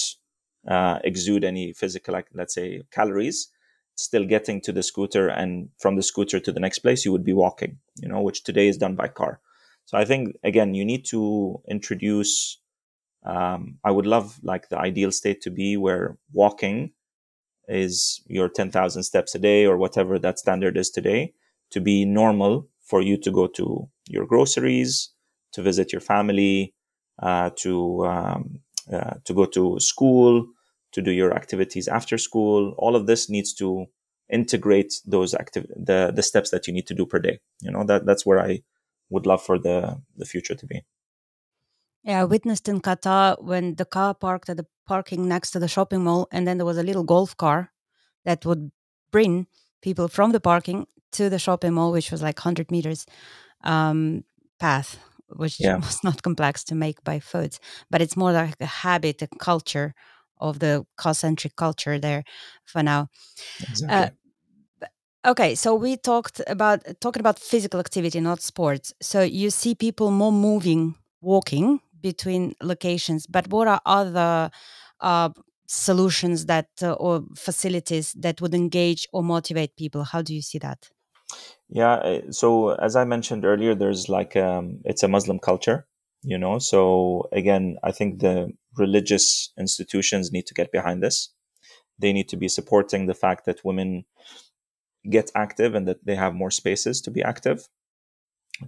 uh, 0.67 0.99
exude 1.05 1.45
any 1.45 1.75
physical, 1.75 2.15
like 2.15 2.29
let's 2.33 2.55
say, 2.55 2.83
calories 2.91 3.51
still 3.97 4.25
getting 4.25 4.61
to 4.61 4.73
the 4.73 4.83
scooter 4.83 5.29
and 5.29 5.69
from 5.79 5.97
the 5.97 6.03
scooter 6.03 6.41
to 6.41 6.53
the 6.53 6.61
next 6.61 6.81
place 6.81 7.05
you 7.05 7.13
would 7.13 7.25
be 7.25 7.33
walking 7.33 7.79
you 7.97 8.09
know 8.09 8.21
which 8.21 8.43
today 8.43 8.69
is 8.69 8.77
done 8.77 8.97
by 8.97 9.07
car 9.07 9.41
so 9.85 9.97
i 9.97 10.05
think 10.05 10.35
again 10.43 10.75
you 10.75 10.85
need 10.85 11.05
to 11.05 11.61
introduce 11.69 12.59
um, 13.25 13.79
i 13.85 13.91
would 13.91 14.07
love 14.07 14.39
like 14.43 14.69
the 14.69 14.79
ideal 14.79 15.11
state 15.13 15.41
to 15.41 15.51
be 15.51 15.77
where 15.77 16.17
walking 16.33 16.93
is 17.69 18.23
your 18.27 18.49
10,000 18.49 19.03
steps 19.03 19.35
a 19.35 19.39
day 19.39 19.65
or 19.65 19.77
whatever 19.79 20.19
that 20.19 20.39
standard 20.39 20.77
is 20.77 20.91
today 20.91 21.33
to 21.71 21.81
be 21.81 22.05
normal 22.05 22.69
for 22.83 23.01
you 23.01 23.17
to 23.17 23.31
go 23.31 23.47
to 23.47 23.89
your 24.09 24.27
groceries 24.27 25.11
to 25.53 25.63
visit 25.63 25.93
your 25.93 26.01
family 26.01 26.75
uh, 27.23 27.51
to 27.57 28.05
um, 28.07 28.61
uh, 28.93 29.15
to 29.25 29.33
go 29.33 29.47
to 29.47 29.79
school 29.81 30.47
to 30.93 31.03
do 31.03 31.11
your 31.11 31.35
activities 31.35 31.89
after 31.89 32.19
school. 32.19 32.75
All 32.79 32.97
of 32.97 33.07
this 33.07 33.29
needs 33.31 33.53
to 33.55 33.87
integrate 34.31 34.95
those 35.07 35.35
active 35.35 35.67
the 35.77 36.13
the 36.15 36.23
steps 36.23 36.51
that 36.51 36.67
you 36.67 36.73
need 36.73 36.87
to 36.87 36.95
do 36.95 37.07
per 37.07 37.19
day. 37.19 37.39
You 37.61 37.71
know 37.71 37.85
that 37.85 38.07
that's 38.07 38.27
where 38.27 38.41
I 38.41 38.63
would 39.11 39.27
love 39.27 39.43
for 39.43 39.59
the 39.59 40.01
the 40.17 40.25
future 40.27 40.55
to 40.55 40.67
be. 40.67 40.83
Yeah, 42.05 42.21
I 42.21 42.25
witnessed 42.25 42.69
in 42.69 42.81
Qatar 42.81 43.43
when 43.43 43.77
the 43.77 43.85
car 43.87 44.15
parked 44.15 44.49
at 44.51 44.57
the 44.59 44.67
parking 44.87 45.27
next 45.29 45.53
to 45.53 45.59
the 45.59 45.69
shopping 45.69 46.05
mall, 46.05 46.29
and 46.31 46.47
then 46.47 46.59
there 46.59 46.67
was 46.67 46.79
a 46.79 46.83
little 46.83 47.05
golf 47.05 47.37
car 47.37 47.73
that 48.25 48.45
would 48.45 48.71
bring 49.11 49.47
people 49.83 50.09
from 50.09 50.33
the 50.33 50.41
parking 50.41 50.87
to 51.13 51.31
the 51.31 51.39
shopping 51.39 51.73
mall, 51.75 51.93
which 51.93 52.11
was 52.11 52.23
like 52.23 52.39
100 52.39 52.71
meters 52.71 53.07
um, 53.65 54.25
path, 54.61 54.99
which 55.29 55.61
Yeah. 55.61 55.77
was 55.81 56.05
not 56.05 56.23
complex 56.23 56.65
to 56.65 56.75
make 56.75 57.03
by 57.05 57.21
foot, 57.21 57.59
but 57.91 58.03
it's 58.03 58.17
more 58.17 58.33
like 58.33 58.57
a 58.61 58.67
habit, 58.67 59.23
a 59.23 59.29
culture 59.39 59.95
of 60.39 60.59
the 60.61 60.87
car-centric 60.97 61.57
culture 61.57 61.99
there 61.99 62.25
for 62.67 62.83
now. 62.83 63.09
Exactly. 63.61 64.07
Okay, 65.27 65.55
so 65.55 65.75
we 65.75 65.97
talked 65.97 66.43
about 66.47 66.83
talking 67.01 67.21
about 67.21 67.39
physical 67.39 67.81
activity, 67.81 68.21
not 68.21 68.43
sports. 68.43 68.93
So 69.01 69.23
you 69.23 69.51
see 69.51 69.75
people 69.75 70.11
more 70.11 70.33
moving, 70.33 70.97
walking 71.23 71.81
between 72.05 72.55
locations. 72.63 73.27
But 73.27 73.49
what 73.49 73.67
are 73.67 73.81
other 73.87 74.51
uh, 75.01 75.31
solutions 75.67 76.45
that 76.53 76.69
uh, 76.83 76.93
or 76.93 77.25
facilities 77.35 78.13
that 78.25 78.41
would 78.41 78.55
engage 78.55 79.09
or 79.15 79.23
motivate 79.23 79.75
people? 79.77 80.05
How 80.05 80.21
do 80.23 80.35
you 80.35 80.43
see 80.43 80.59
that? 80.59 80.91
Yeah. 81.71 81.95
uh, 81.95 82.21
So 82.31 82.49
as 82.89 82.95
I 82.95 83.05
mentioned 83.05 83.45
earlier, 83.45 83.75
there's 83.75 84.09
like 84.09 84.37
um, 84.37 84.81
it's 84.85 85.03
a 85.03 85.09
Muslim 85.09 85.39
culture, 85.39 85.87
you 86.23 86.39
know. 86.39 86.59
So 86.59 86.81
again, 87.33 87.77
I 87.83 87.91
think 87.93 88.21
the 88.21 88.53
religious 88.77 89.53
institutions 89.59 90.31
need 90.31 90.47
to 90.47 90.55
get 90.55 90.71
behind 90.73 91.03
this. 91.03 91.33
They 91.99 92.13
need 92.13 92.29
to 92.29 92.37
be 92.37 92.49
supporting 92.49 93.07
the 93.07 93.19
fact 93.25 93.47
that 93.47 93.65
women 93.65 94.05
get 95.17 95.31
active 95.35 95.75
and 95.75 95.89
that 95.89 96.05
they 96.05 96.17
have 96.17 96.35
more 96.35 96.51
spaces 96.51 97.01
to 97.03 97.11
be 97.11 97.23
active. 97.23 97.59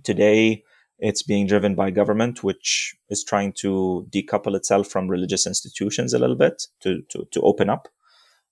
Today, 0.02 0.64
it's 0.98 1.22
being 1.22 1.46
driven 1.46 1.74
by 1.74 1.90
government, 1.90 2.42
which 2.42 2.96
is 3.10 3.22
trying 3.24 3.52
to 3.52 4.06
decouple 4.10 4.56
itself 4.56 4.88
from 4.88 5.08
religious 5.08 5.46
institutions 5.46 6.14
a 6.14 6.18
little 6.18 6.36
bit 6.36 6.62
to 6.80 7.02
to, 7.10 7.26
to 7.32 7.40
open 7.42 7.68
up. 7.70 7.88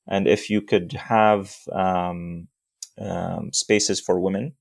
And 0.07 0.29
if 0.29 0.51
you 0.51 0.61
could 0.61 0.93
have 0.93 1.55
um, 1.73 2.49
um, 3.01 3.51
spaces 3.53 4.01
for 4.01 4.21
women, 4.21 4.55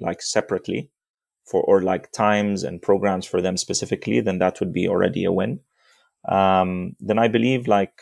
like 0.00 0.22
separately, 0.22 0.90
for 1.44 1.62
or 1.62 1.82
like 1.82 2.10
times 2.12 2.64
and 2.64 2.80
programs 2.80 3.26
for 3.26 3.42
them 3.42 3.56
specifically, 3.56 4.20
then 4.20 4.38
that 4.38 4.60
would 4.60 4.72
be 4.72 4.88
already 4.88 5.24
a 5.24 5.32
win. 5.32 5.60
Um, 6.26 6.96
then 7.00 7.18
I 7.18 7.28
believe 7.28 7.68
like 7.68 8.00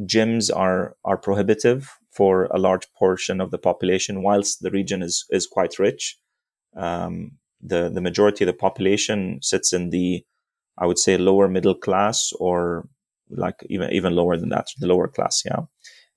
gyms 0.00 0.54
are 0.54 0.96
are 1.04 1.16
prohibitive 1.16 1.98
for 2.10 2.44
a 2.46 2.58
large 2.58 2.92
portion 2.92 3.40
of 3.40 3.50
the 3.50 3.58
population, 3.58 4.22
whilst 4.22 4.60
the 4.60 4.70
region 4.70 5.02
is 5.02 5.24
is 5.30 5.46
quite 5.46 5.78
rich. 5.78 6.18
Um, 6.76 7.38
the 7.64 7.90
the 7.92 8.00
majority 8.00 8.44
of 8.44 8.48
the 8.48 8.52
population 8.66 9.38
sits 9.42 9.72
in 9.72 9.90
the, 9.90 10.24
I 10.78 10.86
would 10.86 10.98
say, 10.98 11.16
lower 11.16 11.48
middle 11.48 11.74
class 11.74 12.32
or 12.38 12.88
like 13.30 13.56
even 13.68 13.90
even 13.92 14.14
lower 14.14 14.36
than 14.36 14.50
that, 14.50 14.68
the 14.78 14.86
lower 14.86 15.08
class. 15.08 15.42
Yeah, 15.44 15.62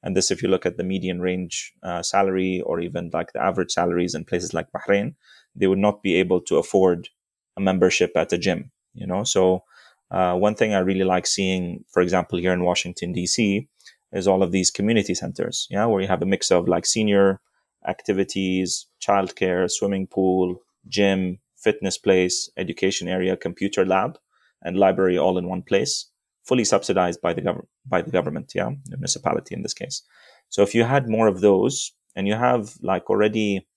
and 0.04 0.16
this, 0.16 0.32
if 0.32 0.44
you 0.44 0.50
look 0.50 0.66
at 0.66 0.78
the 0.78 0.84
median 0.84 1.22
range 1.22 1.74
uh, 1.84 2.04
salary 2.04 2.62
or 2.66 2.80
even 2.80 3.10
like 3.14 3.34
the 3.34 3.42
average 3.42 3.72
salaries 3.72 4.14
in 4.14 4.26
places 4.26 4.54
like 4.54 4.68
Bahrain, 4.72 5.16
they 5.56 5.68
would 5.68 5.80
not 5.80 6.04
be 6.04 6.16
able 6.16 6.42
to 6.42 6.58
afford 6.58 7.10
a 7.58 7.62
membership 7.62 8.12
at 8.16 8.34
a 8.34 8.38
gym. 8.38 8.72
You 8.94 9.08
know, 9.08 9.24
so 9.24 9.64
uh, 10.12 10.36
one 10.36 10.56
thing 10.56 10.74
I 10.74 10.80
really 10.80 11.04
like 11.04 11.28
seeing, 11.28 11.86
for 11.92 12.02
example, 12.02 12.40
here 12.40 12.54
in 12.54 12.64
Washington 12.64 13.14
D.C 13.14 13.68
is 14.14 14.28
all 14.28 14.44
of 14.44 14.52
these 14.52 14.72
community 14.72 15.14
centers, 15.14 15.68
yeah, 15.70 15.86
where 15.86 16.02
you 16.02 16.08
have 16.08 16.22
a 16.22 16.26
mix 16.26 16.52
of 16.52 16.68
like 16.68 16.86
senior 16.86 17.40
activities, 17.88 18.88
childcare, 19.06 19.70
swimming 19.70 20.08
pool, 20.08 20.62
gym, 20.90 21.40
fitness 21.56 21.98
place, 21.98 22.50
education 22.58 23.08
area, 23.08 23.38
computer 23.38 23.86
lab, 23.86 24.18
and 24.64 24.78
library 24.78 25.18
all 25.18 25.38
in 25.38 25.48
one 25.48 25.62
place, 25.62 26.10
fully 26.44 26.66
subsidized 26.66 27.22
by 27.22 27.34
the 27.34 27.42
government 27.42 27.70
by 27.86 28.02
the 28.02 28.12
government, 28.12 28.52
yeah, 28.56 28.70
the 28.86 28.98
municipality 28.98 29.56
in 29.56 29.64
this 29.64 29.74
case. 29.74 30.04
So 30.50 30.62
if 30.62 30.76
you 30.76 30.84
had 30.84 31.10
more 31.10 31.28
of 31.28 31.42
those, 31.42 31.94
and 32.16 32.28
you 32.28 32.34
have 32.34 32.74
like 32.82 33.10
already 33.10 33.68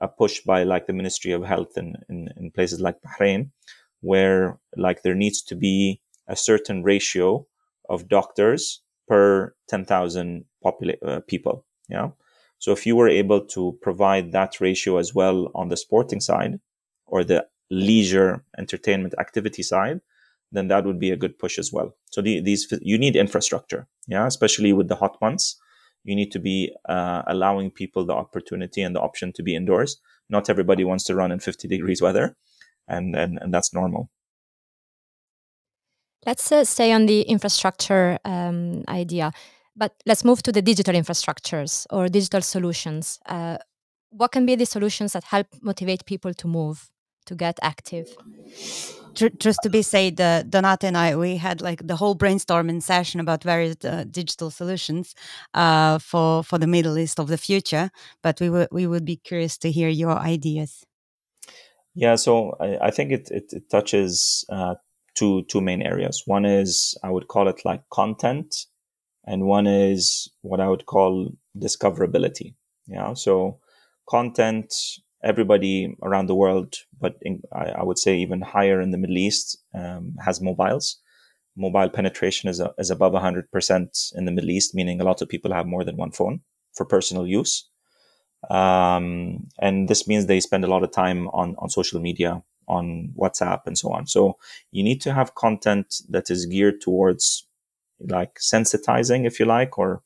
a 0.00 0.08
push 0.08 0.40
by 0.40 0.64
like 0.64 0.86
the 0.86 0.92
Ministry 0.92 1.32
of 1.32 1.44
Health 1.44 1.76
in, 1.76 1.94
in, 2.08 2.28
in 2.36 2.50
places 2.50 2.80
like 2.80 2.96
Bahrain, 3.02 3.50
where 4.00 4.58
like 4.76 5.02
there 5.02 5.14
needs 5.14 5.42
to 5.42 5.54
be 5.54 6.00
a 6.26 6.34
certain 6.34 6.82
ratio 6.82 7.46
of 7.88 8.08
doctors 8.08 8.82
per 9.06 9.54
10,000 9.68 10.44
popula- 10.64 11.02
uh, 11.06 11.20
people. 11.28 11.66
Yeah. 11.88 12.10
So 12.62 12.70
if 12.70 12.86
you 12.86 12.94
were 12.94 13.08
able 13.08 13.40
to 13.56 13.76
provide 13.82 14.30
that 14.30 14.60
ratio 14.60 14.98
as 14.98 15.12
well 15.12 15.50
on 15.52 15.68
the 15.68 15.76
sporting 15.76 16.20
side 16.20 16.60
or 17.06 17.24
the 17.24 17.44
leisure 17.72 18.44
entertainment 18.56 19.14
activity 19.18 19.64
side, 19.64 20.00
then 20.52 20.68
that 20.68 20.84
would 20.84 21.00
be 21.00 21.10
a 21.10 21.16
good 21.16 21.40
push 21.40 21.58
as 21.58 21.72
well. 21.72 21.96
So 22.12 22.22
the, 22.22 22.40
these 22.40 22.72
you 22.80 22.98
need 22.98 23.16
infrastructure, 23.16 23.88
yeah, 24.06 24.28
especially 24.28 24.72
with 24.72 24.86
the 24.86 24.94
hot 24.94 25.16
months. 25.20 25.58
You 26.04 26.14
need 26.14 26.30
to 26.30 26.38
be 26.38 26.72
uh, 26.88 27.22
allowing 27.26 27.72
people 27.72 28.06
the 28.06 28.12
opportunity 28.12 28.80
and 28.80 28.94
the 28.94 29.00
option 29.00 29.32
to 29.32 29.42
be 29.42 29.56
indoors. 29.56 30.00
Not 30.30 30.48
everybody 30.48 30.84
wants 30.84 31.02
to 31.06 31.16
run 31.16 31.32
in 31.32 31.40
50 31.40 31.66
degrees 31.66 32.00
weather, 32.00 32.36
and 32.86 33.16
and, 33.16 33.40
and 33.42 33.52
that's 33.52 33.74
normal. 33.74 34.08
Let's 36.24 36.52
uh, 36.52 36.64
stay 36.64 36.92
on 36.92 37.06
the 37.06 37.22
infrastructure 37.22 38.20
um, 38.24 38.84
idea, 38.86 39.32
but 39.76 39.94
let's 40.06 40.24
move 40.24 40.42
to 40.42 40.52
the 40.52 40.62
digital 40.62 40.94
infrastructures 40.94 41.86
or 41.90 42.08
digital 42.08 42.42
solutions. 42.42 43.18
Uh, 43.26 43.58
what 44.10 44.32
can 44.32 44.46
be 44.46 44.54
the 44.54 44.66
solutions 44.66 45.12
that 45.12 45.24
help 45.24 45.46
motivate 45.62 46.04
people 46.04 46.34
to 46.34 46.46
move, 46.46 46.90
to 47.26 47.34
get 47.34 47.58
active? 47.62 48.14
Just 49.14 49.58
to 49.62 49.68
be 49.68 49.82
said, 49.82 50.20
uh, 50.20 50.42
Donata 50.44 50.84
and 50.84 50.96
I, 50.96 51.16
we 51.16 51.36
had 51.36 51.60
like 51.60 51.86
the 51.86 51.96
whole 51.96 52.16
brainstorming 52.16 52.82
session 52.82 53.20
about 53.20 53.44
various 53.44 53.76
uh, 53.84 54.04
digital 54.10 54.50
solutions 54.50 55.14
uh, 55.52 55.98
for 55.98 56.42
for 56.42 56.58
the 56.58 56.66
Middle 56.66 56.96
East 56.96 57.20
of 57.20 57.28
the 57.28 57.36
future. 57.36 57.90
But 58.22 58.40
we 58.40 58.48
would 58.48 58.68
we 58.72 58.86
would 58.86 59.04
be 59.04 59.16
curious 59.16 59.58
to 59.58 59.70
hear 59.70 59.90
your 59.90 60.18
ideas. 60.18 60.86
Yeah, 61.94 62.16
so 62.16 62.56
I, 62.58 62.86
I 62.86 62.90
think 62.90 63.12
it, 63.12 63.30
it, 63.30 63.52
it 63.52 63.68
touches 63.70 64.46
uh, 64.48 64.76
two 65.14 65.42
two 65.42 65.60
main 65.60 65.82
areas. 65.82 66.22
One 66.26 66.46
is 66.46 66.96
I 67.02 67.10
would 67.10 67.28
call 67.28 67.48
it 67.48 67.66
like 67.66 67.82
content, 67.90 68.66
and 69.24 69.46
one 69.46 69.66
is 69.66 70.30
what 70.42 70.60
I 70.60 70.68
would 70.68 70.86
call 70.86 71.30
discoverability. 71.56 72.54
Yeah, 72.86 73.14
so 73.14 73.58
content. 74.08 74.74
Everybody 75.24 75.96
around 76.02 76.26
the 76.26 76.34
world, 76.34 76.74
but 77.00 77.14
in, 77.22 77.42
I, 77.52 77.66
I, 77.66 77.84
would 77.84 77.96
say 77.96 78.16
even 78.16 78.40
higher 78.40 78.80
in 78.80 78.90
the 78.90 78.98
Middle 78.98 79.18
East, 79.18 79.56
um, 79.72 80.16
has 80.24 80.40
mobiles. 80.40 80.98
Mobile 81.56 81.90
penetration 81.90 82.50
is, 82.50 82.58
a, 82.58 82.74
is 82.76 82.90
above 82.90 83.12
100% 83.12 84.12
in 84.16 84.24
the 84.24 84.32
Middle 84.32 84.50
East, 84.50 84.74
meaning 84.74 85.00
a 85.00 85.04
lot 85.04 85.22
of 85.22 85.28
people 85.28 85.52
have 85.52 85.64
more 85.64 85.84
than 85.84 85.96
one 85.96 86.10
phone 86.10 86.40
for 86.74 86.84
personal 86.84 87.24
use. 87.24 87.68
Um, 88.50 89.46
and 89.60 89.88
this 89.88 90.08
means 90.08 90.26
they 90.26 90.40
spend 90.40 90.64
a 90.64 90.68
lot 90.68 90.82
of 90.82 90.90
time 90.90 91.28
on, 91.28 91.54
on 91.58 91.70
social 91.70 92.00
media, 92.00 92.42
on 92.66 93.12
WhatsApp 93.16 93.60
and 93.66 93.78
so 93.78 93.92
on. 93.92 94.08
So 94.08 94.38
you 94.72 94.82
need 94.82 95.00
to 95.02 95.12
have 95.12 95.36
content 95.36 96.02
that 96.08 96.30
is 96.30 96.46
geared 96.46 96.80
towards 96.80 97.46
like 98.08 98.38
sensitizing, 98.38 99.26
if 99.26 99.38
you 99.38 99.46
like, 99.46 99.78
or 99.78 100.02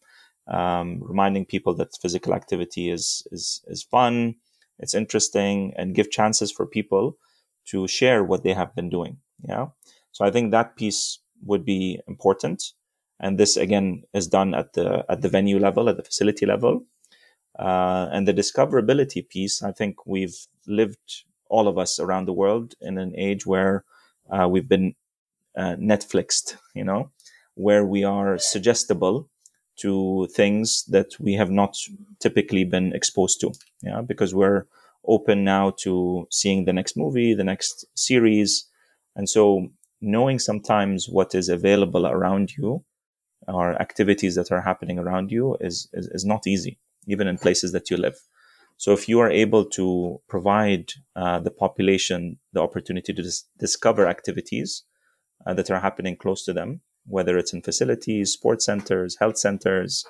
um, 0.48 1.00
reminding 1.02 1.46
people 1.46 1.74
that 1.74 1.96
physical 2.00 2.34
activity 2.34 2.90
is, 2.90 3.26
is, 3.32 3.64
is 3.66 3.82
fun, 3.82 4.36
it's 4.78 4.94
interesting, 4.94 5.72
and 5.76 5.94
give 5.94 6.10
chances 6.10 6.52
for 6.52 6.66
people 6.66 7.16
to 7.66 7.88
share 7.88 8.22
what 8.22 8.42
they 8.44 8.52
have 8.52 8.74
been 8.74 8.88
doing. 8.88 9.18
Yeah. 9.42 9.66
So 10.12 10.24
I 10.24 10.30
think 10.30 10.50
that 10.50 10.76
piece 10.76 11.18
would 11.44 11.64
be 11.64 12.00
important. 12.06 12.72
And 13.18 13.38
this 13.38 13.56
again 13.56 14.04
is 14.12 14.28
done 14.28 14.54
at 14.54 14.74
the, 14.74 15.04
at 15.08 15.22
the 15.22 15.28
venue 15.28 15.58
level, 15.58 15.88
at 15.88 15.96
the 15.96 16.02
facility 16.02 16.46
level. 16.46 16.84
Uh, 17.58 18.08
and 18.12 18.28
the 18.28 18.34
discoverability 18.34 19.26
piece, 19.26 19.62
I 19.62 19.72
think 19.72 20.06
we've 20.06 20.36
lived 20.66 21.24
all 21.48 21.68
of 21.68 21.78
us 21.78 21.98
around 21.98 22.26
the 22.26 22.32
world 22.32 22.74
in 22.80 22.98
an 22.98 23.14
age 23.16 23.46
where 23.46 23.84
uh, 24.30 24.46
we've 24.48 24.68
been 24.68 24.94
uh, 25.56 25.76
Netflixed, 25.76 26.56
you 26.74 26.84
know, 26.84 27.10
where 27.56 27.84
we 27.84 28.04
are 28.04 28.38
suggestible 28.38 29.28
to 29.78 30.28
things 30.34 30.84
that 30.88 31.08
we 31.18 31.34
have 31.34 31.50
not 31.50 31.76
typically 32.20 32.64
been 32.64 32.92
exposed 32.92 33.40
to. 33.40 33.52
Yeah, 33.82 34.00
because 34.00 34.34
we're 34.34 34.66
open 35.06 35.44
now 35.44 35.70
to 35.82 36.26
seeing 36.30 36.64
the 36.64 36.72
next 36.72 36.96
movie, 36.96 37.34
the 37.34 37.44
next 37.44 37.84
series. 37.94 38.66
And 39.14 39.28
so 39.28 39.68
knowing 40.00 40.38
sometimes 40.38 41.08
what 41.08 41.34
is 41.34 41.48
available 41.48 42.06
around 42.06 42.56
you 42.56 42.84
or 43.48 43.80
activities 43.80 44.34
that 44.34 44.50
are 44.50 44.62
happening 44.62 44.98
around 44.98 45.30
you 45.30 45.56
is, 45.60 45.88
is, 45.92 46.06
is 46.08 46.24
not 46.24 46.46
easy, 46.46 46.78
even 47.06 47.26
in 47.26 47.38
places 47.38 47.72
that 47.72 47.90
you 47.90 47.96
live. 47.96 48.16
So 48.78 48.92
if 48.92 49.08
you 49.08 49.20
are 49.20 49.30
able 49.30 49.64
to 49.70 50.20
provide 50.28 50.92
uh, 51.14 51.40
the 51.40 51.50
population 51.50 52.38
the 52.52 52.60
opportunity 52.60 53.12
to 53.14 53.22
dis- 53.22 53.44
discover 53.58 54.06
activities 54.06 54.82
uh, 55.46 55.54
that 55.54 55.70
are 55.70 55.80
happening 55.80 56.16
close 56.16 56.44
to 56.44 56.52
them, 56.52 56.80
whether 57.08 57.36
it's 57.38 57.52
in 57.52 57.62
facilities, 57.62 58.32
sports 58.32 58.64
centers, 58.64 59.16
health 59.18 59.38
centers, 59.38 60.04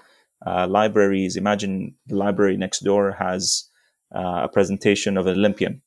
uh, 0.46 0.66
libraries. 0.68 1.36
Imagine 1.36 1.94
the 2.06 2.16
library 2.16 2.56
next 2.56 2.80
door 2.80 3.12
has 3.12 3.64
uh, 4.14 4.42
a 4.44 4.48
presentation 4.48 5.16
of 5.16 5.26
an 5.26 5.36
Olympian, 5.36 5.82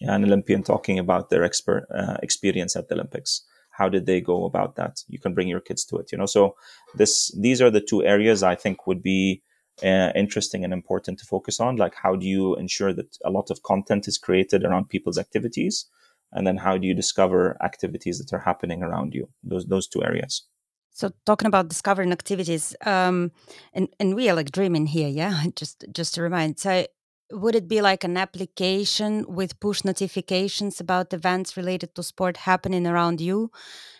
an 0.00 0.24
Olympian 0.24 0.62
talking 0.62 0.98
about 0.98 1.30
their 1.30 1.44
expert 1.44 1.86
uh, 1.94 2.16
experience 2.22 2.76
at 2.76 2.88
the 2.88 2.94
Olympics. 2.94 3.42
how 3.78 3.88
did 3.88 4.06
they 4.06 4.20
go 4.20 4.44
about 4.44 4.74
that? 4.74 5.04
You 5.06 5.20
can 5.20 5.34
bring 5.34 5.48
your 5.48 5.60
kids 5.60 5.84
to 5.86 5.96
it 5.98 6.10
you 6.12 6.18
know? 6.18 6.26
So 6.26 6.56
this 6.94 7.30
these 7.44 7.62
are 7.62 7.70
the 7.70 7.80
two 7.90 8.00
areas 8.14 8.42
i 8.42 8.56
think 8.62 8.86
would 8.86 9.02
be 9.02 9.42
uh, 9.90 10.10
interesting 10.22 10.64
and 10.64 10.72
important 10.72 11.18
to 11.18 11.26
focus 11.34 11.60
on. 11.60 11.76
Like 11.76 11.94
how 11.94 12.16
do 12.16 12.26
you 12.26 12.56
ensure 12.56 12.92
that 12.92 13.16
a 13.24 13.30
lot 13.30 13.50
of 13.50 13.62
content 13.62 14.08
is 14.08 14.18
created 14.18 14.64
around 14.64 14.88
people's 14.88 15.18
activities 15.18 15.86
and 16.32 16.46
then 16.46 16.56
how 16.56 16.76
do 16.78 16.86
you 16.86 16.94
discover 16.94 17.56
activities 17.62 18.18
that 18.18 18.32
are 18.34 18.40
happening 18.40 18.82
around 18.82 19.14
you? 19.14 19.28
Those 19.42 19.66
those 19.66 19.88
two 19.88 20.02
areas. 20.04 20.46
So 20.90 21.12
talking 21.26 21.46
about 21.46 21.68
discovering 21.68 22.12
activities 22.12 22.74
um 22.84 23.32
and 23.72 23.88
and 24.00 24.14
we 24.14 24.28
are 24.28 24.34
like 24.34 24.50
dreaming 24.50 24.86
here 24.86 25.08
yeah? 25.08 25.42
Just 25.56 25.84
just 25.92 26.14
to 26.14 26.22
remind. 26.22 26.58
So 26.58 26.86
would 27.30 27.54
it 27.54 27.68
be 27.68 27.82
like 27.82 28.04
an 28.04 28.16
application 28.16 29.24
with 29.28 29.60
push 29.60 29.84
notifications 29.84 30.80
about 30.80 31.12
events 31.12 31.58
related 31.58 31.94
to 31.94 32.02
sport 32.02 32.38
happening 32.38 32.86
around 32.86 33.20
you? 33.20 33.50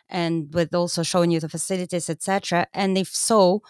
And 0.08 0.54
with 0.54 0.74
also 0.74 1.02
showing 1.02 1.30
you 1.30 1.40
the 1.40 1.50
facilities 1.50 2.08
etc 2.08 2.66
and 2.72 2.96
if 2.96 3.08
so 3.08 3.62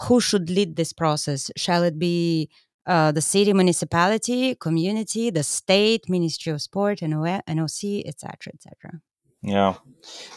who 0.00 0.20
should 0.20 0.50
lead 0.50 0.76
this 0.76 0.92
process? 0.92 1.50
Shall 1.56 1.82
it 1.82 1.98
be 1.98 2.50
uh, 2.86 3.12
the 3.12 3.20
city 3.20 3.52
municipality 3.52 4.54
community 4.54 5.30
the 5.30 5.42
state 5.42 6.08
ministry 6.08 6.52
of 6.52 6.60
sport 6.62 7.02
and 7.02 7.14
noc 7.14 8.02
etc 8.06 8.52
etc 8.54 9.00
yeah. 9.42 9.74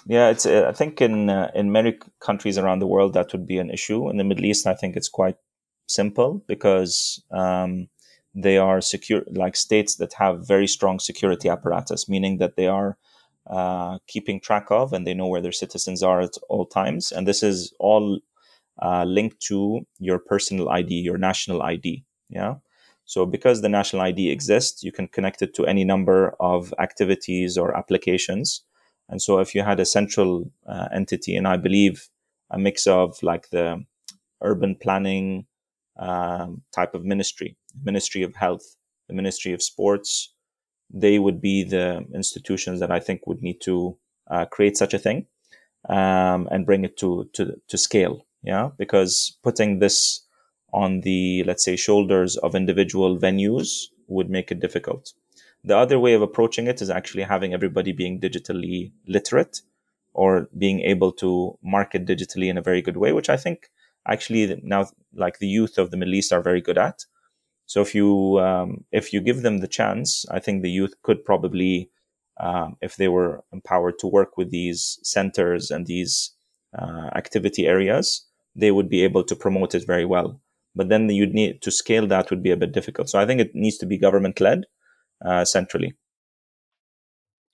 Yeah 0.06 0.30
it's 0.30 0.45
uh, 0.45 0.66
i 0.68 0.72
think 0.72 1.02
in 1.02 1.30
uh, 1.30 1.52
in 1.56 1.72
many 1.72 1.97
countries 2.20 2.58
around 2.58 2.80
the 2.80 2.88
world 2.88 3.14
that 3.14 3.32
would 3.32 3.47
be 3.47 3.58
an 3.58 3.70
issue. 3.70 4.10
In 4.10 4.18
the 4.18 4.24
middle 4.24 4.45
east 4.45 4.68
i 4.68 4.74
think 4.74 4.95
it's 4.95 5.10
quite 5.10 5.38
simple 5.88 6.43
because 6.47 7.24
um, 7.32 7.88
they 8.36 8.58
are 8.58 8.80
secure 8.82 9.24
like 9.32 9.56
states 9.56 9.95
that 9.95 10.14
have 10.14 10.47
very 10.47 10.68
strong 10.68 11.00
security 11.00 11.50
apparatus 11.50 12.08
meaning 12.08 12.38
that 12.38 12.56
they 12.56 12.68
are 12.68 12.97
uh, 13.50 13.97
keeping 14.08 14.39
track 14.39 14.68
of 14.70 14.93
and 14.93 15.08
they 15.08 15.14
know 15.14 15.28
where 15.28 15.41
their 15.41 15.52
citizens 15.52 16.04
are 16.04 16.22
at 16.22 16.38
all 16.50 16.66
times. 16.66 17.12
And 17.12 17.28
this 17.28 17.41
is 17.41 17.74
all 17.80 18.20
uh, 18.82 19.04
linked 19.06 19.39
to 19.41 19.82
your 19.97 20.20
personal 20.20 20.70
id 20.70 20.93
your 20.93 21.18
national 21.18 21.62
id 21.64 22.04
yeah? 22.30 22.56
So 23.06 23.26
because 23.26 23.62
the 23.62 23.70
national 23.70 24.04
id 24.04 24.30
exists 24.30 24.84
you 24.84 24.92
can 24.92 25.08
connect 25.08 25.42
it 25.42 25.54
to 25.56 25.66
any 25.66 25.84
number 25.84 26.36
of 26.40 26.74
activities 26.80 27.58
or 27.58 27.76
applications. 27.76 28.62
And 29.10 29.22
so 29.22 29.40
if 29.40 29.56
you 29.56 29.64
had 29.64 29.80
a 29.80 29.86
central 29.86 30.52
uh, 30.68 30.88
entity 30.94 31.36
and 31.36 31.48
i 31.48 31.58
believe 31.58 32.10
a 32.52 32.60
mix 32.60 32.88
of 32.88 33.22
like 33.24 33.50
the 33.50 33.84
urban 34.42 34.76
planning 34.76 35.46
um, 35.98 36.62
type 36.74 36.96
of 36.96 37.04
ministry, 37.04 37.58
Ministry 37.84 38.24
of 38.24 38.36
Health, 38.36 38.76
the 39.08 39.14
Ministry 39.14 39.54
of 39.54 39.62
Sports, 39.62 40.34
they 40.90 41.20
would 41.20 41.42
be 41.42 41.64
the 41.64 42.06
institutions 42.14 42.80
that 42.80 42.92
I 42.92 43.00
think 43.00 43.28
would 43.28 43.42
need 43.42 43.62
to 43.62 43.98
uh, 44.30 44.46
create 44.46 44.78
such 44.78 44.94
a 44.94 45.00
thing 45.00 45.28
um, 45.88 46.48
and 46.52 46.66
bring 46.66 46.84
it 46.84 46.98
to, 46.98 47.30
to 47.34 47.56
to 47.68 47.78
scale. 47.78 48.26
Yeah, 48.42 48.70
because 48.78 49.38
putting 49.44 49.80
this 49.80 50.22
on 50.74 51.02
the 51.02 51.44
let's 51.46 51.64
say 51.64 51.76
shoulders 51.76 52.38
of 52.38 52.56
individual 52.56 53.18
venues 53.18 53.86
would 54.08 54.30
make 54.30 54.52
it 54.52 54.60
difficult. 54.60 55.14
The 55.64 55.78
other 55.78 56.00
way 56.00 56.14
of 56.14 56.22
approaching 56.22 56.68
it 56.68 56.82
is 56.82 56.90
actually 56.90 57.24
having 57.24 57.54
everybody 57.54 57.92
being 57.92 58.20
digitally 58.20 58.92
literate 59.08 59.62
or 60.14 60.50
being 60.58 60.82
able 60.82 61.12
to 61.14 61.58
market 61.62 62.06
digitally 62.06 62.50
in 62.50 62.58
a 62.58 62.62
very 62.62 62.82
good 62.82 62.98
way, 62.98 63.12
which 63.14 63.30
I 63.30 63.38
think 63.38 63.70
actually 64.08 64.60
now 64.64 64.88
like 65.14 65.40
the 65.40 65.48
youth 65.48 65.78
of 65.78 65.92
the 65.92 65.98
Middle 65.98 66.16
East 66.16 66.32
are 66.34 66.42
very 66.42 66.62
good 66.62 66.78
at. 66.78 67.06
So 67.66 67.82
if 67.82 67.94
you 67.94 68.40
um, 68.40 68.86
if 68.92 69.14
you 69.14 69.22
give 69.22 69.42
them 69.44 69.60
the 69.60 69.68
chance, 69.68 70.26
I 70.32 70.40
think 70.40 70.62
the 70.62 70.72
youth 70.72 70.96
could 71.04 71.24
probably, 71.24 71.92
um, 72.40 72.78
if 72.82 72.96
they 72.96 73.08
were 73.08 73.44
empowered 73.54 74.00
to 74.00 74.08
work 74.08 74.38
with 74.38 74.50
these 74.50 75.00
centers 75.04 75.70
and 75.70 75.86
these 75.86 76.32
uh, 76.78 77.10
activity 77.16 77.68
areas, 77.68 78.26
they 78.56 78.72
would 78.72 78.90
be 78.90 79.04
able 79.04 79.24
to 79.24 79.36
promote 79.36 79.76
it 79.76 79.86
very 79.86 80.06
well. 80.06 80.42
But 80.76 80.90
then 80.90 81.10
you'd 81.10 81.34
need 81.34 81.62
to 81.62 81.72
scale 81.72 82.08
that 82.08 82.30
would 82.30 82.44
be 82.44 82.52
a 82.52 82.58
bit 82.58 82.72
difficult. 82.72 83.10
So 83.10 83.20
I 83.20 83.26
think 83.26 83.42
it 83.42 83.56
needs 83.56 83.78
to 83.80 83.86
be 83.86 83.98
government 83.98 84.40
led 84.40 84.66
uh, 85.26 85.46
centrally. 85.46 85.96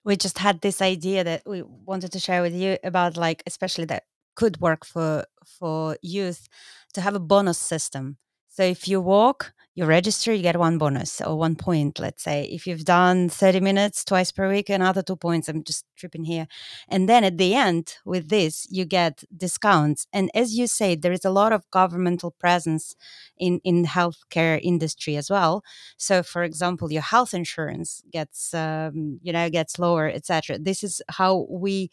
We 0.03 0.15
just 0.15 0.37
had 0.37 0.61
this 0.61 0.81
idea 0.81 1.23
that 1.23 1.43
we 1.45 1.63
wanted 1.63 2.11
to 2.11 2.19
share 2.19 2.41
with 2.41 2.53
you 2.53 2.77
about 2.83 3.17
like 3.17 3.41
especially 3.47 3.85
that 3.85 4.03
could 4.35 4.61
work 4.61 4.85
for 4.85 5.25
for 5.45 5.97
youth 6.01 6.47
to 6.93 7.01
have 7.01 7.15
a 7.15 7.19
bonus 7.19 7.57
system. 7.57 8.17
So 8.55 8.63
if 8.63 8.87
you 8.87 9.01
walk, 9.01 9.51
you 9.75 9.83
register, 9.85 10.33
you 10.33 10.41
get 10.41 10.57
one 10.57 10.77
bonus 10.77 11.19
or 11.19 11.35
one 11.37 11.57
point, 11.57 11.99
let's 11.99 12.23
say. 12.23 12.45
If 12.45 12.65
you've 12.65 12.85
done 12.85 13.27
30 13.27 13.59
minutes 13.59 14.05
twice 14.05 14.31
per 14.31 14.49
week, 14.49 14.69
another 14.69 15.01
two 15.01 15.17
points. 15.17 15.49
I'm 15.49 15.61
just 15.61 15.83
tripping 15.97 16.23
here. 16.23 16.47
And 16.87 17.09
then 17.09 17.25
at 17.25 17.37
the 17.37 17.53
end, 17.53 17.97
with 18.05 18.29
this, 18.29 18.65
you 18.71 18.85
get 18.85 19.25
discounts. 19.35 20.07
And 20.13 20.31
as 20.33 20.57
you 20.57 20.67
say, 20.67 20.95
there 20.95 21.11
is 21.11 21.25
a 21.25 21.29
lot 21.29 21.51
of 21.51 21.69
governmental 21.69 22.31
presence 22.31 22.95
in, 23.37 23.59
in 23.65 23.83
healthcare 23.83 24.57
industry 24.63 25.17
as 25.17 25.29
well. 25.29 25.61
So 25.97 26.23
for 26.23 26.43
example, 26.43 26.93
your 26.93 27.01
health 27.01 27.33
insurance 27.33 28.01
gets 28.09 28.53
um, 28.53 29.19
you 29.21 29.33
know, 29.33 29.49
gets 29.49 29.77
lower, 29.77 30.07
etc. 30.07 30.59
This 30.59 30.81
is 30.81 31.01
how 31.09 31.45
we 31.49 31.91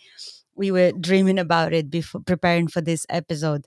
we 0.55 0.71
were 0.71 0.93
dreaming 0.93 1.39
about 1.39 1.73
it 1.73 1.91
before 1.91 2.21
preparing 2.21 2.69
for 2.69 2.81
this 2.81 3.07
episode. 3.09 3.67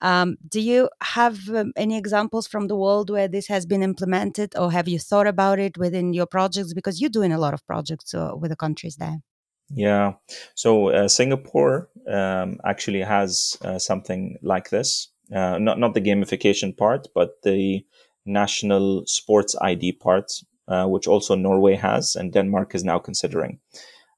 Um, 0.00 0.36
do 0.48 0.60
you 0.60 0.88
have 1.02 1.48
um, 1.48 1.72
any 1.76 1.96
examples 1.96 2.46
from 2.46 2.68
the 2.68 2.76
world 2.76 3.10
where 3.10 3.28
this 3.28 3.46
has 3.48 3.66
been 3.66 3.82
implemented, 3.82 4.54
or 4.56 4.70
have 4.72 4.88
you 4.88 4.98
thought 4.98 5.26
about 5.26 5.58
it 5.58 5.78
within 5.78 6.12
your 6.12 6.26
projects? 6.26 6.74
Because 6.74 7.00
you're 7.00 7.10
doing 7.10 7.32
a 7.32 7.38
lot 7.38 7.54
of 7.54 7.66
projects 7.66 8.14
uh, 8.14 8.32
with 8.36 8.50
the 8.50 8.56
countries 8.56 8.96
there. 8.96 9.22
Yeah. 9.70 10.14
So 10.54 10.90
uh, 10.90 11.08
Singapore 11.08 11.88
um, 12.08 12.60
actually 12.64 13.00
has 13.00 13.56
uh, 13.62 13.78
something 13.78 14.36
like 14.42 14.70
this. 14.70 15.08
Uh, 15.34 15.58
not 15.58 15.78
not 15.78 15.94
the 15.94 16.00
gamification 16.00 16.76
part, 16.76 17.08
but 17.14 17.42
the 17.42 17.84
national 18.24 19.04
sports 19.06 19.56
ID 19.60 19.92
part, 19.92 20.32
uh, 20.68 20.86
which 20.86 21.08
also 21.08 21.34
Norway 21.34 21.74
has 21.74 22.14
and 22.14 22.32
Denmark 22.32 22.74
is 22.74 22.84
now 22.84 22.98
considering. 22.98 23.58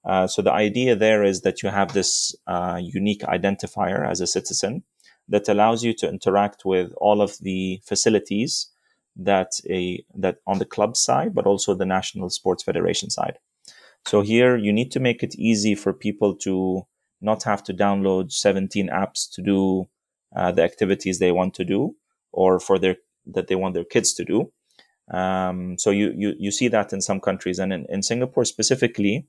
Uh, 0.05 0.27
so 0.27 0.43
the 0.43 0.53
idea 0.53 0.95
there 0.97 1.23
is 1.25 1.43
that 1.43 1.63
you 1.63 1.69
have 1.69 1.93
this 1.93 2.35
uh, 2.47 2.81
unique 2.83 3.23
identifier 3.23 4.09
as 4.09 4.21
a 4.21 4.27
citizen 4.27 4.83
that 5.29 5.49
allows 5.49 5.85
you 5.85 5.93
to 5.93 6.09
interact 6.09 6.65
with 6.65 6.93
all 6.97 7.21
of 7.21 7.37
the 7.41 7.81
facilities 7.85 8.69
that 9.17 9.61
a 9.69 10.05
that 10.15 10.37
on 10.47 10.59
the 10.59 10.65
club 10.65 10.97
side, 10.97 11.35
but 11.35 11.47
also 11.47 11.75
the 11.75 11.85
national 11.85 12.31
sports 12.31 12.63
federation 12.63 13.11
side. 13.11 13.39
So 14.07 14.23
here 14.23 14.57
you 14.57 14.73
need 14.73 14.91
to 14.93 15.01
make 15.01 15.23
it 15.23 15.35
easy 15.35 15.75
for 15.75 15.93
people 15.93 16.35
to 16.37 16.87
not 17.21 17.43
have 17.43 17.63
to 17.65 17.75
download 17.75 18.33
17 18.33 18.89
apps 18.89 19.31
to 19.33 19.43
do 19.43 19.89
uh, 20.35 20.53
the 20.53 20.63
activities 20.63 21.19
they 21.19 21.33
want 21.33 21.55
to 21.55 21.65
do 21.65 21.97
or 22.33 22.61
for 22.61 22.79
their 22.79 22.97
that 23.27 23.49
they 23.49 23.57
want 23.57 23.75
their 23.75 23.85
kids 23.85 24.15
to 24.15 24.25
do. 24.25 24.53
Um, 25.11 25.79
so 25.79 25.91
you, 25.91 26.13
you 26.17 26.35
you 26.39 26.51
see 26.51 26.69
that 26.69 26.93
in 26.93 27.01
some 27.01 27.21
countries 27.21 27.59
and 27.59 27.73
in, 27.73 27.87
in 27.89 28.03
Singapore 28.03 28.45
specifically, 28.45 29.27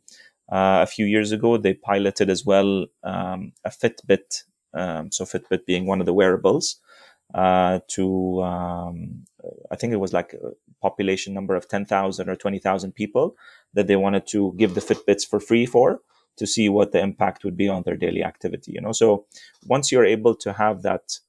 uh, 0.52 0.80
a 0.82 0.88
few 0.88 1.06
years 1.06 1.32
ago, 1.32 1.58
they 1.58 1.74
piloted 1.74 2.30
as 2.30 2.46
well 2.46 2.88
um, 3.04 3.54
a 3.64 3.70
Fitbit, 3.70 4.44
um, 4.74 5.12
so 5.12 5.24
Fitbit 5.26 5.66
being 5.66 5.86
one 5.86 6.00
of 6.00 6.06
the 6.06 6.14
wearables, 6.14 6.78
uh, 7.34 7.80
to 7.90 8.42
um, 8.42 9.26
I 9.72 9.76
think 9.76 9.94
it 9.94 10.00
was 10.00 10.12
like 10.12 10.34
a 10.34 10.52
population 10.82 11.34
number 11.34 11.56
of 11.56 11.68
10,000 11.68 12.28
or 12.28 12.36
20,000 12.36 12.94
people 12.94 13.36
that 13.74 13.88
they 13.88 13.96
wanted 13.96 14.26
to 14.28 14.54
give 14.58 14.74
the 14.74 14.82
Fitbits 14.82 15.28
for 15.28 15.40
free 15.40 15.66
for 15.66 16.02
to 16.38 16.48
see 16.48 16.70
what 16.70 16.92
the 16.92 17.00
impact 17.00 17.44
would 17.44 17.58
be 17.58 17.70
on 17.70 17.84
their 17.84 17.98
daily 17.98 18.24
activity. 18.24 18.72
You 18.72 18.82
know, 18.82 18.92
so 18.92 19.26
once 19.66 19.92
you're 19.92 20.06
able 20.06 20.36
to 20.36 20.54
have 20.54 20.82
that 20.82 21.20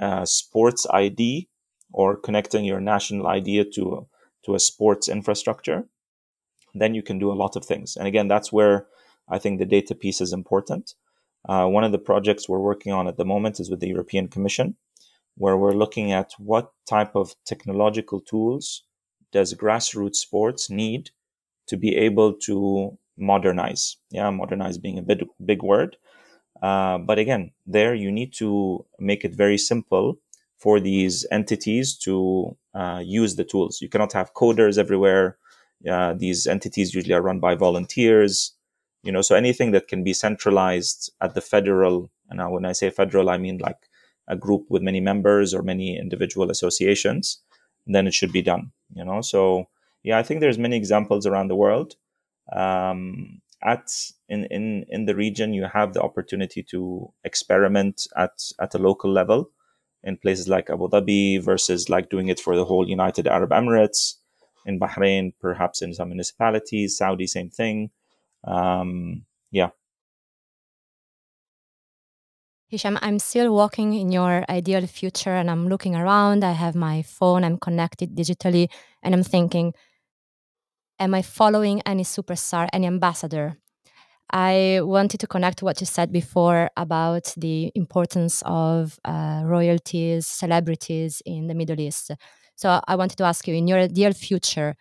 uh, 0.00 0.24
sports 0.24 0.86
ID 0.90 1.48
or 1.94 2.16
connecting 2.16 2.64
your 2.64 2.80
national 2.80 3.26
idea 3.26 3.64
to 3.64 4.06
to 4.44 4.54
a 4.54 4.60
sports 4.60 5.08
infrastructure, 5.08 5.88
then 6.74 6.94
you 6.94 7.02
can 7.02 7.18
do 7.18 7.32
a 7.32 7.40
lot 7.42 7.56
of 7.56 7.64
things. 7.64 7.96
And 7.96 8.06
again, 8.06 8.28
that's 8.28 8.52
where 8.52 8.86
I 9.28 9.38
think 9.38 9.58
the 9.58 9.64
data 9.76 9.94
piece 9.94 10.20
is 10.20 10.32
important. 10.32 10.94
Uh, 11.48 11.66
one 11.66 11.84
of 11.84 11.92
the 11.92 11.98
projects 12.10 12.48
we're 12.48 12.68
working 12.70 12.92
on 12.92 13.08
at 13.08 13.16
the 13.16 13.24
moment 13.24 13.60
is 13.60 13.70
with 13.70 13.80
the 13.80 13.88
European 13.88 14.28
Commission, 14.28 14.76
where 15.36 15.56
we're 15.56 15.80
looking 15.82 16.12
at 16.12 16.32
what 16.38 16.72
type 16.86 17.14
of 17.14 17.34
technological 17.46 18.20
tools 18.20 18.82
does 19.32 19.54
grassroots 19.54 20.16
sports 20.16 20.68
need 20.68 21.10
to 21.68 21.76
be 21.76 21.96
able 21.96 22.34
to 22.46 22.98
modernize. 23.16 23.96
Yeah, 24.10 24.30
modernize 24.30 24.78
being 24.78 24.98
a 24.98 25.02
big, 25.02 25.24
big 25.44 25.62
word. 25.62 25.96
Uh, 26.62 26.98
but 26.98 27.18
again, 27.18 27.52
there 27.66 27.94
you 27.94 28.10
need 28.12 28.32
to 28.34 28.84
make 28.98 29.24
it 29.24 29.34
very 29.34 29.58
simple 29.58 30.18
for 30.64 30.80
these 30.80 31.26
entities 31.30 31.94
to 31.94 32.56
uh, 32.74 33.02
use 33.04 33.36
the 33.36 33.44
tools. 33.44 33.82
You 33.82 33.90
cannot 33.90 34.14
have 34.14 34.32
coders 34.32 34.78
everywhere. 34.78 35.36
Uh, 35.86 36.14
these 36.14 36.46
entities 36.46 36.94
usually 36.94 37.12
are 37.12 37.20
run 37.20 37.38
by 37.38 37.54
volunteers, 37.54 38.54
you 39.02 39.12
know, 39.12 39.20
so 39.20 39.34
anything 39.34 39.72
that 39.72 39.88
can 39.88 40.02
be 40.02 40.14
centralized 40.14 41.12
at 41.20 41.34
the 41.34 41.42
federal, 41.42 42.10
and 42.30 42.38
now 42.38 42.50
when 42.50 42.64
I 42.64 42.72
say 42.72 42.88
federal, 42.88 43.28
I 43.28 43.36
mean 43.36 43.58
like 43.58 43.76
a 44.26 44.36
group 44.36 44.62
with 44.70 44.80
many 44.80 45.00
members 45.00 45.52
or 45.52 45.62
many 45.62 45.98
individual 45.98 46.50
associations, 46.50 47.42
then 47.86 48.06
it 48.06 48.14
should 48.14 48.32
be 48.32 48.40
done, 48.40 48.72
you 48.94 49.04
know. 49.04 49.20
So 49.20 49.68
yeah, 50.02 50.18
I 50.18 50.22
think 50.22 50.40
there's 50.40 50.56
many 50.66 50.78
examples 50.78 51.26
around 51.26 51.48
the 51.48 51.56
world. 51.64 51.96
Um, 52.50 53.42
at 53.62 53.90
in, 54.30 54.44
in 54.46 54.86
in 54.88 55.04
the 55.04 55.14
region 55.14 55.54
you 55.54 55.66
have 55.66 55.92
the 55.92 56.02
opportunity 56.02 56.62
to 56.62 57.12
experiment 57.24 58.06
at 58.16 58.36
at 58.60 58.74
a 58.74 58.78
local 58.78 59.10
level 59.10 59.50
in 60.04 60.16
places 60.16 60.48
like 60.48 60.70
Abu 60.70 60.88
Dhabi 60.88 61.42
versus 61.42 61.88
like 61.88 62.10
doing 62.10 62.28
it 62.28 62.38
for 62.38 62.56
the 62.56 62.64
whole 62.64 62.88
United 62.88 63.26
Arab 63.26 63.50
Emirates 63.50 64.14
in 64.66 64.78
Bahrain 64.78 65.32
perhaps 65.40 65.82
in 65.82 65.92
some 65.94 66.08
municipalities 66.08 66.96
Saudi 66.96 67.26
same 67.26 67.50
thing 67.50 67.90
um, 68.44 69.24
yeah 69.50 69.70
Hisham, 72.74 72.98
I'm 73.02 73.20
still 73.20 73.54
walking 73.54 73.94
in 73.94 74.10
your 74.10 74.44
ideal 74.48 74.84
future 74.88 75.30
and 75.30 75.48
I'm 75.48 75.68
looking 75.68 75.94
around. 75.94 76.42
I 76.42 76.50
have 76.52 76.74
my 76.74 77.02
phone, 77.02 77.44
I'm 77.44 77.56
connected 77.56 78.16
digitally, 78.16 78.68
and 79.00 79.14
I'm 79.14 79.22
thinking, 79.22 79.74
am 80.98 81.14
I 81.14 81.22
following 81.22 81.82
any 81.86 82.02
superstar, 82.02 82.68
any 82.72 82.88
ambassador? 82.88 83.58
I 84.30 84.80
wanted 84.82 85.20
to 85.20 85.26
connect 85.26 85.62
what 85.62 85.80
you 85.80 85.86
said 85.86 86.10
before 86.10 86.70
about 86.76 87.32
the 87.36 87.70
importance 87.74 88.42
of 88.46 88.98
uh, 89.04 89.42
royalties, 89.44 90.26
celebrities 90.26 91.22
in 91.24 91.46
the 91.46 91.54
Middle 91.54 91.78
East. 91.78 92.10
So 92.56 92.80
I 92.86 92.96
wanted 92.96 93.16
to 93.18 93.24
ask 93.24 93.46
you, 93.46 93.54
in 93.54 93.68
your 93.68 93.78
ideal 93.78 94.12
future, 94.12 94.76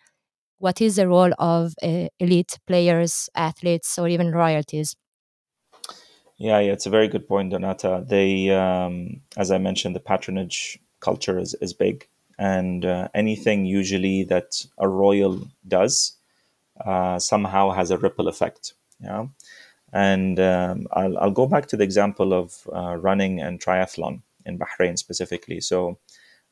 what 0.59 0.81
is 0.81 0.95
the 0.95 1.07
role 1.07 1.33
of 1.39 1.73
uh, 1.83 2.07
elite 2.19 2.57
players, 2.65 3.29
athletes, 3.35 3.99
or 3.99 4.07
even 4.07 4.31
royalties? 4.31 4.95
Yeah, 6.37 6.59
yeah, 6.59 6.71
it's 6.71 6.85
a 6.85 6.89
very 6.89 7.07
good 7.07 7.27
point, 7.27 7.53
Donata. 7.53 8.07
They, 8.07 8.49
um, 8.49 9.21
as 9.37 9.51
I 9.51 9.57
mentioned, 9.57 9.95
the 9.95 9.99
patronage 9.99 10.79
culture 10.99 11.37
is, 11.37 11.53
is 11.55 11.73
big, 11.73 12.07
and 12.39 12.85
uh, 12.85 13.09
anything 13.13 13.65
usually 13.65 14.23
that 14.25 14.65
a 14.77 14.87
royal 14.87 15.47
does 15.67 16.13
uh, 16.83 17.19
somehow 17.19 17.71
has 17.71 17.91
a 17.91 17.97
ripple 17.97 18.27
effect. 18.27 18.73
Yeah, 19.03 19.25
and 19.91 20.39
um, 20.39 20.87
I'll, 20.91 21.17
I'll 21.17 21.31
go 21.31 21.47
back 21.47 21.67
to 21.67 21.77
the 21.77 21.83
example 21.83 22.33
of 22.33 22.67
uh, 22.73 22.95
running 22.95 23.41
and 23.41 23.59
triathlon 23.59 24.21
in 24.45 24.57
Bahrain 24.57 24.97
specifically. 24.97 25.59
So, 25.61 25.99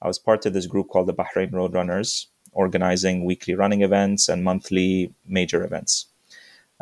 I 0.01 0.07
was 0.07 0.19
part 0.19 0.45
of 0.45 0.53
this 0.53 0.65
group 0.65 0.89
called 0.89 1.07
the 1.07 1.13
Bahrain 1.13 1.53
Road 1.53 1.73
Runners, 1.73 2.27
organizing 2.53 3.25
weekly 3.25 3.53
running 3.53 3.81
events 3.81 4.29
and 4.29 4.43
monthly 4.43 5.13
major 5.25 5.63
events. 5.63 6.07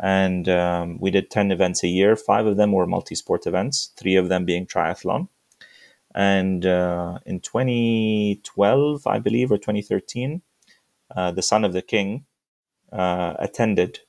And 0.02 0.48
um, 0.48 0.98
we 0.98 1.10
did 1.10 1.30
10 1.30 1.52
events 1.52 1.84
a 1.84 1.88
year. 1.88 2.16
Five 2.16 2.46
of 2.46 2.56
them 2.56 2.72
were 2.72 2.86
multi-sport 2.86 3.46
events 3.46 3.92
three 3.96 4.16
of 4.16 4.28
them 4.28 4.44
being 4.44 4.66
triathlon. 4.66 5.28
And 6.14 6.66
uh, 6.66 7.20
in 7.24 7.38
2012 7.40 9.06
i 9.06 9.18
believe 9.20 9.52
or 9.52 9.58
2013 9.58 10.42
uh, 11.14 11.30
the 11.30 11.42
son 11.42 11.64
of 11.64 11.72
the 11.72 11.82
king 11.82 12.24
uh, 12.92 13.34
attended 13.38 14.00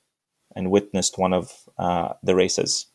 and 0.54 0.70
witnessed 0.70 1.18
one 1.18 1.32
of 1.32 1.68
uh, 1.78 2.14
the 2.22 2.34
races 2.34 2.86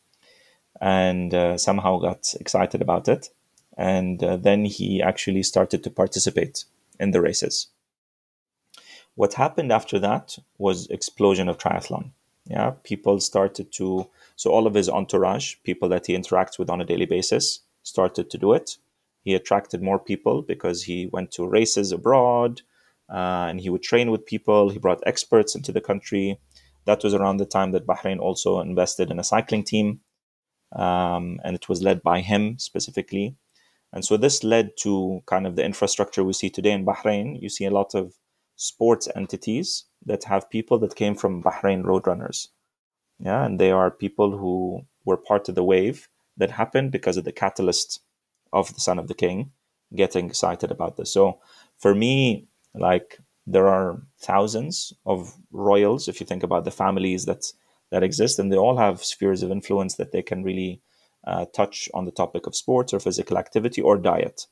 and 0.80 1.34
uh, 1.34 1.58
somehow 1.58 1.98
got 1.98 2.34
excited 2.40 2.80
about 2.80 3.08
it. 3.08 3.30
And 3.76 4.22
uh, 4.22 4.36
then 4.36 4.64
he 4.64 5.02
actually 5.02 5.42
started 5.42 5.82
to 5.84 5.90
participate 5.90 6.64
in 6.98 7.12
the 7.12 7.20
races. 7.20 7.68
What 9.14 9.34
happened 9.34 9.72
after 9.72 9.98
that 9.98 10.38
was 10.58 10.86
explosion 10.88 11.48
of 11.48 11.58
triathlon. 11.58 12.12
Yeah 12.46 12.72
people 12.82 13.20
started 13.20 13.70
to 13.72 14.08
so 14.36 14.50
all 14.50 14.66
of 14.66 14.74
his 14.74 14.88
entourage 14.88 15.56
people 15.64 15.88
that 15.90 16.06
he 16.06 16.16
interacts 16.16 16.58
with 16.58 16.70
on 16.70 16.80
a 16.80 16.84
daily 16.84 17.06
basis 17.06 17.60
started 17.82 18.30
to 18.30 18.38
do 18.38 18.52
it. 18.52 18.78
He 19.22 19.34
attracted 19.34 19.82
more 19.82 19.98
people 19.98 20.42
because 20.42 20.84
he 20.84 21.06
went 21.06 21.30
to 21.32 21.46
races 21.46 21.92
abroad 21.92 22.62
uh, 23.10 23.46
and 23.48 23.60
he 23.60 23.70
would 23.70 23.82
train 23.82 24.10
with 24.10 24.24
people. 24.24 24.70
He 24.70 24.78
brought 24.78 25.02
experts 25.06 25.54
into 25.54 25.72
the 25.72 25.80
country 25.80 26.38
that 26.88 27.04
was 27.04 27.14
around 27.14 27.36
the 27.36 27.52
time 27.56 27.70
that 27.72 27.86
bahrain 27.86 28.18
also 28.18 28.60
invested 28.60 29.10
in 29.10 29.18
a 29.20 29.28
cycling 29.32 29.62
team 29.62 30.00
um, 30.84 31.38
and 31.44 31.54
it 31.54 31.68
was 31.68 31.82
led 31.82 32.02
by 32.02 32.20
him 32.20 32.58
specifically 32.58 33.36
and 33.92 34.04
so 34.04 34.16
this 34.16 34.42
led 34.44 34.70
to 34.78 35.22
kind 35.26 35.46
of 35.46 35.56
the 35.56 35.64
infrastructure 35.64 36.24
we 36.24 36.32
see 36.32 36.50
today 36.50 36.72
in 36.72 36.84
bahrain 36.84 37.40
you 37.40 37.48
see 37.48 37.66
a 37.66 37.76
lot 37.78 37.94
of 37.94 38.14
sports 38.58 39.08
entities 39.14 39.84
that 40.04 40.24
have 40.24 40.50
people 40.50 40.78
that 40.80 40.96
came 40.96 41.14
from 41.14 41.42
Bahrain 41.42 41.84
Roadrunners. 41.84 42.48
Yeah, 43.20 43.44
and 43.44 43.58
they 43.58 43.70
are 43.70 43.90
people 43.90 44.36
who 44.36 44.82
were 45.04 45.16
part 45.16 45.48
of 45.48 45.54
the 45.54 45.64
wave 45.64 46.08
that 46.36 46.50
happened 46.50 46.92
because 46.92 47.16
of 47.16 47.24
the 47.24 47.32
catalyst 47.32 48.00
of 48.52 48.74
the 48.74 48.80
son 48.80 48.98
of 48.98 49.08
the 49.08 49.14
king 49.14 49.52
getting 49.94 50.26
excited 50.26 50.70
about 50.70 50.96
this. 50.96 51.12
So 51.12 51.40
for 51.78 51.94
me, 51.94 52.46
like 52.74 53.18
there 53.50 53.68
are 53.68 54.02
thousands 54.20 54.92
of 55.06 55.34
royals 55.50 56.06
if 56.06 56.20
you 56.20 56.26
think 56.26 56.42
about 56.42 56.64
the 56.64 56.70
families 56.70 57.24
that 57.24 57.44
that 57.90 58.02
exist 58.02 58.38
and 58.38 58.52
they 58.52 58.56
all 58.56 58.76
have 58.76 59.02
spheres 59.02 59.42
of 59.42 59.50
influence 59.50 59.94
that 59.94 60.12
they 60.12 60.22
can 60.22 60.44
really 60.44 60.82
uh, 61.26 61.46
touch 61.54 61.88
on 61.94 62.04
the 62.04 62.10
topic 62.10 62.46
of 62.46 62.54
sports 62.54 62.92
or 62.92 63.00
physical 63.00 63.38
activity 63.38 63.80
or 63.80 63.96
diet. 63.96 64.46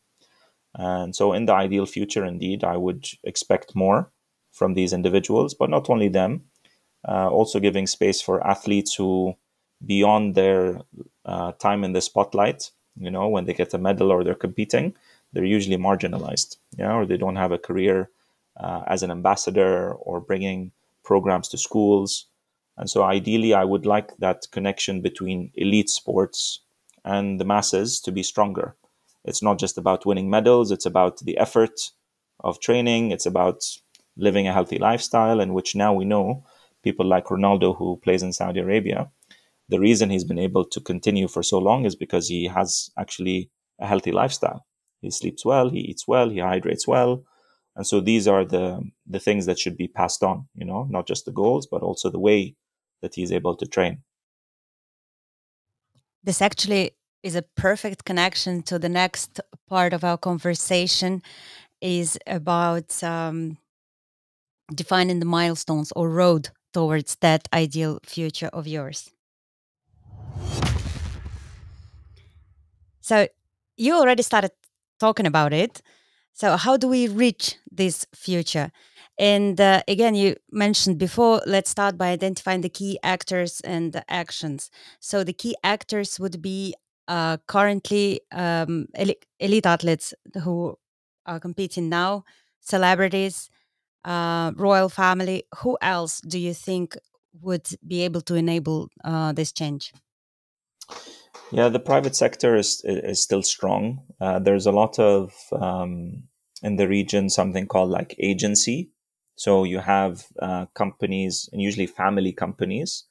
And 0.74 1.14
so, 1.14 1.32
in 1.32 1.46
the 1.46 1.54
ideal 1.54 1.86
future, 1.86 2.24
indeed, 2.24 2.64
I 2.64 2.76
would 2.76 3.06
expect 3.24 3.74
more 3.74 4.10
from 4.52 4.74
these 4.74 4.92
individuals, 4.92 5.54
but 5.54 5.70
not 5.70 5.88
only 5.90 6.08
them, 6.08 6.44
uh, 7.06 7.28
also 7.28 7.60
giving 7.60 7.86
space 7.86 8.20
for 8.20 8.46
athletes 8.46 8.94
who, 8.94 9.34
beyond 9.84 10.34
their 10.34 10.80
uh, 11.24 11.52
time 11.52 11.84
in 11.84 11.92
the 11.92 12.00
spotlight, 12.00 12.70
you 12.98 13.10
know, 13.10 13.28
when 13.28 13.44
they 13.44 13.54
get 13.54 13.74
a 13.74 13.78
medal 13.78 14.10
or 14.10 14.24
they're 14.24 14.34
competing, 14.34 14.94
they're 15.32 15.44
usually 15.44 15.76
marginalized, 15.76 16.56
yeah, 16.78 16.94
or 16.94 17.06
they 17.06 17.16
don't 17.16 17.36
have 17.36 17.52
a 17.52 17.58
career 17.58 18.10
uh, 18.58 18.82
as 18.86 19.02
an 19.02 19.10
ambassador 19.10 19.92
or 19.92 20.20
bringing 20.20 20.72
programs 21.04 21.48
to 21.48 21.58
schools. 21.58 22.26
And 22.76 22.90
so, 22.90 23.02
ideally, 23.02 23.54
I 23.54 23.64
would 23.64 23.86
like 23.86 24.16
that 24.18 24.46
connection 24.52 25.00
between 25.00 25.50
elite 25.54 25.90
sports 25.90 26.60
and 27.04 27.40
the 27.40 27.44
masses 27.44 28.00
to 28.00 28.12
be 28.12 28.22
stronger 28.22 28.76
it's 29.26 29.42
not 29.42 29.58
just 29.58 29.76
about 29.76 30.06
winning 30.06 30.30
medals, 30.30 30.70
it's 30.70 30.86
about 30.86 31.18
the 31.18 31.36
effort 31.36 31.90
of 32.40 32.60
training, 32.60 33.10
it's 33.10 33.26
about 33.26 33.64
living 34.16 34.46
a 34.46 34.52
healthy 34.52 34.78
lifestyle, 34.78 35.40
in 35.40 35.52
which 35.52 35.74
now 35.74 35.92
we 35.92 36.04
know 36.04 36.44
people 36.82 37.04
like 37.04 37.26
Ronaldo, 37.26 37.76
who 37.76 38.00
plays 38.02 38.22
in 38.22 38.32
Saudi 38.32 38.60
Arabia, 38.60 39.10
the 39.68 39.80
reason 39.80 40.10
he's 40.10 40.24
been 40.24 40.38
able 40.38 40.64
to 40.64 40.80
continue 40.80 41.26
for 41.26 41.42
so 41.42 41.58
long 41.58 41.84
is 41.84 41.96
because 41.96 42.28
he 42.28 42.46
has 42.46 42.90
actually 42.96 43.50
a 43.80 43.86
healthy 43.86 44.12
lifestyle. 44.12 44.64
He 45.02 45.10
sleeps 45.10 45.44
well, 45.44 45.70
he 45.70 45.80
eats 45.80 46.06
well, 46.06 46.30
he 46.30 46.38
hydrates 46.38 46.86
well. 46.86 47.24
And 47.76 47.86
so 47.86 48.00
these 48.00 48.26
are 48.26 48.44
the 48.44 48.82
the 49.06 49.20
things 49.20 49.46
that 49.46 49.58
should 49.58 49.76
be 49.76 49.88
passed 49.88 50.22
on, 50.22 50.48
you 50.54 50.64
know, 50.64 50.86
not 50.90 51.06
just 51.06 51.26
the 51.26 51.32
goals, 51.32 51.66
but 51.66 51.82
also 51.82 52.10
the 52.10 52.18
way 52.18 52.56
that 53.02 53.14
he's 53.14 53.32
able 53.32 53.54
to 53.56 53.66
train. 53.66 54.02
This 56.24 56.42
actually 56.42 56.92
is 57.22 57.36
a 57.36 57.42
perfect 57.42 58.04
connection 58.04 58.62
to 58.62 58.78
the 58.78 58.88
next 58.88 59.40
part 59.68 59.92
of 59.92 60.04
our 60.04 60.16
conversation 60.16 61.22
is 61.80 62.18
about 62.26 63.02
um, 63.02 63.58
defining 64.74 65.20
the 65.20 65.26
milestones 65.26 65.92
or 65.94 66.08
road 66.08 66.48
towards 66.72 67.16
that 67.16 67.48
ideal 67.52 67.98
future 68.04 68.50
of 68.52 68.66
yours 68.66 69.10
so 73.00 73.26
you 73.76 73.94
already 73.94 74.22
started 74.22 74.50
talking 74.98 75.26
about 75.26 75.52
it 75.52 75.80
so 76.36 76.56
how 76.56 76.74
do 76.76 76.86
we 76.88 77.02
reach 77.08 77.56
this 77.70 78.06
future 78.14 78.70
and 79.18 79.58
uh, 79.60 79.82
again, 79.88 80.14
you 80.14 80.36
mentioned 80.50 80.98
before, 80.98 81.40
let's 81.46 81.70
start 81.70 81.96
by 81.96 82.08
identifying 82.08 82.60
the 82.60 82.68
key 82.68 82.98
actors 83.02 83.60
and 83.62 83.92
the 83.92 84.04
actions. 84.12 84.70
So 85.00 85.24
the 85.24 85.32
key 85.32 85.56
actors 85.64 86.20
would 86.20 86.42
be 86.42 86.74
uh, 87.08 87.38
currently 87.46 88.20
um, 88.32 88.88
elite 89.40 89.66
athletes 89.66 90.12
who 90.42 90.76
are 91.24 91.40
competing 91.40 91.88
now, 91.88 92.24
celebrities, 92.60 93.48
uh, 94.04 94.52
royal 94.54 94.90
family. 94.90 95.44
Who 95.62 95.78
else 95.80 96.20
do 96.20 96.38
you 96.38 96.52
think 96.52 96.96
would 97.40 97.68
be 97.86 98.02
able 98.02 98.20
to 98.22 98.34
enable 98.34 98.90
uh, 99.02 99.32
this 99.32 99.52
change? 99.52 99.92
Yeah, 101.52 101.68
the 101.68 101.78
private 101.80 102.16
sector 102.16 102.56
is 102.56 102.82
is 102.84 103.22
still 103.22 103.42
strong. 103.42 104.02
Uh, 104.20 104.38
there's 104.38 104.66
a 104.66 104.72
lot 104.72 104.98
of 104.98 105.32
um, 105.52 106.24
in 106.62 106.76
the 106.76 106.88
region 106.88 107.28
something 107.30 107.66
called 107.66 107.90
like 107.90 108.16
agency. 108.18 108.90
So 109.36 109.64
you 109.64 109.78
have 109.78 110.26
uh, 110.40 110.66
companies 110.74 111.48
and 111.52 111.60
usually 111.60 111.86
family 111.86 112.32
companies 112.32 113.04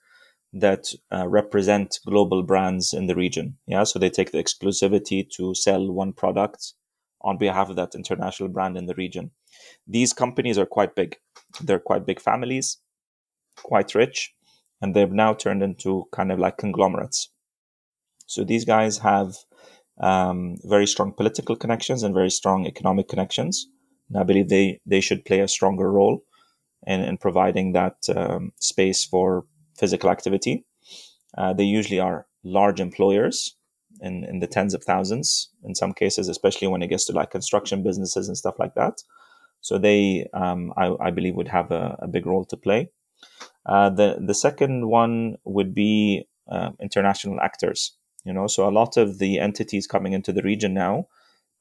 that 0.54 0.86
uh, 1.12 1.28
represent 1.28 2.00
global 2.06 2.42
brands 2.42 2.94
in 2.94 3.08
the 3.08 3.16
region. 3.16 3.58
Yeah, 3.68 3.84
so 3.84 4.00
they 4.00 4.10
take 4.10 4.32
the 4.32 4.44
exclusivity 4.44 5.30
to 5.38 5.54
sell 5.54 5.92
one 5.92 6.14
product 6.14 6.74
on 7.22 7.38
behalf 7.38 7.70
of 7.70 7.76
that 7.76 7.96
international 7.96 8.50
brand 8.50 8.78
in 8.78 8.86
the 8.86 8.96
region. 8.96 9.32
These 9.88 10.14
companies 10.14 10.58
are 10.58 10.66
quite 10.66 10.96
big. 10.96 11.18
They're 11.62 11.80
quite 11.80 12.06
big 12.06 12.20
families, 12.20 12.78
quite 13.58 13.96
rich, 13.96 14.34
and 14.82 14.96
they've 14.96 15.12
now 15.12 15.34
turned 15.34 15.64
into 15.64 16.06
kind 16.12 16.32
of 16.32 16.40
like 16.40 16.58
conglomerates. 16.58 17.30
So 18.26 18.44
these 18.44 18.66
guys 18.66 18.98
have 19.00 19.36
um, 20.00 20.58
very 20.64 20.88
strong 20.88 21.14
political 21.14 21.56
connections 21.56 22.04
and 22.04 22.14
very 22.14 22.30
strong 22.30 22.66
economic 22.66 23.08
connections. 23.08 23.68
And 24.10 24.18
I 24.18 24.24
believe 24.24 24.50
they, 24.50 24.82
they 24.86 25.02
should 25.02 25.26
play 25.26 25.40
a 25.40 25.48
stronger 25.48 25.92
role 25.92 26.24
in, 26.86 27.02
in 27.02 27.18
providing 27.18 27.74
that 27.74 27.98
um, 28.16 28.52
space 28.60 29.06
for 29.06 29.46
physical 29.78 30.10
activity. 30.10 30.66
Uh, 31.38 31.54
they 31.54 31.64
usually 31.64 32.00
are 32.00 32.28
large 32.44 32.80
employers 32.80 33.56
in, 34.02 34.24
in 34.26 34.40
the 34.40 34.48
tens 34.48 34.74
of 34.74 34.84
thousands 34.84 35.50
in 35.64 35.76
some 35.76 35.94
cases, 35.94 36.28
especially 36.28 36.68
when 36.68 36.82
it 36.82 36.88
gets 36.88 37.06
to 37.06 37.14
like 37.14 37.32
construction 37.32 37.84
businesses 37.84 38.28
and 38.28 38.38
stuff 38.38 38.56
like 38.60 38.76
that. 38.76 39.02
So 39.62 39.78
they, 39.78 40.28
um, 40.34 40.74
I, 40.78 40.94
I, 41.00 41.12
believe, 41.12 41.36
would 41.36 41.48
have 41.48 41.72
a, 41.72 41.98
a 42.00 42.08
big 42.08 42.26
role 42.26 42.46
to 42.46 42.58
play. 42.58 42.90
Uh, 43.66 43.90
the 43.90 44.18
the 44.24 44.36
second 44.36 44.88
one 44.88 45.38
would 45.44 45.74
be 45.74 46.28
uh, 46.48 46.70
international 46.80 47.40
actors. 47.40 47.98
You 48.26 48.34
know, 48.34 48.48
so 48.48 48.68
a 48.68 48.72
lot 48.72 48.98
of 48.98 49.20
the 49.20 49.40
entities 49.40 49.88
coming 49.88 50.14
into 50.14 50.34
the 50.34 50.42
region 50.42 50.74
now, 50.74 51.08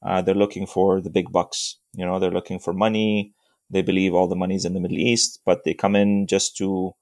uh, 0.03 0.21
they're 0.21 0.35
looking 0.35 0.67
for 0.67 0.99
the 0.99 1.09
big 1.09 1.31
bucks. 1.31 1.77
You 1.93 2.05
know, 2.05 2.19
they're 2.19 2.31
looking 2.31 2.59
for 2.59 2.73
money. 2.73 3.33
They 3.69 3.81
believe 3.81 4.13
all 4.13 4.27
the 4.27 4.35
money's 4.35 4.65
in 4.65 4.73
the 4.73 4.79
Middle 4.79 4.97
East, 4.97 5.39
but 5.45 5.63
they 5.63 5.73
come 5.73 5.95
in 5.95 6.27
just 6.27 6.57
to 6.57 6.93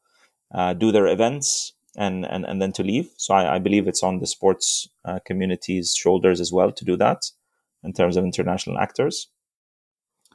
uh, 0.53 0.74
do 0.74 0.91
their 0.91 1.07
events 1.07 1.74
and, 1.97 2.26
and, 2.26 2.45
and 2.45 2.61
then 2.61 2.72
to 2.74 2.84
leave. 2.84 3.09
So 3.18 3.34
I, 3.34 3.55
I 3.55 3.59
believe 3.59 3.88
it's 3.88 4.03
on 4.03 4.20
the 4.20 4.28
sports 4.28 4.88
uh, 5.05 5.20
community's 5.26 5.93
shoulders 5.93 6.39
as 6.39 6.51
well 6.51 6.72
to 6.72 6.86
do 6.86 6.95
that 6.97 7.24
in 7.84 7.93
terms 7.93 8.18
of 8.18 8.24
international 8.24 8.78
actors. 8.78 9.30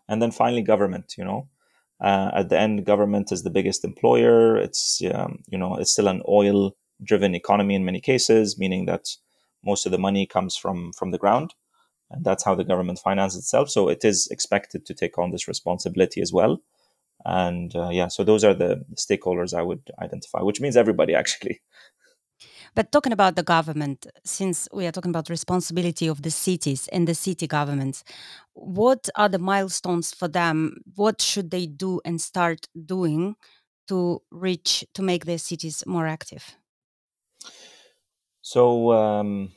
And 0.09 0.23
then 0.23 0.31
finally, 0.31 0.63
government, 0.63 1.15
you 1.19 1.25
know, 1.25 1.49
uh, 2.01 2.31
at 2.35 2.49
the 2.49 2.59
end, 2.59 2.87
government 2.87 3.33
is 3.33 3.43
the 3.43 3.51
biggest 3.51 3.85
employer. 3.85 4.57
It's, 4.57 5.03
um, 5.13 5.43
you 5.49 5.59
know, 5.59 5.77
it's 5.77 5.93
still 5.93 6.09
an 6.09 6.23
oil 6.29 6.77
driven 7.03 7.35
economy 7.35 7.75
in 7.75 7.85
many 7.85 8.01
cases, 8.01 8.59
meaning 8.59 8.87
that 8.87 9.09
most 9.65 9.87
of 9.87 9.93
the 9.93 9.99
money 9.99 10.27
comes 10.27 10.57
from, 10.57 10.93
from 10.93 11.11
the 11.11 11.19
ground. 11.19 11.55
And 12.11 12.25
that's 12.25 12.45
how 12.45 12.55
the 12.55 12.65
government 12.65 12.99
finances 12.99 13.41
itself. 13.41 13.69
So 13.69 13.89
it 13.89 14.05
is 14.05 14.29
expected 14.31 14.87
to 14.87 14.95
take 14.95 15.19
on 15.19 15.31
this 15.31 15.47
responsibility 15.47 16.21
as 16.21 16.33
well. 16.33 16.63
And 17.25 17.75
uh, 17.75 17.91
yeah, 17.91 18.09
so 18.09 18.25
those 18.25 18.45
are 18.45 18.55
the 18.55 18.85
stakeholders 18.95 19.53
I 19.53 19.63
would 19.63 19.91
identify, 20.01 20.41
which 20.41 20.61
means 20.61 20.77
everybody 20.77 21.15
actually. 21.23 21.61
But 22.75 22.93
talking 22.93 23.13
about 23.13 23.35
the 23.35 23.43
government, 23.43 24.07
since 24.25 24.69
we 24.73 24.87
are 24.87 24.93
talking 24.93 25.11
about 25.11 25.29
responsibility 25.29 26.07
of 26.07 26.23
the 26.23 26.31
cities 26.31 26.87
and 26.89 27.09
the 27.09 27.15
city 27.15 27.47
governments, 27.47 28.05
what 28.53 29.09
are 29.17 29.29
the 29.29 29.39
milestones 29.39 30.15
for 30.15 30.29
them? 30.29 30.77
What 30.95 31.21
should 31.21 31.51
they 31.51 31.67
do 31.67 32.01
and 32.05 32.21
start 32.21 32.69
doing 32.87 33.35
to 33.89 34.23
reach 34.31 34.85
to 34.95 35.03
make 35.03 35.25
their 35.25 35.39
cities 35.39 35.83
more 35.87 36.07
active? 36.07 36.57
So 38.49 38.93
um, 38.93 39.53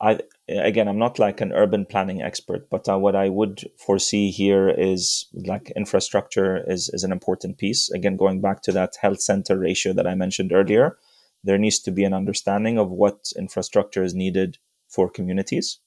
I 0.00 0.20
again, 0.48 0.88
I'm 0.88 0.98
not 0.98 1.18
like 1.18 1.42
an 1.42 1.52
urban 1.52 1.84
planning 1.84 2.22
expert, 2.22 2.70
but 2.70 2.88
uh, 2.88 2.96
what 2.96 3.14
I 3.14 3.28
would 3.28 3.70
foresee 3.76 4.30
here 4.30 4.70
is 4.70 5.26
like 5.34 5.70
infrastructure 5.76 6.64
is 6.66 6.88
is 6.94 7.04
an 7.04 7.12
important 7.12 7.58
piece. 7.58 7.90
Again, 7.90 8.16
going 8.16 8.40
back 8.40 8.62
to 8.62 8.72
that 8.72 8.96
health 9.02 9.20
center 9.20 9.58
ratio 9.58 9.92
that 9.92 10.06
I 10.06 10.14
mentioned 10.14 10.50
earlier, 10.50 10.96
there 11.44 11.58
needs 11.58 11.78
to 11.80 11.90
be 11.90 12.04
an 12.04 12.14
understanding 12.14 12.78
of 12.78 12.90
what 12.90 13.32
infrastructure 13.36 14.02
is 14.02 14.14
needed 14.14 14.56
for 14.88 15.10
communities 15.10 15.78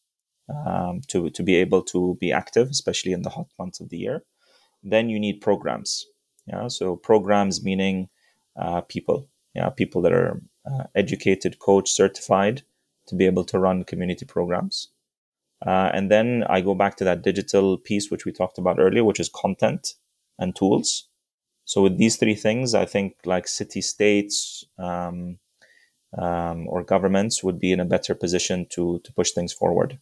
um, 0.68 1.02
to 1.08 1.32
to 1.32 1.42
be 1.42 1.56
able 1.56 1.82
to 1.94 2.16
be 2.22 2.32
active, 2.32 2.70
especially 2.70 3.12
in 3.12 3.24
the 3.24 3.32
hot 3.32 3.48
months 3.58 3.80
of 3.80 3.90
the 3.90 3.98
year. 3.98 4.24
Then 4.84 5.10
you 5.10 5.20
need 5.20 5.42
programs. 5.42 6.06
Yeah, 6.46 6.68
so 6.68 6.96
programs 6.96 7.64
meaning 7.64 8.10
uh, 8.56 8.82
people. 8.82 9.30
Yeah, 9.54 9.70
people 9.70 10.02
that 10.02 10.14
are 10.14 10.42
uh, 10.66 10.86
educated, 10.96 11.60
coach, 11.60 11.92
certified 11.92 12.64
to 13.08 13.16
be 13.16 13.26
able 13.26 13.44
to 13.46 13.60
run 13.60 13.84
community 13.84 14.26
programs. 14.26 14.90
Uh, 15.66 15.90
and 15.94 16.12
then 16.12 16.44
I 16.50 16.62
go 16.62 16.76
back 16.76 16.98
to 16.98 17.04
that 17.04 17.22
digital 17.22 17.78
piece, 17.78 18.10
which 18.10 18.26
we 18.26 18.32
talked 18.32 18.58
about 18.58 18.80
earlier, 18.80 19.04
which 19.04 19.20
is 19.20 19.30
content 19.30 19.94
and 20.40 20.56
tools. 20.56 21.08
So 21.66 21.82
with 21.82 21.98
these 21.98 22.18
three 22.18 22.36
things, 22.36 22.74
I 22.74 22.86
think 22.86 23.16
like 23.26 23.48
city 23.48 23.82
states 23.82 24.66
um, 24.78 25.38
um, 26.18 26.68
or 26.68 26.84
governments 26.84 27.44
would 27.44 27.60
be 27.60 27.72
in 27.72 27.80
a 27.80 27.86
better 27.86 28.14
position 28.14 28.68
to 28.72 29.00
to 29.04 29.14
push 29.14 29.32
things 29.32 29.54
forward. 29.54 30.00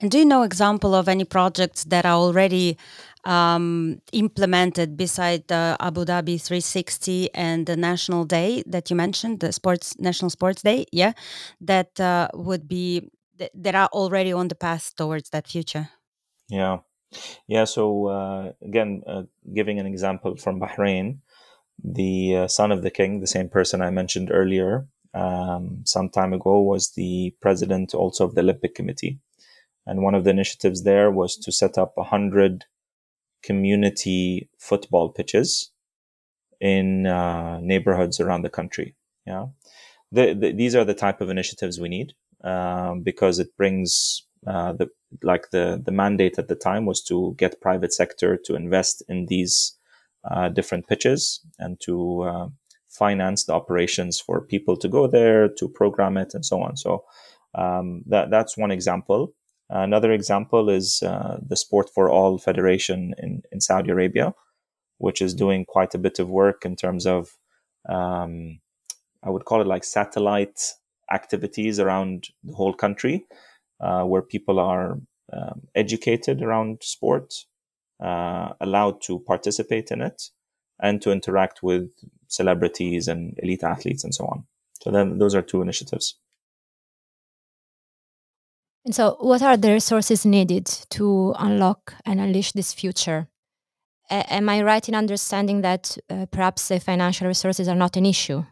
And 0.00 0.10
do 0.10 0.18
you 0.18 0.24
know 0.24 0.42
example 0.42 0.94
of 0.94 1.08
any 1.08 1.24
projects 1.24 1.84
that 1.84 2.04
are 2.04 2.16
already 2.16 2.76
um, 3.24 4.00
implemented 4.12 4.96
beside 4.96 5.48
the 5.48 5.76
Abu 5.80 6.04
Dhabi 6.04 6.40
360 6.40 7.34
and 7.34 7.66
the 7.66 7.76
National 7.76 8.24
Day 8.24 8.62
that 8.66 8.90
you 8.90 8.96
mentioned, 8.96 9.40
the 9.40 9.52
Sports 9.52 9.98
National 9.98 10.30
Sports 10.30 10.62
Day? 10.62 10.86
Yeah, 10.92 11.12
that 11.60 11.98
uh, 12.00 12.28
would 12.34 12.68
be 12.68 13.10
that 13.54 13.74
are 13.74 13.88
already 13.92 14.32
on 14.32 14.48
the 14.48 14.54
path 14.54 14.94
towards 14.96 15.30
that 15.30 15.48
future. 15.48 15.88
Yeah, 16.48 16.78
yeah. 17.48 17.64
So 17.64 18.06
uh, 18.08 18.52
again, 18.62 19.02
uh, 19.06 19.22
giving 19.54 19.78
an 19.78 19.86
example 19.86 20.36
from 20.36 20.60
Bahrain, 20.60 21.18
the 21.82 22.36
uh, 22.36 22.48
son 22.48 22.70
of 22.70 22.82
the 22.82 22.90
king, 22.90 23.20
the 23.20 23.26
same 23.26 23.48
person 23.48 23.82
I 23.82 23.90
mentioned 23.90 24.30
earlier, 24.32 24.86
um, 25.14 25.82
some 25.84 26.08
time 26.08 26.32
ago 26.32 26.60
was 26.60 26.90
the 26.90 27.34
president 27.40 27.94
also 27.94 28.24
of 28.24 28.34
the 28.34 28.40
Olympic 28.40 28.74
Committee. 28.74 29.20
And 29.86 30.02
one 30.02 30.14
of 30.14 30.24
the 30.24 30.30
initiatives 30.30 30.82
there 30.82 31.10
was 31.10 31.36
to 31.36 31.52
set 31.52 31.78
up 31.78 31.92
100 31.94 32.64
community 33.44 34.48
football 34.58 35.08
pitches 35.10 35.70
in 36.60 37.06
uh, 37.06 37.60
neighborhoods 37.60 38.20
around 38.20 38.42
the 38.42 38.50
country. 38.50 38.94
Yeah. 39.26 39.46
The, 40.12 40.34
the, 40.34 40.52
these 40.52 40.74
are 40.74 40.84
the 40.84 40.94
type 40.94 41.20
of 41.20 41.28
initiatives 41.28 41.80
we 41.80 41.88
need 41.88 42.14
um, 42.42 43.02
because 43.02 43.38
it 43.38 43.56
brings 43.56 44.26
uh, 44.46 44.72
the 44.72 44.88
like 45.22 45.50
the 45.50 45.80
the 45.84 45.92
mandate 45.92 46.38
at 46.38 46.48
the 46.48 46.54
time 46.54 46.86
was 46.86 47.02
to 47.04 47.34
get 47.38 47.60
private 47.60 47.92
sector 47.92 48.36
to 48.44 48.54
invest 48.54 49.02
in 49.08 49.26
these 49.26 49.76
uh, 50.30 50.48
different 50.48 50.86
pitches 50.86 51.40
and 51.58 51.80
to 51.80 52.22
uh, 52.22 52.48
finance 52.88 53.44
the 53.44 53.52
operations 53.52 54.20
for 54.20 54.40
people 54.40 54.76
to 54.76 54.88
go 54.88 55.06
there 55.06 55.48
to 55.48 55.68
program 55.68 56.16
it 56.16 56.34
and 56.34 56.44
so 56.44 56.62
on. 56.62 56.76
So 56.76 57.04
um, 57.54 58.02
that 58.06 58.30
that's 58.30 58.56
one 58.56 58.70
example. 58.70 59.34
Another 59.70 60.12
example 60.12 60.68
is 60.68 61.02
uh, 61.02 61.38
the 61.46 61.56
Sport 61.56 61.90
for 61.94 62.10
All 62.10 62.38
Federation 62.38 63.14
in, 63.18 63.42
in 63.50 63.60
Saudi 63.60 63.90
Arabia, 63.90 64.34
which 64.98 65.22
is 65.22 65.34
doing 65.34 65.64
quite 65.64 65.94
a 65.94 65.98
bit 65.98 66.18
of 66.18 66.28
work 66.28 66.64
in 66.64 66.76
terms 66.76 67.06
of, 67.06 67.36
um, 67.88 68.60
I 69.22 69.30
would 69.30 69.44
call 69.46 69.60
it 69.60 69.66
like 69.66 69.84
satellite 69.84 70.60
activities 71.12 71.80
around 71.80 72.28
the 72.42 72.54
whole 72.54 72.74
country, 72.74 73.26
uh, 73.80 74.04
where 74.04 74.22
people 74.22 74.58
are 74.58 74.98
um, 75.32 75.62
educated 75.74 76.42
around 76.42 76.82
sport, 76.82 77.34
uh, 78.02 78.50
allowed 78.60 79.00
to 79.02 79.20
participate 79.20 79.90
in 79.90 80.00
it, 80.02 80.30
and 80.80 81.00
to 81.02 81.10
interact 81.10 81.62
with 81.62 81.88
celebrities 82.28 83.08
and 83.08 83.38
elite 83.42 83.64
athletes 83.64 84.04
and 84.04 84.14
so 84.14 84.26
on. 84.26 84.44
So 84.82 84.90
then 84.90 85.18
those 85.18 85.34
are 85.34 85.42
two 85.42 85.62
initiatives. 85.62 86.18
And 88.84 88.94
so, 88.94 89.16
what 89.20 89.42
are 89.42 89.56
the 89.56 89.72
resources 89.72 90.26
needed 90.26 90.66
to 90.90 91.34
unlock 91.38 91.94
and 92.04 92.20
unleash 92.20 92.52
this 92.52 92.74
future? 92.74 93.28
A- 94.10 94.32
am 94.32 94.48
I 94.48 94.62
right 94.62 94.86
in 94.86 94.94
understanding 94.94 95.62
that 95.62 95.96
uh, 96.10 96.26
perhaps 96.30 96.68
the 96.68 96.78
financial 96.80 97.26
resources 97.26 97.66
are 97.66 97.74
not 97.74 97.96
an 97.96 98.04
issue? 98.04 98.44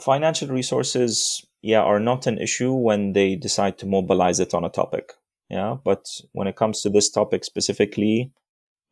Financial 0.00 0.48
resources, 0.48 1.46
yeah, 1.62 1.82
are 1.82 2.00
not 2.00 2.26
an 2.26 2.38
issue 2.38 2.72
when 2.72 3.12
they 3.12 3.36
decide 3.36 3.78
to 3.78 3.86
mobilize 3.86 4.40
it 4.40 4.54
on 4.54 4.64
a 4.64 4.70
topic. 4.70 5.12
Yeah, 5.48 5.76
but 5.84 6.06
when 6.32 6.48
it 6.48 6.56
comes 6.56 6.80
to 6.82 6.90
this 6.90 7.10
topic 7.10 7.44
specifically, 7.44 8.32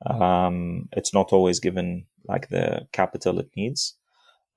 um, 0.06 0.88
it's 0.92 1.12
not 1.12 1.32
always 1.32 1.58
given 1.58 2.06
like 2.28 2.50
the 2.50 2.86
capital 2.92 3.40
it 3.40 3.50
needs. 3.56 3.96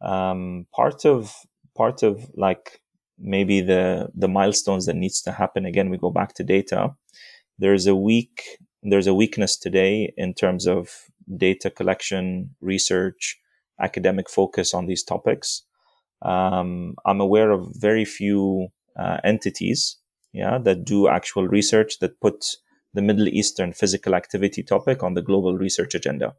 Um, 0.02 0.68
part 0.72 1.04
of 1.04 1.34
part 1.76 2.04
of 2.04 2.30
like 2.36 2.82
maybe 3.20 3.62
the 3.62 4.10
the 4.14 4.28
milestones 4.28 4.86
that 4.86 4.96
needs 4.96 5.22
to 5.24 5.32
happen. 5.32 5.66
Again 5.66 5.90
we 5.90 5.98
go 5.98 6.12
back 6.12 6.34
to 6.36 6.44
data. 6.44 6.94
There's 7.60 7.88
a 7.88 7.96
weak 7.96 8.42
there's 8.84 9.08
a 9.08 9.14
weakness 9.14 9.58
today 9.58 10.14
in 10.18 10.34
terms 10.34 10.68
of 10.68 10.90
data 11.38 11.70
collection 11.70 12.56
research 12.62 13.40
academic 13.82 14.30
focus 14.30 14.74
on 14.74 14.86
these 14.86 15.04
topics. 15.04 15.64
Um, 16.22 16.96
i'm 17.06 17.20
aware 17.20 17.52
of 17.52 17.68
very 17.76 18.06
few 18.06 18.70
uh, 18.98 19.18
entities 19.24 19.98
yeah 20.32 20.58
that 20.58 20.86
do 20.86 21.08
actual 21.10 21.46
research 21.46 22.00
that 22.00 22.20
put 22.22 22.56
the 22.94 23.02
middle 23.02 23.28
eastern 23.28 23.74
physical 23.74 24.16
activity 24.16 24.64
topic 24.64 25.04
on 25.04 25.14
the 25.14 25.22
global 25.22 25.58
research 25.58 25.94
agenda. 25.94 26.34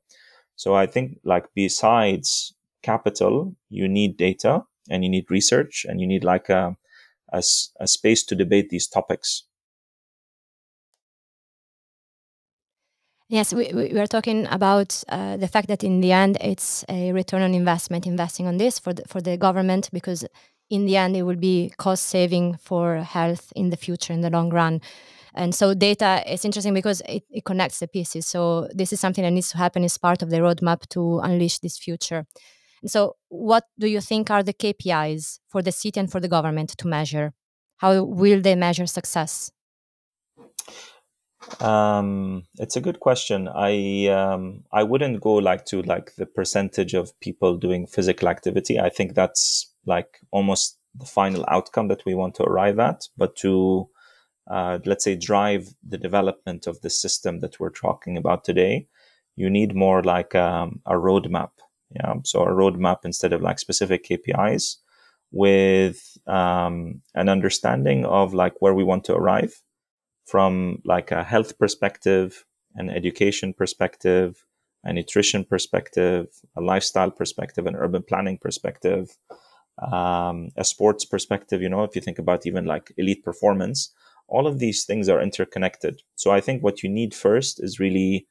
So 0.56 0.74
i 0.74 0.86
think 0.86 1.18
like 1.24 1.46
besides 1.54 2.54
capital 2.82 3.54
you 3.68 3.86
need 3.86 4.16
data 4.16 4.64
and 4.88 5.04
you 5.04 5.10
need 5.10 5.30
research 5.30 5.86
and 5.88 6.00
you 6.00 6.06
need 6.06 6.24
like 6.24 6.48
a, 6.48 6.76
a, 7.32 7.42
a 7.80 7.86
space 7.86 8.24
to 8.24 8.34
debate 8.34 8.70
these 8.70 8.86
topics. 8.86 9.44
Yes, 13.28 13.52
we, 13.52 13.72
we 13.74 13.98
are 13.98 14.06
talking 14.06 14.46
about 14.52 15.02
uh, 15.08 15.36
the 15.36 15.48
fact 15.48 15.66
that 15.66 15.82
in 15.82 16.00
the 16.00 16.12
end 16.12 16.38
it's 16.40 16.84
a 16.88 17.12
return 17.12 17.42
on 17.42 17.54
investment 17.54 18.06
investing 18.06 18.46
on 18.46 18.56
this 18.56 18.78
for 18.78 18.92
the, 18.92 19.02
for 19.08 19.20
the 19.20 19.36
government 19.36 19.90
because 19.92 20.24
in 20.70 20.86
the 20.86 20.96
end 20.96 21.16
it 21.16 21.22
will 21.22 21.36
be 21.36 21.72
cost 21.76 22.04
saving 22.04 22.56
for 22.56 22.98
health 22.98 23.52
in 23.56 23.70
the 23.70 23.76
future 23.76 24.12
in 24.12 24.20
the 24.20 24.30
long 24.30 24.50
run. 24.50 24.80
And 25.34 25.54
so 25.54 25.74
data 25.74 26.22
is 26.32 26.44
interesting 26.44 26.72
because 26.72 27.02
it, 27.02 27.24
it 27.28 27.44
connects 27.44 27.80
the 27.80 27.88
pieces. 27.88 28.26
So 28.26 28.68
this 28.72 28.92
is 28.92 29.00
something 29.00 29.24
that 29.24 29.32
needs 29.32 29.50
to 29.50 29.58
happen 29.58 29.82
as 29.82 29.98
part 29.98 30.22
of 30.22 30.30
the 30.30 30.38
roadmap 30.38 30.88
to 30.90 31.18
unleash 31.18 31.58
this 31.58 31.76
future. 31.76 32.26
So 32.86 33.16
what 33.28 33.64
do 33.78 33.86
you 33.88 34.00
think 34.00 34.30
are 34.30 34.42
the 34.42 34.54
KPIs 34.54 35.40
for 35.48 35.62
the 35.62 35.72
city 35.72 36.00
and 36.00 36.10
for 36.10 36.20
the 36.20 36.28
government 36.28 36.70
to 36.78 36.86
measure? 36.86 37.32
How 37.78 38.02
will 38.02 38.40
they 38.40 38.54
measure 38.54 38.86
success? 38.86 39.50
Um, 41.60 42.44
it's 42.58 42.76
a 42.76 42.80
good 42.80 43.00
question. 43.00 43.48
I 43.48 44.06
um, 44.08 44.64
I 44.72 44.82
wouldn't 44.82 45.20
go 45.20 45.34
like 45.34 45.64
to 45.66 45.82
like 45.82 46.14
the 46.16 46.26
percentage 46.26 46.94
of 46.94 47.18
people 47.20 47.56
doing 47.56 47.86
physical 47.86 48.28
activity. 48.28 48.80
I 48.80 48.88
think 48.88 49.14
that's 49.14 49.72
like 49.84 50.20
almost 50.30 50.78
the 50.94 51.06
final 51.06 51.44
outcome 51.48 51.88
that 51.88 52.04
we 52.04 52.14
want 52.14 52.34
to 52.36 52.42
arrive 52.42 52.78
at. 52.78 53.08
But 53.16 53.36
to 53.36 53.88
uh, 54.50 54.78
let's 54.84 55.04
say 55.04 55.16
drive 55.16 55.74
the 55.86 55.98
development 55.98 56.66
of 56.66 56.80
the 56.80 56.90
system 56.90 57.40
that 57.40 57.58
we're 57.60 57.70
talking 57.70 58.16
about 58.16 58.44
today, 58.44 58.88
you 59.34 59.50
need 59.50 59.74
more 59.74 60.02
like 60.02 60.34
um, 60.34 60.80
a 60.86 60.94
roadmap. 60.94 61.50
Yeah, 61.94 62.14
so 62.24 62.42
a 62.42 62.48
roadmap 62.48 63.04
instead 63.04 63.32
of 63.32 63.42
like 63.42 63.58
specific 63.58 64.04
KPIs 64.04 64.78
with 65.30 66.18
um, 66.26 67.02
an 67.14 67.28
understanding 67.28 68.04
of 68.04 68.34
like 68.34 68.54
where 68.60 68.74
we 68.74 68.84
want 68.84 69.04
to 69.04 69.14
arrive 69.14 69.62
from 70.26 70.82
like 70.84 71.10
a 71.12 71.24
health 71.24 71.58
perspective, 71.58 72.44
an 72.74 72.90
education 72.90 73.52
perspective, 73.54 74.44
a 74.84 74.92
nutrition 74.92 75.44
perspective, 75.44 76.26
a 76.56 76.60
lifestyle 76.60 77.10
perspective, 77.10 77.66
an 77.66 77.76
urban 77.76 78.02
planning 78.02 78.38
perspective, 78.38 79.16
um, 79.92 80.50
a 80.56 80.64
sports 80.64 81.04
perspective. 81.04 81.62
You 81.62 81.68
know, 81.68 81.84
if 81.84 81.94
you 81.94 82.02
think 82.02 82.18
about 82.18 82.46
even 82.46 82.64
like 82.64 82.92
elite 82.96 83.24
performance, 83.24 83.92
all 84.28 84.46
of 84.46 84.58
these 84.58 84.84
things 84.84 85.08
are 85.08 85.22
interconnected. 85.22 86.02
So 86.16 86.30
I 86.30 86.40
think 86.40 86.62
what 86.62 86.82
you 86.82 86.88
need 86.88 87.14
first 87.14 87.62
is 87.62 87.78
really, 87.80 88.26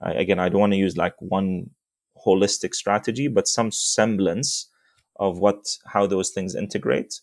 again, 0.00 0.38
I 0.38 0.48
don't 0.48 0.60
want 0.60 0.72
to 0.72 0.78
use 0.78 0.96
like 0.96 1.14
one 1.20 1.70
holistic 2.26 2.74
strategy, 2.74 3.28
but 3.28 3.48
some 3.48 3.70
semblance 3.70 4.68
of 5.16 5.38
what 5.38 5.76
how 5.86 6.06
those 6.06 6.30
things 6.30 6.54
integrate. 6.54 7.20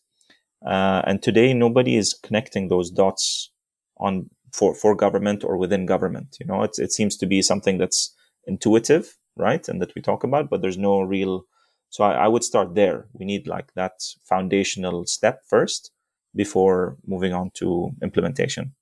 Uh, 0.65 1.01
and 1.05 1.21
today, 1.21 1.53
nobody 1.53 1.95
is 1.95 2.13
connecting 2.13 2.67
those 2.67 2.91
dots 2.91 3.51
on 3.97 4.29
for 4.51 4.75
for 4.75 4.95
government 4.95 5.43
or 5.43 5.57
within 5.57 5.85
government. 5.85 6.37
You 6.39 6.47
know, 6.47 6.63
it 6.63 6.77
it 6.77 6.91
seems 6.91 7.17
to 7.17 7.25
be 7.25 7.41
something 7.41 7.77
that's 7.77 8.13
intuitive, 8.45 9.17
right, 9.37 9.67
and 9.67 9.81
that 9.81 9.95
we 9.95 10.01
talk 10.01 10.23
about, 10.23 10.49
but 10.49 10.61
there's 10.61 10.77
no 10.77 11.01
real. 11.01 11.43
So 11.89 12.03
I, 12.03 12.25
I 12.25 12.27
would 12.27 12.43
start 12.43 12.75
there. 12.75 13.07
We 13.13 13.25
need 13.25 13.47
like 13.47 13.73
that 13.75 13.93
foundational 14.23 15.05
step 15.07 15.41
first 15.47 15.91
before 16.35 16.97
moving 17.07 17.33
on 17.33 17.51
to 17.55 17.91
implementation. 18.03 18.75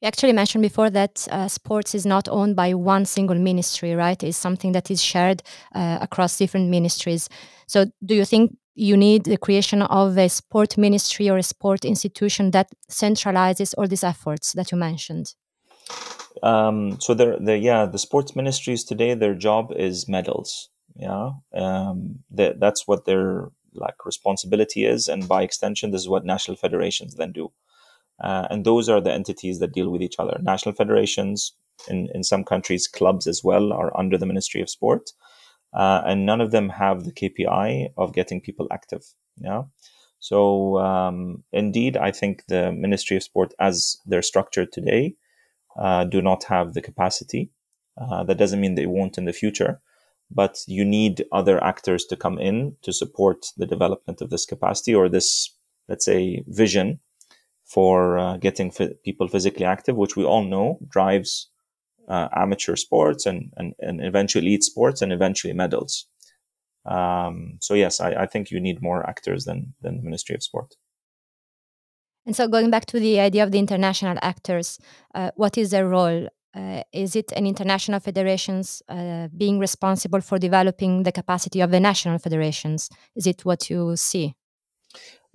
You 0.00 0.06
actually 0.06 0.32
mentioned 0.32 0.62
before 0.62 0.90
that 0.90 1.26
uh, 1.30 1.48
sports 1.48 1.94
is 1.94 2.06
not 2.06 2.28
owned 2.28 2.54
by 2.54 2.72
one 2.74 3.04
single 3.04 3.36
ministry, 3.36 3.94
right? 3.94 4.22
It's 4.22 4.36
something 4.36 4.72
that 4.72 4.90
is 4.90 5.02
shared 5.02 5.42
uh, 5.74 5.98
across 6.00 6.38
different 6.38 6.70
ministries. 6.70 7.28
So, 7.66 7.86
do 8.04 8.14
you 8.14 8.24
think 8.24 8.56
you 8.76 8.96
need 8.96 9.24
the 9.24 9.36
creation 9.36 9.82
of 9.82 10.16
a 10.16 10.28
sport 10.28 10.78
ministry 10.78 11.28
or 11.28 11.36
a 11.36 11.42
sport 11.42 11.84
institution 11.84 12.52
that 12.52 12.68
centralizes 12.88 13.74
all 13.76 13.88
these 13.88 14.04
efforts 14.04 14.52
that 14.52 14.70
you 14.70 14.78
mentioned? 14.78 15.34
Um, 16.44 17.00
so 17.00 17.14
the, 17.14 17.38
the 17.40 17.58
yeah 17.58 17.86
the 17.86 17.98
sports 17.98 18.36
ministries 18.36 18.84
today 18.84 19.14
their 19.14 19.34
job 19.34 19.72
is 19.74 20.08
medals 20.08 20.70
yeah 20.94 21.30
um, 21.54 22.20
that, 22.30 22.60
that's 22.60 22.86
what 22.86 23.06
their 23.06 23.48
like 23.74 24.04
responsibility 24.04 24.84
is 24.84 25.08
and 25.08 25.26
by 25.26 25.42
extension 25.42 25.90
this 25.90 26.02
is 26.02 26.08
what 26.08 26.24
national 26.24 26.56
federations 26.56 27.16
then 27.16 27.32
do 27.32 27.50
uh, 28.20 28.46
and 28.50 28.64
those 28.64 28.88
are 28.88 29.00
the 29.00 29.12
entities 29.12 29.58
that 29.60 29.72
deal 29.72 29.90
with 29.90 30.02
each 30.02 30.16
other 30.18 30.38
national 30.42 30.74
federations 30.74 31.52
in, 31.88 32.08
in 32.14 32.24
some 32.24 32.44
countries 32.44 32.88
clubs 32.88 33.26
as 33.26 33.42
well 33.44 33.72
are 33.72 33.96
under 33.98 34.18
the 34.18 34.26
ministry 34.26 34.60
of 34.60 34.70
sport 34.70 35.10
uh, 35.74 36.02
and 36.06 36.24
none 36.24 36.40
of 36.40 36.50
them 36.50 36.68
have 36.68 37.04
the 37.04 37.12
KPI 37.12 37.88
of 37.96 38.14
getting 38.14 38.40
people 38.40 38.66
active. 38.70 39.04
Yeah. 39.36 39.64
So 40.18 40.78
um, 40.78 41.44
indeed, 41.52 41.96
I 41.96 42.10
think 42.10 42.46
the 42.48 42.72
Ministry 42.72 43.16
of 43.16 43.22
Sport, 43.22 43.54
as 43.60 43.98
they're 44.06 44.22
structured 44.22 44.72
today, 44.72 45.14
uh, 45.78 46.04
do 46.04 46.20
not 46.20 46.44
have 46.44 46.74
the 46.74 46.82
capacity. 46.82 47.50
Uh, 48.00 48.24
that 48.24 48.38
doesn't 48.38 48.60
mean 48.60 48.74
they 48.74 48.86
won't 48.86 49.18
in 49.18 49.26
the 49.26 49.32
future, 49.32 49.80
but 50.30 50.58
you 50.66 50.84
need 50.84 51.24
other 51.32 51.62
actors 51.62 52.04
to 52.06 52.16
come 52.16 52.38
in 52.38 52.76
to 52.82 52.92
support 52.92 53.46
the 53.56 53.66
development 53.66 54.20
of 54.20 54.30
this 54.30 54.46
capacity 54.46 54.94
or 54.94 55.08
this, 55.08 55.54
let's 55.88 56.04
say, 56.04 56.42
vision 56.48 57.00
for 57.68 58.18
uh, 58.18 58.36
getting 58.38 58.72
people 59.04 59.28
physically 59.28 59.64
active, 59.64 59.96
which 59.96 60.16
we 60.16 60.24
all 60.24 60.44
know 60.44 60.78
drives 60.88 61.50
uh, 62.08 62.28
amateur 62.34 62.76
sports 62.76 63.26
and, 63.26 63.52
and, 63.56 63.74
and 63.80 64.02
eventually 64.02 64.46
elite 64.46 64.64
sports 64.64 65.02
and 65.02 65.12
eventually 65.12 65.52
medals. 65.52 66.06
Um, 66.86 67.58
so 67.60 67.74
yes, 67.74 68.00
I, 68.00 68.12
I 68.12 68.26
think 68.26 68.50
you 68.50 68.60
need 68.60 68.80
more 68.80 69.08
actors 69.08 69.44
than, 69.44 69.74
than 69.82 69.98
the 69.98 70.02
Ministry 70.02 70.34
of 70.34 70.42
Sport. 70.42 70.74
And 72.24 72.34
so 72.34 72.48
going 72.48 72.70
back 72.70 72.86
to 72.86 73.00
the 73.00 73.20
idea 73.20 73.42
of 73.42 73.52
the 73.52 73.58
international 73.58 74.18
actors, 74.22 74.78
uh, 75.14 75.30
what 75.36 75.58
is 75.58 75.70
their 75.70 75.88
role? 75.88 76.28
Uh, 76.54 76.82
is 76.92 77.14
it 77.14 77.30
an 77.32 77.46
international 77.46 78.00
federations 78.00 78.82
uh, 78.88 79.28
being 79.36 79.58
responsible 79.58 80.22
for 80.22 80.38
developing 80.38 81.02
the 81.02 81.12
capacity 81.12 81.60
of 81.60 81.70
the 81.70 81.80
national 81.80 82.18
federations? 82.18 82.88
Is 83.14 83.26
it 83.26 83.44
what 83.44 83.68
you 83.68 83.96
see? 83.96 84.34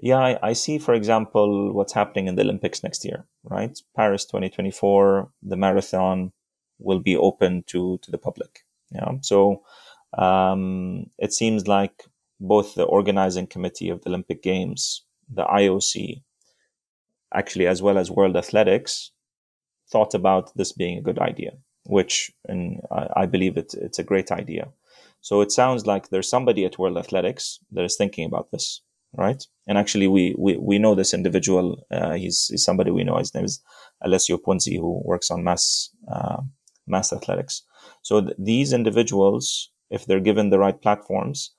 Yeah, 0.04 0.18
I, 0.18 0.50
I, 0.50 0.52
see, 0.54 0.80
for 0.80 0.94
example, 0.94 1.72
what's 1.72 1.94
happening 1.94 2.28
in 2.28 2.36
the 2.36 2.42
Olympics 2.42 2.84
next 2.84 3.06
year, 3.06 3.26
right? 3.46 3.80
Paris 3.96 4.26
2024, 4.26 5.32
the 5.44 5.56
marathon, 5.56 6.34
will 6.78 7.00
be 7.00 7.16
open 7.16 7.64
to 7.68 8.00
to 8.00 8.12
the 8.12 8.18
public. 8.18 8.66
Yeah. 8.92 9.12
So 9.22 9.64
um, 10.18 11.06
it 11.20 11.32
seems 11.32 11.70
like 11.70 12.04
both 12.42 12.76
the 12.76 12.84
organizing 12.84 13.48
committee 13.48 13.90
of 13.90 14.02
the 14.02 14.10
Olympic 14.10 14.44
Games, 14.44 15.06
the 15.34 15.46
IOC, 15.46 16.22
actually 17.34 17.68
as 17.68 17.82
well 17.82 17.98
as 17.98 18.12
World 18.12 18.36
Athletics, 18.36 19.12
thought 19.90 20.14
about 20.14 20.52
this 20.58 20.74
being 20.74 20.98
a 20.98 21.02
good 21.02 21.20
idea, 21.20 21.52
which 21.86 22.30
and 22.50 22.82
I, 22.92 23.08
I 23.22 23.26
believe 23.26 23.56
it, 23.56 23.74
it's 23.76 24.00
a 24.00 24.10
great 24.12 24.34
idea. 24.34 24.68
So 25.22 25.40
it 25.40 25.54
sounds 25.54 25.86
like 25.86 26.10
there's 26.10 26.30
somebody 26.30 26.66
at 26.66 26.78
World 26.78 26.98
Athletics 26.98 27.60
that 27.72 27.86
is 27.86 27.96
thinking 27.96 28.26
about 28.26 28.52
this, 28.52 28.82
right? 29.16 29.44
And 29.68 29.78
actually, 29.78 30.08
we 30.08 30.36
we, 30.38 30.58
we 30.58 30.80
know 30.80 30.96
this 30.96 31.14
individual. 31.14 31.86
Uh, 31.92 32.14
he's, 32.14 32.48
he's 32.48 32.64
somebody 32.64 32.92
we 32.92 33.04
know. 33.04 33.18
His 33.18 33.34
name 33.34 33.46
is 33.46 33.62
Alessio 34.02 34.38
Punzi, 34.38 34.78
who 34.78 35.02
works 35.06 35.32
on 35.32 35.44
mass 35.44 35.90
uh, 36.12 36.42
mass 36.88 37.14
athletics. 37.14 37.64
So 38.02 38.22
th- 38.22 38.36
these 38.38 38.74
individuals, 38.74 39.70
if 39.90 40.06
they're 40.06 40.20
given 40.20 40.50
the 40.50 40.60
right 40.60 40.80
platforms, 40.82 41.52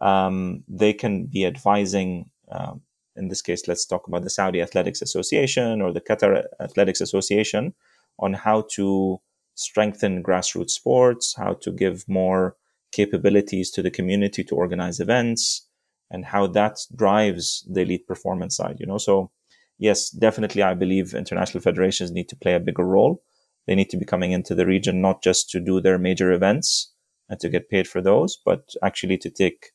um, 0.00 0.64
they 0.68 0.92
can 0.92 1.26
be 1.26 1.46
advising. 1.46 2.30
Uh, 2.50 2.74
in 3.14 3.28
this 3.28 3.42
case, 3.42 3.68
let's 3.68 3.84
talk 3.84 4.08
about 4.08 4.22
the 4.22 4.30
Saudi 4.30 4.62
Athletics 4.62 5.02
Association 5.02 5.82
or 5.82 5.92
the 5.92 6.00
Qatar 6.00 6.44
Athletics 6.60 7.00
Association 7.00 7.74
on 8.18 8.32
how 8.32 8.66
to 8.72 9.20
strengthen 9.54 10.22
grassroots 10.22 10.70
sports, 10.70 11.34
how 11.36 11.54
to 11.60 11.70
give 11.70 12.08
more 12.08 12.56
capabilities 12.90 13.70
to 13.70 13.82
the 13.82 13.90
community 13.90 14.44
to 14.44 14.54
organize 14.54 15.00
events, 15.00 15.68
and 16.12 16.24
how 16.24 16.46
that 16.46 16.78
drives 16.94 17.66
the 17.68 17.80
elite 17.80 18.06
performance 18.06 18.56
side. 18.56 18.76
You 18.78 18.86
know, 18.86 18.98
so 18.98 19.32
yes, 19.78 20.10
definitely, 20.10 20.62
I 20.62 20.74
believe 20.74 21.14
international 21.14 21.62
federations 21.62 22.12
need 22.12 22.28
to 22.28 22.36
play 22.36 22.54
a 22.54 22.60
bigger 22.60 22.86
role 22.86 23.20
they 23.66 23.74
need 23.74 23.90
to 23.90 23.96
be 23.96 24.04
coming 24.04 24.32
into 24.32 24.54
the 24.54 24.66
region 24.66 25.00
not 25.00 25.22
just 25.22 25.50
to 25.50 25.60
do 25.60 25.80
their 25.80 25.98
major 25.98 26.32
events 26.32 26.92
and 27.28 27.38
to 27.40 27.48
get 27.48 27.70
paid 27.70 27.86
for 27.86 28.00
those, 28.00 28.38
but 28.44 28.70
actually 28.82 29.18
to 29.18 29.30
take 29.30 29.70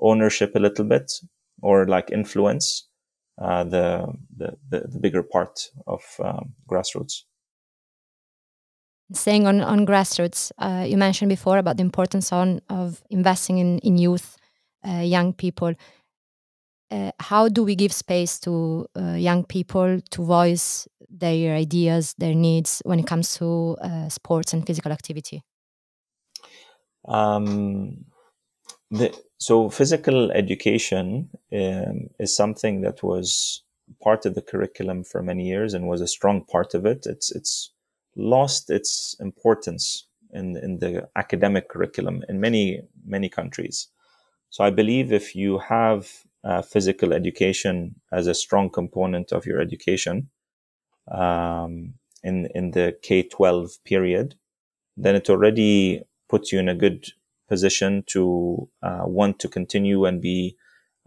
ownership 0.00 0.54
a 0.54 0.60
little 0.60 0.84
bit 0.84 1.12
or 1.62 1.86
like 1.86 2.10
influence 2.10 2.88
uh, 3.40 3.64
the, 3.64 4.06
the, 4.36 4.56
the 4.68 4.98
bigger 5.00 5.22
part 5.22 5.60
of 5.86 6.02
um, 6.22 6.54
grassroots. 6.68 7.22
Saying 9.12 9.46
on 9.46 9.62
on 9.62 9.86
grassroots, 9.86 10.52
uh, 10.58 10.84
you 10.86 10.98
mentioned 10.98 11.30
before 11.30 11.56
about 11.56 11.78
the 11.78 11.82
importance 11.82 12.30
on 12.30 12.60
of 12.68 13.02
investing 13.08 13.56
in 13.56 13.78
in 13.78 13.96
youth, 13.96 14.36
young 14.84 15.32
people. 15.32 15.74
Uh, 16.90 17.10
how 17.20 17.48
do 17.48 17.62
we 17.64 17.74
give 17.74 17.92
space 17.92 18.38
to 18.40 18.86
uh, 18.96 19.12
young 19.12 19.44
people 19.44 20.00
to 20.10 20.24
voice 20.24 20.88
their 21.10 21.54
ideas, 21.54 22.14
their 22.16 22.34
needs 22.34 22.80
when 22.84 22.98
it 22.98 23.06
comes 23.06 23.36
to 23.36 23.76
uh, 23.82 24.08
sports 24.08 24.54
and 24.54 24.66
physical 24.66 24.90
activity? 24.90 25.42
Um, 27.06 28.06
the, 28.90 29.14
so, 29.38 29.68
physical 29.68 30.30
education 30.32 31.28
um, 31.52 32.08
is 32.18 32.34
something 32.34 32.80
that 32.80 33.02
was 33.02 33.62
part 34.02 34.26
of 34.26 34.34
the 34.34 34.42
curriculum 34.42 35.04
for 35.04 35.22
many 35.22 35.46
years 35.46 35.74
and 35.74 35.88
was 35.88 36.00
a 36.00 36.06
strong 36.06 36.44
part 36.44 36.74
of 36.74 36.86
it. 36.86 37.06
It's 37.06 37.30
it's 37.34 37.70
lost 38.16 38.70
its 38.70 39.14
importance 39.20 40.06
in 40.32 40.56
in 40.56 40.78
the 40.78 41.08
academic 41.16 41.68
curriculum 41.68 42.24
in 42.28 42.40
many 42.40 42.80
many 43.04 43.28
countries. 43.28 43.88
So, 44.50 44.64
I 44.64 44.70
believe 44.70 45.12
if 45.12 45.34
you 45.36 45.58
have 45.58 46.10
uh, 46.44 46.62
physical 46.62 47.12
education 47.12 47.96
as 48.12 48.26
a 48.26 48.34
strong 48.34 48.70
component 48.70 49.32
of 49.32 49.46
your 49.46 49.60
education, 49.60 50.30
um, 51.10 51.94
in 52.22 52.48
in 52.54 52.72
the 52.72 52.96
K 53.02 53.22
twelve 53.22 53.82
period, 53.84 54.34
then 54.96 55.14
it 55.14 55.30
already 55.30 56.02
puts 56.28 56.52
you 56.52 56.58
in 56.58 56.68
a 56.68 56.74
good 56.74 57.06
position 57.48 58.04
to 58.06 58.68
uh, 58.82 59.04
want 59.04 59.38
to 59.40 59.48
continue 59.48 60.04
and 60.04 60.20
be 60.20 60.56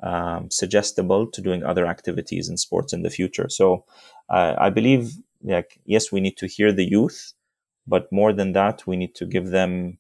um, 0.04 0.50
suggestible 0.50 1.28
to 1.28 1.42
doing 1.42 1.64
other 1.64 1.86
activities 1.86 2.50
and 2.50 2.60
sports 2.60 2.94
in 2.94 3.04
the 3.04 3.10
future. 3.10 3.50
So 3.50 3.86
uh, 4.30 4.56
I 4.58 4.70
believe, 4.72 5.14
like, 5.44 5.80
yes, 5.86 6.12
we 6.12 6.22
need 6.22 6.38
to 6.38 6.48
hear 6.48 6.72
the 6.72 6.86
youth, 6.86 7.34
but 7.86 8.12
more 8.12 8.34
than 8.34 8.54
that, 8.54 8.88
we 8.88 8.98
need 8.98 9.14
to 9.16 9.26
give 9.26 9.50
them 9.52 10.00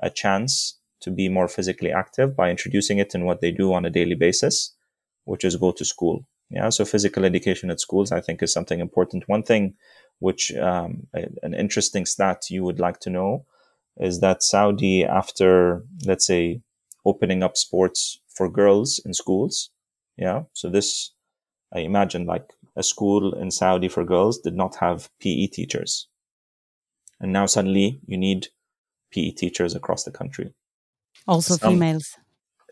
a 0.00 0.10
chance 0.10 0.79
to 1.00 1.10
be 1.10 1.28
more 1.28 1.48
physically 1.48 1.90
active 1.90 2.36
by 2.36 2.50
introducing 2.50 2.98
it 2.98 3.14
in 3.14 3.24
what 3.24 3.40
they 3.40 3.50
do 3.50 3.72
on 3.72 3.84
a 3.84 3.90
daily 3.90 4.14
basis, 4.14 4.74
which 5.24 5.44
is 5.44 5.56
go 5.56 5.72
to 5.72 5.84
school. 5.84 6.26
Yeah. 6.50 6.68
So 6.68 6.84
physical 6.84 7.24
education 7.24 7.70
at 7.70 7.80
schools, 7.80 8.10
I 8.10 8.20
think, 8.20 8.42
is 8.42 8.52
something 8.52 8.80
important. 8.80 9.28
One 9.28 9.42
thing 9.42 9.74
which 10.18 10.52
um, 10.56 11.06
an 11.14 11.54
interesting 11.54 12.04
stat 12.06 12.50
you 12.50 12.62
would 12.64 12.80
like 12.80 13.00
to 13.00 13.10
know 13.10 13.46
is 13.98 14.20
that 14.20 14.42
Saudi, 14.42 15.04
after 15.04 15.84
let's 16.04 16.26
say 16.26 16.60
opening 17.04 17.42
up 17.42 17.56
sports 17.56 18.20
for 18.28 18.50
girls 18.50 19.00
in 19.04 19.14
schools, 19.14 19.70
yeah. 20.16 20.42
So 20.52 20.68
this, 20.68 21.12
I 21.74 21.80
imagine, 21.80 22.26
like 22.26 22.52
a 22.76 22.82
school 22.82 23.34
in 23.34 23.50
Saudi 23.50 23.88
for 23.88 24.04
girls 24.04 24.38
did 24.38 24.54
not 24.54 24.76
have 24.76 25.08
PE 25.20 25.46
teachers, 25.46 26.08
and 27.20 27.32
now 27.32 27.46
suddenly 27.46 28.00
you 28.06 28.18
need 28.18 28.48
PE 29.12 29.30
teachers 29.30 29.74
across 29.74 30.04
the 30.04 30.10
country. 30.10 30.52
Also, 31.26 31.56
Some 31.56 31.74
females. 31.74 32.16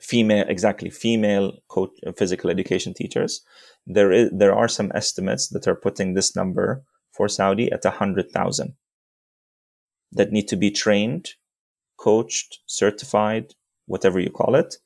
Female, 0.01 0.45
exactly, 0.49 0.91
female 0.91 1.59
coach, 1.69 1.91
physical 2.17 2.51
education 2.51 2.95
teachers. 2.95 3.43
There 3.87 4.13
is 4.13 4.31
there 4.33 4.55
are 4.55 4.69
some 4.69 4.93
estimates 4.95 5.49
that 5.49 5.67
are 5.67 5.75
putting 5.75 6.15
this 6.15 6.37
number 6.37 6.85
for 7.13 7.29
Saudi 7.29 7.71
at 7.73 7.85
100,000 7.85 8.75
that 10.13 10.31
need 10.31 10.49
to 10.49 10.57
be 10.57 10.71
trained, 10.71 11.31
coached, 11.97 12.61
certified, 12.67 13.55
whatever 13.87 14.21
you 14.21 14.31
call 14.31 14.55
it, 14.55 14.77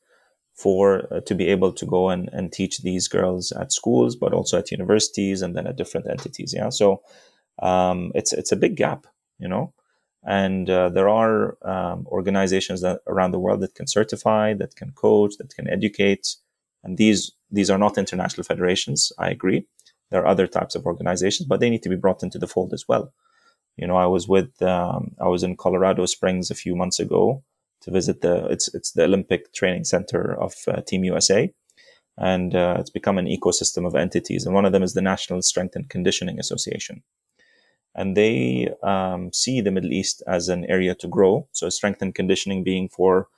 for 0.54 1.06
uh, 1.12 1.20
to 1.20 1.34
be 1.34 1.48
able 1.48 1.72
to 1.72 1.86
go 1.86 2.08
and, 2.08 2.28
and 2.32 2.52
teach 2.52 2.78
these 2.78 3.08
girls 3.08 3.52
at 3.52 3.72
schools, 3.72 4.16
but 4.16 4.32
also 4.32 4.58
at 4.58 4.70
universities 4.70 5.42
and 5.42 5.56
then 5.56 5.66
at 5.66 5.76
different 5.76 6.08
entities. 6.08 6.54
Yeah. 6.56 6.70
So 6.70 7.02
um, 7.62 8.12
it's, 8.14 8.32
it's 8.32 8.52
a 8.52 8.56
big 8.56 8.76
gap, 8.76 9.06
you 9.38 9.48
know, 9.48 9.72
and 10.24 10.70
uh, 10.70 10.88
there 10.88 11.08
are 11.08 11.56
um, 11.62 12.06
organizations 12.06 12.80
that 12.82 13.00
around 13.06 13.32
the 13.32 13.40
world 13.40 13.60
that 13.60 13.74
can 13.74 13.86
certify, 13.86 14.54
that 14.54 14.76
can 14.76 14.92
coach, 14.92 15.36
that 15.38 15.54
can 15.54 15.68
educate. 15.68 16.36
And 16.84 16.96
these, 16.96 17.32
these 17.50 17.70
are 17.70 17.78
not 17.78 17.98
international 17.98 18.44
federations. 18.44 19.12
I 19.18 19.30
agree. 19.30 19.66
There 20.10 20.22
are 20.22 20.26
other 20.26 20.46
types 20.46 20.74
of 20.74 20.86
organizations, 20.86 21.48
but 21.48 21.60
they 21.60 21.70
need 21.70 21.82
to 21.82 21.88
be 21.88 21.96
brought 21.96 22.22
into 22.22 22.38
the 22.38 22.46
fold 22.46 22.72
as 22.72 22.86
well. 22.88 23.12
You 23.76 23.86
know, 23.86 23.96
I 23.96 24.06
was 24.06 24.28
with, 24.28 24.60
um, 24.62 25.12
I 25.20 25.28
was 25.28 25.42
in 25.42 25.56
Colorado 25.56 26.06
Springs 26.06 26.50
a 26.50 26.54
few 26.54 26.76
months 26.76 27.00
ago 27.00 27.42
to 27.80 27.90
visit 27.90 28.20
the, 28.20 28.46
it's, 28.46 28.72
it's 28.74 28.92
the 28.92 29.04
Olympic 29.04 29.52
Training 29.52 29.84
Center 29.84 30.38
of 30.38 30.54
uh, 30.68 30.82
Team 30.82 31.04
USA. 31.04 31.52
And 32.18 32.54
uh, 32.54 32.76
it's 32.78 32.90
become 32.90 33.16
an 33.18 33.26
ecosystem 33.26 33.86
of 33.86 33.96
entities. 33.96 34.44
And 34.44 34.54
one 34.54 34.66
of 34.66 34.72
them 34.72 34.82
is 34.82 34.92
the 34.92 35.02
National 35.02 35.40
Strength 35.40 35.74
and 35.76 35.88
Conditioning 35.88 36.38
Association. 36.38 37.02
And 37.94 38.16
they 38.16 38.72
um, 38.82 39.32
see 39.32 39.60
the 39.60 39.70
Middle 39.70 39.92
East 39.92 40.22
as 40.26 40.48
an 40.48 40.64
area 40.66 40.94
to 40.94 41.08
grow. 41.08 41.46
So 41.52 41.68
strength 41.68 42.00
and 42.00 42.14
conditioning 42.14 42.64
being 42.64 42.88
for 42.88 43.28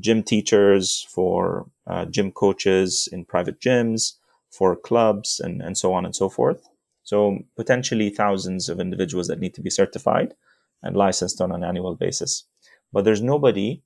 gym 0.00 0.22
teachers, 0.22 1.06
for 1.10 1.66
uh, 1.86 2.04
gym 2.06 2.30
coaches 2.32 3.08
in 3.10 3.24
private 3.24 3.60
gyms, 3.60 4.14
for 4.50 4.76
clubs 4.76 5.40
and, 5.40 5.60
and 5.60 5.76
so 5.76 5.92
on 5.92 6.04
and 6.04 6.14
so 6.14 6.28
forth. 6.28 6.68
So 7.02 7.38
potentially 7.56 8.08
thousands 8.10 8.68
of 8.68 8.80
individuals 8.80 9.26
that 9.28 9.40
need 9.40 9.54
to 9.54 9.60
be 9.60 9.70
certified 9.70 10.34
and 10.82 10.96
licensed 10.96 11.40
on 11.40 11.52
an 11.52 11.64
annual 11.64 11.94
basis. 11.96 12.44
But 12.92 13.04
there's 13.04 13.20
nobody 13.22 13.82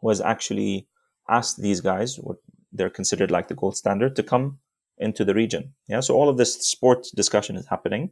who 0.00 0.08
has 0.08 0.20
actually 0.20 0.86
asked 1.28 1.60
these 1.60 1.80
guys, 1.80 2.16
what 2.16 2.36
they're 2.72 2.90
considered 2.90 3.30
like 3.30 3.48
the 3.48 3.54
gold 3.54 3.76
standard, 3.76 4.16
to 4.16 4.22
come 4.22 4.58
into 4.98 5.24
the 5.24 5.34
region. 5.34 5.74
Yeah. 5.88 6.00
So 6.00 6.14
all 6.14 6.28
of 6.28 6.36
this 6.36 6.54
sport 6.66 7.06
discussion 7.14 7.56
is 7.56 7.66
happening. 7.66 8.10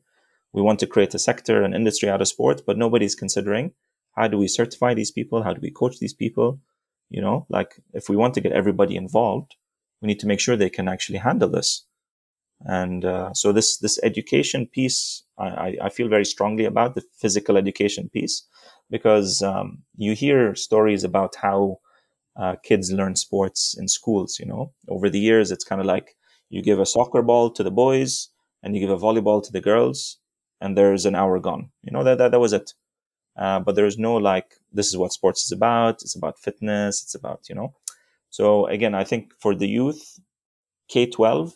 We 0.54 0.62
want 0.62 0.78
to 0.80 0.86
create 0.86 1.14
a 1.14 1.18
sector, 1.18 1.62
an 1.62 1.74
industry 1.74 2.08
out 2.08 2.22
of 2.22 2.28
sport, 2.28 2.62
but 2.64 2.78
nobody's 2.78 3.16
considering 3.16 3.72
how 4.16 4.28
do 4.28 4.38
we 4.38 4.46
certify 4.46 4.94
these 4.94 5.10
people? 5.10 5.42
How 5.42 5.52
do 5.52 5.60
we 5.60 5.72
coach 5.72 5.98
these 5.98 6.14
people? 6.14 6.60
You 7.10 7.20
know, 7.20 7.46
like 7.50 7.74
if 7.92 8.08
we 8.08 8.16
want 8.16 8.34
to 8.34 8.40
get 8.40 8.52
everybody 8.52 8.94
involved, 8.94 9.56
we 10.00 10.06
need 10.06 10.20
to 10.20 10.28
make 10.28 10.38
sure 10.38 10.56
they 10.56 10.70
can 10.70 10.86
actually 10.88 11.18
handle 11.18 11.48
this. 11.48 11.84
And 12.60 13.04
uh, 13.04 13.34
so 13.34 13.50
this 13.52 13.78
this 13.78 13.98
education 14.04 14.66
piece, 14.66 15.24
I, 15.38 15.76
I 15.82 15.88
feel 15.88 16.08
very 16.08 16.24
strongly 16.24 16.64
about 16.64 16.94
the 16.94 17.02
physical 17.18 17.56
education 17.56 18.08
piece 18.08 18.46
because 18.88 19.42
um, 19.42 19.82
you 19.96 20.14
hear 20.14 20.54
stories 20.54 21.02
about 21.02 21.34
how 21.34 21.80
uh, 22.36 22.54
kids 22.62 22.92
learn 22.92 23.16
sports 23.16 23.76
in 23.76 23.88
schools. 23.88 24.38
You 24.38 24.46
know, 24.46 24.72
over 24.88 25.10
the 25.10 25.18
years, 25.18 25.50
it's 25.50 25.64
kind 25.64 25.80
of 25.80 25.86
like 25.86 26.16
you 26.48 26.62
give 26.62 26.78
a 26.78 26.86
soccer 26.86 27.22
ball 27.22 27.50
to 27.50 27.64
the 27.64 27.72
boys 27.72 28.28
and 28.62 28.74
you 28.74 28.80
give 28.80 28.96
a 28.96 29.04
volleyball 29.04 29.42
to 29.42 29.52
the 29.52 29.60
girls, 29.60 30.18
and 30.64 30.76
there's 30.76 31.04
an 31.06 31.14
hour 31.14 31.38
gone. 31.38 31.70
You 31.82 31.92
know 31.92 32.04
that 32.04 32.18
that, 32.18 32.30
that 32.32 32.40
was 32.40 32.52
it. 32.52 32.74
Uh, 33.36 33.60
but 33.60 33.74
there's 33.74 33.98
no 33.98 34.14
like 34.14 34.48
this 34.72 34.88
is 34.88 34.96
what 34.96 35.12
sports 35.12 35.44
is 35.44 35.52
about. 35.52 36.02
It's 36.02 36.16
about 36.16 36.38
fitness. 36.38 37.02
It's 37.02 37.14
about 37.14 37.40
you 37.48 37.54
know 37.54 37.74
so 38.38 38.66
again, 38.66 38.96
I 38.96 39.04
think 39.04 39.32
for 39.38 39.54
the 39.54 39.68
youth, 39.68 40.18
K 40.88 41.06
12, 41.06 41.54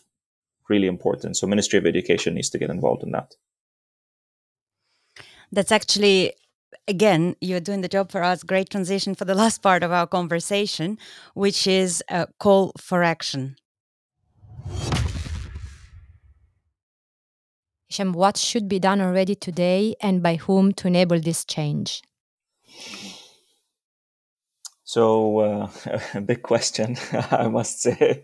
really 0.69 0.87
important. 0.87 1.35
So 1.35 1.45
Ministry 1.45 1.77
of 1.77 1.85
Education 1.85 2.35
needs 2.35 2.49
to 2.51 2.57
get 2.57 2.69
involved 2.69 3.03
in 3.03 3.11
that. 3.11 3.35
That's 5.51 5.73
actually 5.73 6.35
again, 6.87 7.35
you're 7.41 7.59
doing 7.59 7.81
the 7.81 7.89
job 7.89 8.11
for 8.13 8.23
us. 8.23 8.43
Great 8.43 8.69
transition 8.69 9.13
for 9.13 9.25
the 9.25 9.35
last 9.35 9.61
part 9.61 9.83
of 9.83 9.91
our 9.91 10.07
conversation, 10.07 10.97
which 11.33 11.67
is 11.67 12.01
a 12.09 12.27
call 12.39 12.71
for 12.77 13.03
action. 13.03 13.57
Hisham, 17.89 18.13
what 18.13 18.37
should 18.37 18.69
be 18.69 18.79
done 18.79 19.01
already 19.01 19.33
today 19.33 19.95
and 19.99 20.21
by 20.21 20.35
whom 20.35 20.73
to 20.73 20.87
enable 20.87 21.19
this 21.19 21.43
change? 21.43 22.03
So 24.83 25.39
uh, 25.39 25.69
a 26.13 26.21
big 26.21 26.43
question, 26.43 26.97
I 27.31 27.47
must 27.47 27.81
say. 27.81 28.23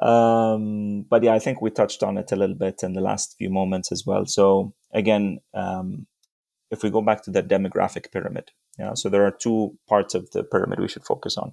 Um, 0.00 1.04
but 1.10 1.24
yeah, 1.24 1.34
I 1.34 1.40
think 1.40 1.60
we 1.60 1.70
touched 1.70 2.04
on 2.04 2.16
it 2.16 2.30
a 2.30 2.36
little 2.36 2.54
bit 2.54 2.82
in 2.84 2.92
the 2.92 3.00
last 3.00 3.36
few 3.36 3.50
moments 3.50 3.90
as 3.90 4.06
well. 4.06 4.24
So 4.26 4.72
again, 4.92 5.40
um, 5.52 6.06
if 6.70 6.84
we 6.84 6.90
go 6.90 7.02
back 7.02 7.24
to 7.24 7.30
the 7.30 7.42
demographic 7.42 8.12
pyramid, 8.12 8.52
yeah, 8.78 8.94
so 8.94 9.08
there 9.08 9.26
are 9.26 9.32
two 9.32 9.76
parts 9.88 10.14
of 10.14 10.30
the 10.30 10.44
pyramid 10.44 10.78
we 10.78 10.88
should 10.88 11.04
focus 11.04 11.36
on. 11.36 11.52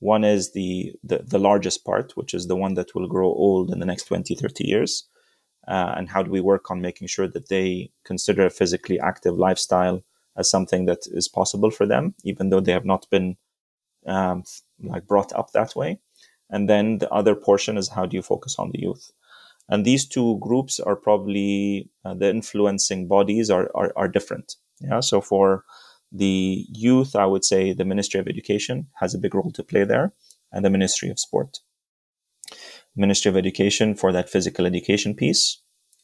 One 0.00 0.22
is 0.22 0.52
the, 0.52 0.92
the, 1.02 1.24
the 1.26 1.38
largest 1.38 1.84
part, 1.84 2.12
which 2.14 2.34
is 2.34 2.46
the 2.46 2.56
one 2.56 2.74
that 2.74 2.94
will 2.94 3.08
grow 3.08 3.28
old 3.28 3.70
in 3.70 3.80
the 3.80 3.86
next 3.86 4.04
20, 4.04 4.34
30 4.34 4.66
years. 4.66 5.08
Uh, 5.68 5.94
and 5.96 6.08
how 6.08 6.22
do 6.22 6.30
we 6.30 6.40
work 6.40 6.70
on 6.70 6.80
making 6.80 7.06
sure 7.06 7.28
that 7.28 7.48
they 7.48 7.90
consider 8.04 8.46
a 8.46 8.50
physically 8.50 8.98
active 8.98 9.36
lifestyle 9.36 10.02
as 10.36 10.50
something 10.50 10.86
that 10.86 11.06
is 11.12 11.28
possible 11.28 11.70
for 11.70 11.86
them, 11.86 12.14
even 12.24 12.50
though 12.50 12.60
they 12.60 12.72
have 12.72 12.84
not 12.84 13.06
been 13.10 13.36
um, 14.06 14.42
like 14.82 15.06
brought 15.06 15.32
up 15.32 15.52
that 15.52 15.76
way. 15.76 15.98
And 16.48 16.68
then 16.68 16.98
the 16.98 17.10
other 17.10 17.34
portion 17.34 17.76
is 17.76 17.88
how 17.88 18.06
do 18.06 18.16
you 18.16 18.22
focus 18.22 18.56
on 18.58 18.70
the 18.72 18.80
youth? 18.80 19.12
And 19.68 19.84
these 19.84 20.06
two 20.06 20.38
groups 20.40 20.80
are 20.80 20.96
probably 20.96 21.88
uh, 22.04 22.14
the 22.14 22.28
influencing 22.28 23.06
bodies 23.06 23.50
are, 23.50 23.70
are, 23.74 23.92
are 23.96 24.08
different. 24.08 24.56
Yeah. 24.80 25.00
So 25.00 25.20
for 25.20 25.64
the 26.10 26.66
youth, 26.72 27.14
I 27.14 27.26
would 27.26 27.44
say 27.44 27.72
the 27.72 27.84
Ministry 27.84 28.18
of 28.18 28.26
Education 28.26 28.88
has 28.98 29.14
a 29.14 29.18
big 29.18 29.34
role 29.34 29.52
to 29.52 29.62
play 29.62 29.84
there 29.84 30.12
and 30.50 30.64
the 30.64 30.70
Ministry 30.70 31.08
of 31.10 31.20
Sport. 31.20 31.60
Ministry 32.96 33.28
of 33.28 33.36
Education 33.36 33.94
for 33.94 34.12
that 34.12 34.28
physical 34.28 34.66
education 34.66 35.14
piece 35.14 35.60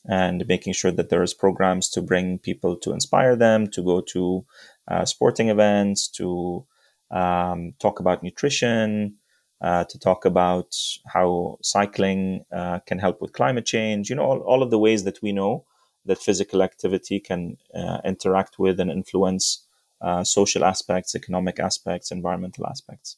and 0.09 0.47
making 0.47 0.73
sure 0.73 0.93
that 0.93 1.09
there 1.09 1.23
is 1.23 1.35
programs 1.35 1.89
to 1.91 2.03
bring 2.03 2.39
people 2.39 2.77
to 2.77 2.93
inspire 2.93 3.35
them 3.35 3.67
to 3.69 3.83
go 3.83 4.01
to 4.01 4.45
uh, 4.89 5.05
sporting 5.05 5.49
events, 5.49 6.09
to 6.09 6.65
um, 7.11 7.75
talk 7.81 7.99
about 7.99 8.23
nutrition, 8.23 9.17
uh, 9.61 9.85
to 9.85 9.99
talk 9.99 10.25
about 10.25 10.75
how 11.07 11.59
cycling 11.63 12.45
uh, 12.53 12.79
can 12.81 12.99
help 12.99 13.21
with 13.21 13.33
climate 13.33 13.67
change. 13.67 14.11
You 14.11 14.17
know, 14.17 14.23
all, 14.23 14.39
all, 14.41 14.63
of 14.63 14.71
the 14.71 14.79
ways 14.79 15.05
that 15.05 15.21
we 15.23 15.33
know 15.33 15.65
that 16.05 16.19
physical 16.19 16.63
activity 16.63 17.19
can 17.19 17.57
uh, 17.75 17.99
interact 18.05 18.59
with 18.59 18.79
and 18.79 18.91
influence 18.91 19.67
uh, 20.01 20.23
social 20.23 20.65
aspects, 20.65 21.15
economic 21.15 21.59
aspects, 21.59 22.13
environmental 22.13 22.67
aspects. 22.67 23.17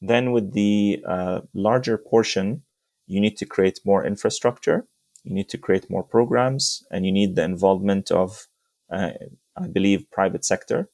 Then, 0.00 0.32
with 0.32 0.52
the 0.52 1.02
uh, 1.06 1.40
larger 1.54 1.98
portion, 1.98 2.62
you 3.06 3.20
need 3.20 3.36
to 3.38 3.46
create 3.46 3.80
more 3.84 4.04
infrastructure, 4.06 4.86
you 5.24 5.34
need 5.34 5.48
to 5.50 5.58
create 5.58 5.90
more 5.90 6.02
programs, 6.02 6.84
and 6.90 7.06
you 7.06 7.12
need 7.12 7.34
the 7.34 7.44
involvement 7.44 8.10
of, 8.10 8.46
uh, 8.90 9.10
I 9.56 9.66
believe, 9.68 10.10
private 10.10 10.44
sector 10.44 10.88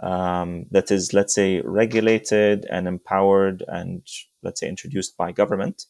um, 0.00 0.66
that 0.70 0.90
is, 0.90 1.12
let's 1.12 1.34
say, 1.34 1.60
regulated 1.60 2.66
and 2.70 2.88
empowered 2.88 3.62
and, 3.68 4.02
let's 4.42 4.60
say, 4.60 4.68
introduced 4.68 5.16
by 5.16 5.32
government, 5.32 5.86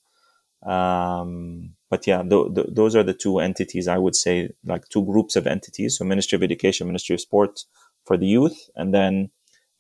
um, 0.65 1.75
but 1.91 2.07
yeah, 2.07 2.23
th- 2.23 2.55
th- 2.55 2.69
those 2.71 2.95
are 2.95 3.03
the 3.03 3.15
two 3.15 3.39
entities 3.41 3.89
I 3.89 3.99
would 3.99 4.15
say, 4.15 4.51
like 4.65 4.89
two 4.89 5.05
groups 5.05 5.35
of 5.35 5.47
entities. 5.47 5.99
So 5.99 6.05
Ministry 6.05 6.37
of 6.37 6.43
Education, 6.43 6.87
Ministry 6.87 7.15
of 7.15 7.21
Sport 7.21 7.61
for 8.05 8.17
the 8.17 8.27
youth, 8.27 8.71
and 8.77 8.95
then 8.95 9.31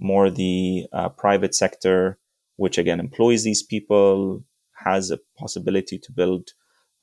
more 0.00 0.28
the 0.30 0.86
uh, 0.92 1.08
private 1.10 1.54
sector, 1.54 2.18
which 2.56 2.78
again 2.78 2.98
employs 2.98 3.44
these 3.44 3.62
people, 3.62 4.44
has 4.84 5.10
a 5.10 5.18
possibility 5.38 5.98
to 5.98 6.12
build 6.12 6.50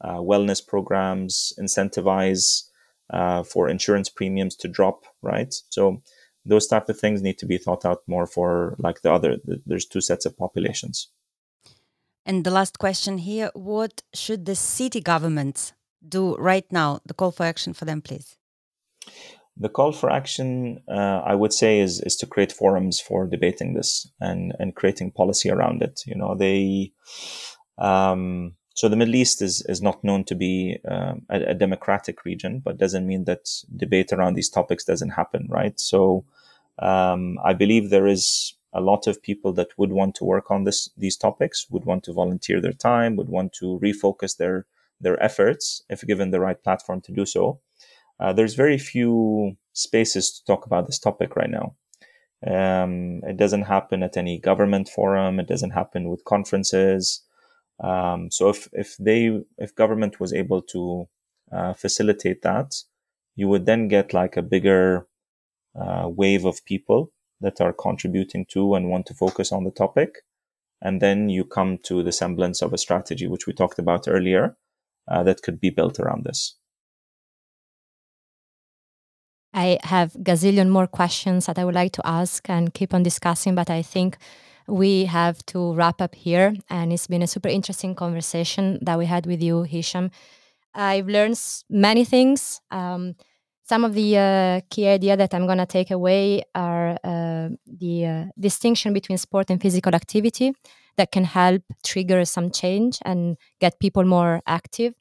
uh, 0.02 0.18
wellness 0.18 0.66
programs, 0.66 1.54
incentivize 1.60 2.70
uh, 3.10 3.44
for 3.44 3.68
insurance 3.68 4.10
premiums 4.10 4.56
to 4.56 4.68
drop, 4.68 5.04
right? 5.22 5.54
So 5.70 6.02
those 6.46 6.68
type 6.68 6.90
of 6.90 7.00
things 7.00 7.22
need 7.22 7.38
to 7.40 7.46
be 7.46 7.58
thought 7.58 7.86
out 7.86 8.02
more 8.08 8.26
for 8.26 8.76
like 8.80 9.02
the 9.02 9.12
other. 9.12 9.38
The, 9.44 9.62
there's 9.66 9.86
two 9.86 10.02
sets 10.02 10.26
of 10.26 10.38
populations. 10.38 11.10
And 12.26 12.44
the 12.44 12.52
last 12.52 12.80
question 12.80 13.18
here: 13.18 13.52
What 13.54 14.04
should 14.14 14.46
the 14.46 14.56
city 14.56 15.02
governments 15.02 15.74
do 16.08 16.36
right 16.36 16.70
now? 16.72 17.00
The 17.06 17.14
call 17.14 17.32
for 17.32 17.46
action 17.46 17.74
for 17.74 17.86
them, 17.86 18.02
please. 18.02 18.38
The 19.58 19.70
call 19.70 19.92
for 19.92 20.10
action, 20.10 20.82
uh, 20.88 21.22
I 21.26 21.36
would 21.36 21.52
say, 21.54 21.80
is 21.80 22.00
is 22.02 22.16
to 22.18 22.28
create 22.28 22.52
forums 22.52 23.00
for 23.00 23.28
debating 23.28 23.74
this 23.74 24.08
and 24.22 24.54
and 24.60 24.76
creating 24.76 25.12
policy 25.12 25.50
around 25.50 25.82
it. 25.82 26.02
You 26.06 26.16
know, 26.16 26.36
they. 26.36 26.94
Um, 27.80 28.56
so 28.76 28.88
the 28.88 28.96
Middle 28.96 29.16
East 29.16 29.42
is 29.42 29.62
is 29.68 29.82
not 29.82 30.04
known 30.04 30.24
to 30.26 30.36
be 30.36 30.78
um, 30.88 31.24
a, 31.30 31.52
a, 31.52 31.54
democratic 31.54 32.24
region, 32.26 32.60
but 32.60 32.78
doesn't 32.78 33.08
mean 33.08 33.26
that 33.26 33.50
debate 33.76 34.14
around 34.14 34.36
these 34.36 34.50
topics 34.50 34.86
doesn't 34.86 35.10
happen, 35.12 35.48
right? 35.50 35.80
So 35.80 36.26
um, 36.80 37.38
I 37.44 37.54
believe 37.54 37.90
there 37.90 38.08
is 38.08 38.54
a 38.72 38.82
lot 38.82 39.08
of 39.08 39.22
people 39.22 39.52
that 39.54 39.78
would 39.78 39.92
want 39.92 40.16
to 40.16 40.24
work 40.24 40.52
on 40.52 40.64
this 40.64 40.90
these 40.98 41.18
topics, 41.18 41.68
would 41.70 41.86
want 41.86 42.04
to 42.06 42.14
volunteer 42.14 42.62
their 42.62 42.74
time, 42.74 43.16
would 43.16 43.30
want 43.30 43.54
to 43.54 43.80
refocus 43.84 44.38
their 44.38 44.66
their 45.02 45.22
efforts 45.24 45.84
if 45.90 46.06
given 46.06 46.32
the 46.32 46.40
right 46.40 46.62
platform 46.64 47.02
to 47.02 47.12
do 47.12 47.26
so. 47.26 47.60
Uh, 48.20 48.34
there's 48.34 48.54
very 48.54 48.78
few 48.78 49.58
spaces 49.74 50.32
to 50.32 50.46
talk 50.46 50.66
about 50.66 50.86
this 50.88 51.00
topic 51.00 51.36
right 51.36 51.50
now. 51.50 51.76
Um, 52.46 53.22
it 53.24 53.38
doesn't 53.38 53.64
happen 53.64 54.04
at 54.04 54.18
any 54.18 54.40
government 54.40 54.90
forum. 54.90 55.40
It 55.40 55.48
doesn't 55.48 55.72
happen 55.72 56.10
with 56.10 56.26
conferences. 56.26 57.22
Um, 57.80 58.30
so 58.32 58.50
if 58.50 58.68
if 58.74 58.98
they 58.98 59.42
if 59.58 59.76
government 59.76 60.20
was 60.20 60.34
able 60.34 60.62
to 60.64 61.08
uh, 61.52 61.74
facilitate 61.74 62.42
that, 62.42 62.76
you 63.36 63.48
would 63.48 63.66
then 63.66 63.88
get 63.88 64.14
like 64.14 64.38
a 64.38 64.42
bigger 64.42 65.08
uh, 65.80 66.10
wave 66.10 66.46
of 66.46 66.66
people 66.66 67.12
that 67.42 67.62
are 67.62 67.74
contributing 67.74 68.46
to 68.50 68.76
and 68.76 68.90
want 68.90 69.06
to 69.06 69.14
focus 69.14 69.52
on 69.52 69.64
the 69.64 69.72
topic, 69.72 70.24
and 70.82 71.02
then 71.02 71.30
you 71.30 71.46
come 71.46 71.78
to 71.84 72.04
the 72.04 72.12
semblance 72.12 72.62
of 72.62 72.74
a 72.74 72.78
strategy 72.78 73.28
which 73.28 73.48
we 73.48 73.54
talked 73.54 73.80
about 73.80 74.08
earlier 74.08 74.58
uh, 75.08 75.24
that 75.24 75.42
could 75.42 75.60
be 75.60 75.70
built 75.70 76.00
around 76.00 76.26
this. 76.26 76.56
I 79.54 79.80
have 79.84 80.14
gazillion 80.14 80.70
more 80.70 80.88
questions 80.88 81.48
that 81.48 81.58
I 81.58 81.66
would 81.66 81.76
like 81.76 81.92
to 81.94 82.06
ask 82.06 82.48
and 82.50 82.74
keep 82.74 82.94
on 82.94 83.04
discussing, 83.04 83.56
but 83.56 83.70
I 83.70 83.82
think 83.82 84.18
we 84.70 85.06
have 85.06 85.46
to 85.48 85.74
wrap 85.74 86.02
up 86.02 86.16
here. 86.16 86.54
And 86.70 86.94
it's 86.94 87.08
been 87.08 87.22
a 87.22 87.28
super 87.28 87.50
interesting 87.50 87.96
conversation 87.96 88.80
that 88.82 88.98
we 88.98 89.06
had 89.06 89.26
with 89.26 89.42
you, 89.42 89.64
Hisham. 89.64 90.12
I've 90.74 91.08
learned 91.08 91.40
many 91.70 92.06
things. 92.06 92.62
Um, 92.72 93.16
some 93.64 93.84
of 93.84 93.94
the 93.94 94.18
uh, 94.18 94.62
key 94.70 94.88
idea 94.88 95.16
that 95.18 95.34
I'm 95.34 95.46
going 95.46 95.60
to 95.60 95.66
take 95.66 95.92
away 95.92 96.44
are 96.56 96.98
uh, 97.04 97.50
the 97.68 98.06
uh, 98.06 98.26
distinction 98.40 98.94
between 98.94 99.18
sport 99.18 99.50
and 99.50 99.62
physical 99.62 99.94
activity 99.94 100.54
that 100.98 101.12
can 101.12 101.24
help 101.24 101.62
trigger 101.84 102.26
some 102.26 102.50
change 102.50 102.98
and 103.06 103.38
get 103.60 103.80
people 103.80 104.04
more 104.04 104.42
active 104.48 104.94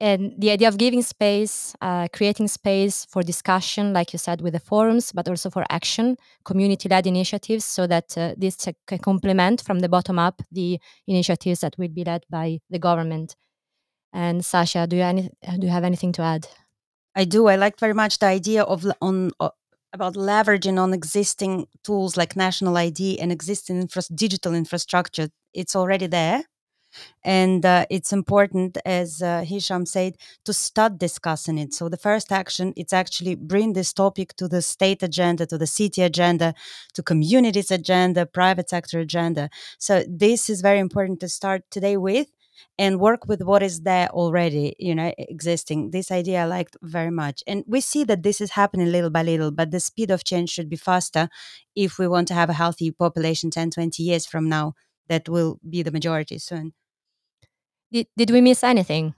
and 0.00 0.32
the 0.38 0.50
idea 0.50 0.68
of 0.68 0.78
giving 0.78 1.02
space 1.02 1.74
uh, 1.80 2.06
creating 2.12 2.48
space 2.48 3.04
for 3.04 3.22
discussion 3.22 3.92
like 3.92 4.12
you 4.12 4.18
said 4.18 4.40
with 4.40 4.52
the 4.52 4.60
forums 4.60 5.12
but 5.12 5.28
also 5.28 5.50
for 5.50 5.64
action 5.70 6.16
community-led 6.44 7.06
initiatives 7.06 7.64
so 7.64 7.86
that 7.86 8.16
uh, 8.16 8.34
this 8.36 8.56
can 8.86 8.98
complement 8.98 9.62
from 9.62 9.80
the 9.80 9.88
bottom 9.88 10.18
up 10.18 10.42
the 10.52 10.78
initiatives 11.06 11.60
that 11.60 11.74
will 11.78 11.88
be 11.88 12.04
led 12.04 12.24
by 12.30 12.58
the 12.70 12.78
government. 12.78 13.36
And 14.12 14.44
sasha 14.44 14.86
do 14.86 14.96
you, 14.96 15.02
any, 15.02 15.30
do 15.58 15.66
you 15.66 15.72
have 15.72 15.84
anything 15.84 16.12
to 16.12 16.22
add? 16.22 16.46
I 17.14 17.24
do. 17.24 17.48
I 17.48 17.56
like 17.56 17.78
very 17.78 17.94
much 17.94 18.18
the 18.18 18.26
idea 18.26 18.62
of 18.62 18.86
on 19.00 19.32
uh, 19.40 19.50
about 19.92 20.14
leveraging 20.14 20.78
on 20.78 20.92
existing 20.92 21.66
tools 21.82 22.16
like 22.16 22.36
national 22.36 22.76
id 22.76 23.18
and 23.18 23.32
existing 23.32 23.80
infra- 23.80 24.14
digital 24.14 24.54
infrastructure. 24.54 25.28
It's 25.52 25.74
already 25.74 26.06
there 26.06 26.44
and 27.24 27.64
uh, 27.64 27.86
it's 27.90 28.12
important 28.12 28.78
as 28.84 29.22
uh, 29.22 29.42
hisham 29.42 29.86
said 29.86 30.16
to 30.44 30.52
start 30.52 30.98
discussing 30.98 31.58
it. 31.58 31.74
So 31.74 31.88
the 31.88 31.96
first 31.96 32.32
action 32.32 32.72
it's 32.76 32.92
actually 32.92 33.34
bring 33.34 33.72
this 33.72 33.92
topic 33.92 34.34
to 34.36 34.48
the 34.48 34.62
state 34.62 35.02
agenda 35.02 35.46
to 35.46 35.58
the 35.58 35.66
city 35.66 36.02
agenda 36.02 36.54
to 36.94 37.02
communities 37.02 37.70
agenda 37.70 38.26
private 38.26 38.70
sector 38.70 39.00
agenda. 39.00 39.50
So 39.78 40.04
this 40.08 40.48
is 40.48 40.60
very 40.60 40.78
important 40.78 41.20
to 41.20 41.28
start 41.28 41.62
today 41.70 41.96
with 41.96 42.28
and 42.76 42.98
work 42.98 43.28
with 43.28 43.40
what 43.42 43.62
is 43.62 43.82
there 43.82 44.08
already 44.08 44.74
you 44.80 44.92
know 44.92 45.12
existing 45.16 45.92
this 45.92 46.10
idea 46.10 46.42
i 46.42 46.44
liked 46.44 46.76
very 46.82 47.10
much. 47.10 47.42
And 47.46 47.64
we 47.66 47.80
see 47.80 48.04
that 48.04 48.22
this 48.22 48.40
is 48.40 48.50
happening 48.52 48.90
little 48.90 49.10
by 49.10 49.22
little 49.22 49.50
but 49.50 49.70
the 49.70 49.80
speed 49.80 50.10
of 50.10 50.24
change 50.24 50.50
should 50.50 50.68
be 50.68 50.76
faster 50.76 51.28
if 51.76 51.98
we 51.98 52.08
want 52.08 52.28
to 52.28 52.34
have 52.34 52.50
a 52.50 52.54
healthy 52.54 52.90
population 52.90 53.50
10 53.50 53.70
20 53.70 54.02
years 54.02 54.26
from 54.26 54.48
now 54.48 54.74
that 55.08 55.28
will 55.28 55.58
be 55.68 55.82
the 55.82 55.90
majority 55.90 56.38
soon. 56.38 56.72
Did, 57.90 58.06
did 58.16 58.30
we 58.30 58.40
miss 58.40 58.62
anything? 58.62 59.14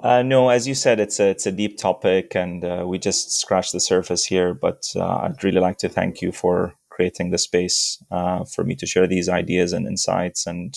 Uh, 0.00 0.22
no, 0.22 0.48
as 0.48 0.66
you 0.66 0.74
said, 0.74 0.98
it's 0.98 1.20
a 1.20 1.28
it's 1.28 1.46
a 1.46 1.52
deep 1.52 1.76
topic, 1.76 2.34
and 2.34 2.64
uh, 2.64 2.84
we 2.86 2.98
just 2.98 3.38
scratched 3.38 3.72
the 3.72 3.80
surface 3.80 4.24
here. 4.24 4.54
But 4.54 4.86
uh, 4.96 5.18
I'd 5.24 5.44
really 5.44 5.60
like 5.60 5.76
to 5.78 5.88
thank 5.88 6.22
you 6.22 6.32
for 6.32 6.74
creating 6.88 7.30
the 7.30 7.38
space 7.38 8.02
uh, 8.10 8.44
for 8.44 8.64
me 8.64 8.74
to 8.76 8.86
share 8.86 9.06
these 9.06 9.28
ideas 9.28 9.72
and 9.72 9.86
insights. 9.86 10.46
And 10.46 10.74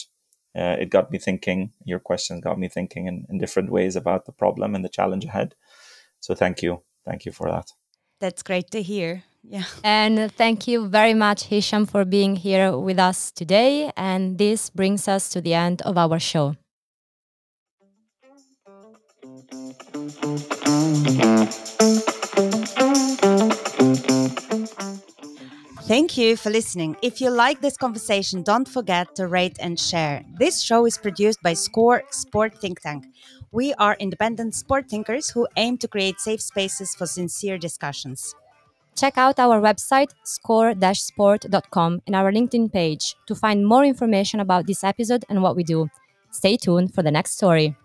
uh, 0.55 0.75
it 0.79 0.89
got 0.89 1.09
me 1.09 1.19
thinking. 1.19 1.71
Your 1.85 1.99
questions 1.99 2.41
got 2.43 2.59
me 2.59 2.67
thinking 2.67 3.07
in, 3.07 3.25
in 3.29 3.37
different 3.37 3.71
ways 3.71 3.95
about 3.95 4.25
the 4.25 4.33
problem 4.33 4.75
and 4.75 4.83
the 4.83 4.89
challenge 4.89 5.25
ahead. 5.25 5.55
So 6.19 6.35
thank 6.35 6.61
you, 6.61 6.83
thank 7.05 7.25
you 7.25 7.31
for 7.31 7.49
that. 7.49 7.71
That's 8.19 8.43
great 8.43 8.71
to 8.71 8.81
hear. 8.81 9.23
Yeah. 9.43 9.65
And 9.83 10.31
thank 10.31 10.67
you 10.67 10.87
very 10.87 11.13
much, 11.13 11.45
Hisham, 11.45 11.85
for 11.85 12.05
being 12.05 12.35
here 12.37 12.77
with 12.77 12.97
us 12.97 13.31
today. 13.31 13.91
And 13.97 14.37
this 14.37 14.69
brings 14.69 15.07
us 15.07 15.29
to 15.29 15.41
the 15.41 15.53
end 15.53 15.81
of 15.83 15.97
our 15.97 16.19
show. 16.19 16.55
Thank 25.83 26.17
you 26.17 26.37
for 26.37 26.49
listening. 26.49 26.95
If 27.01 27.19
you 27.21 27.29
like 27.29 27.59
this 27.61 27.77
conversation, 27.77 28.41
don't 28.43 28.67
forget 28.67 29.15
to 29.15 29.27
rate 29.27 29.57
and 29.59 29.79
share. 29.79 30.23
This 30.39 30.61
show 30.61 30.85
is 30.85 30.97
produced 30.97 31.41
by 31.43 31.53
SCORE 31.53 32.03
Sport 32.11 32.55
Think 32.59 32.79
Tank. 32.81 33.05
We 33.51 33.73
are 33.75 33.95
independent 33.99 34.55
sport 34.55 34.89
thinkers 34.89 35.29
who 35.29 35.47
aim 35.57 35.77
to 35.79 35.87
create 35.87 36.19
safe 36.19 36.41
spaces 36.41 36.95
for 36.95 37.05
sincere 37.05 37.57
discussions. 37.57 38.33
Check 38.95 39.17
out 39.17 39.39
our 39.39 39.59
website, 39.59 40.11
score-sport.com, 40.23 42.01
and 42.05 42.15
our 42.15 42.31
LinkedIn 42.31 42.71
page 42.71 43.15
to 43.27 43.35
find 43.35 43.65
more 43.65 43.83
information 43.83 44.39
about 44.39 44.67
this 44.67 44.83
episode 44.83 45.25
and 45.29 45.41
what 45.41 45.55
we 45.55 45.63
do. 45.63 45.89
Stay 46.31 46.57
tuned 46.57 46.93
for 46.93 47.03
the 47.03 47.11
next 47.11 47.31
story. 47.37 47.75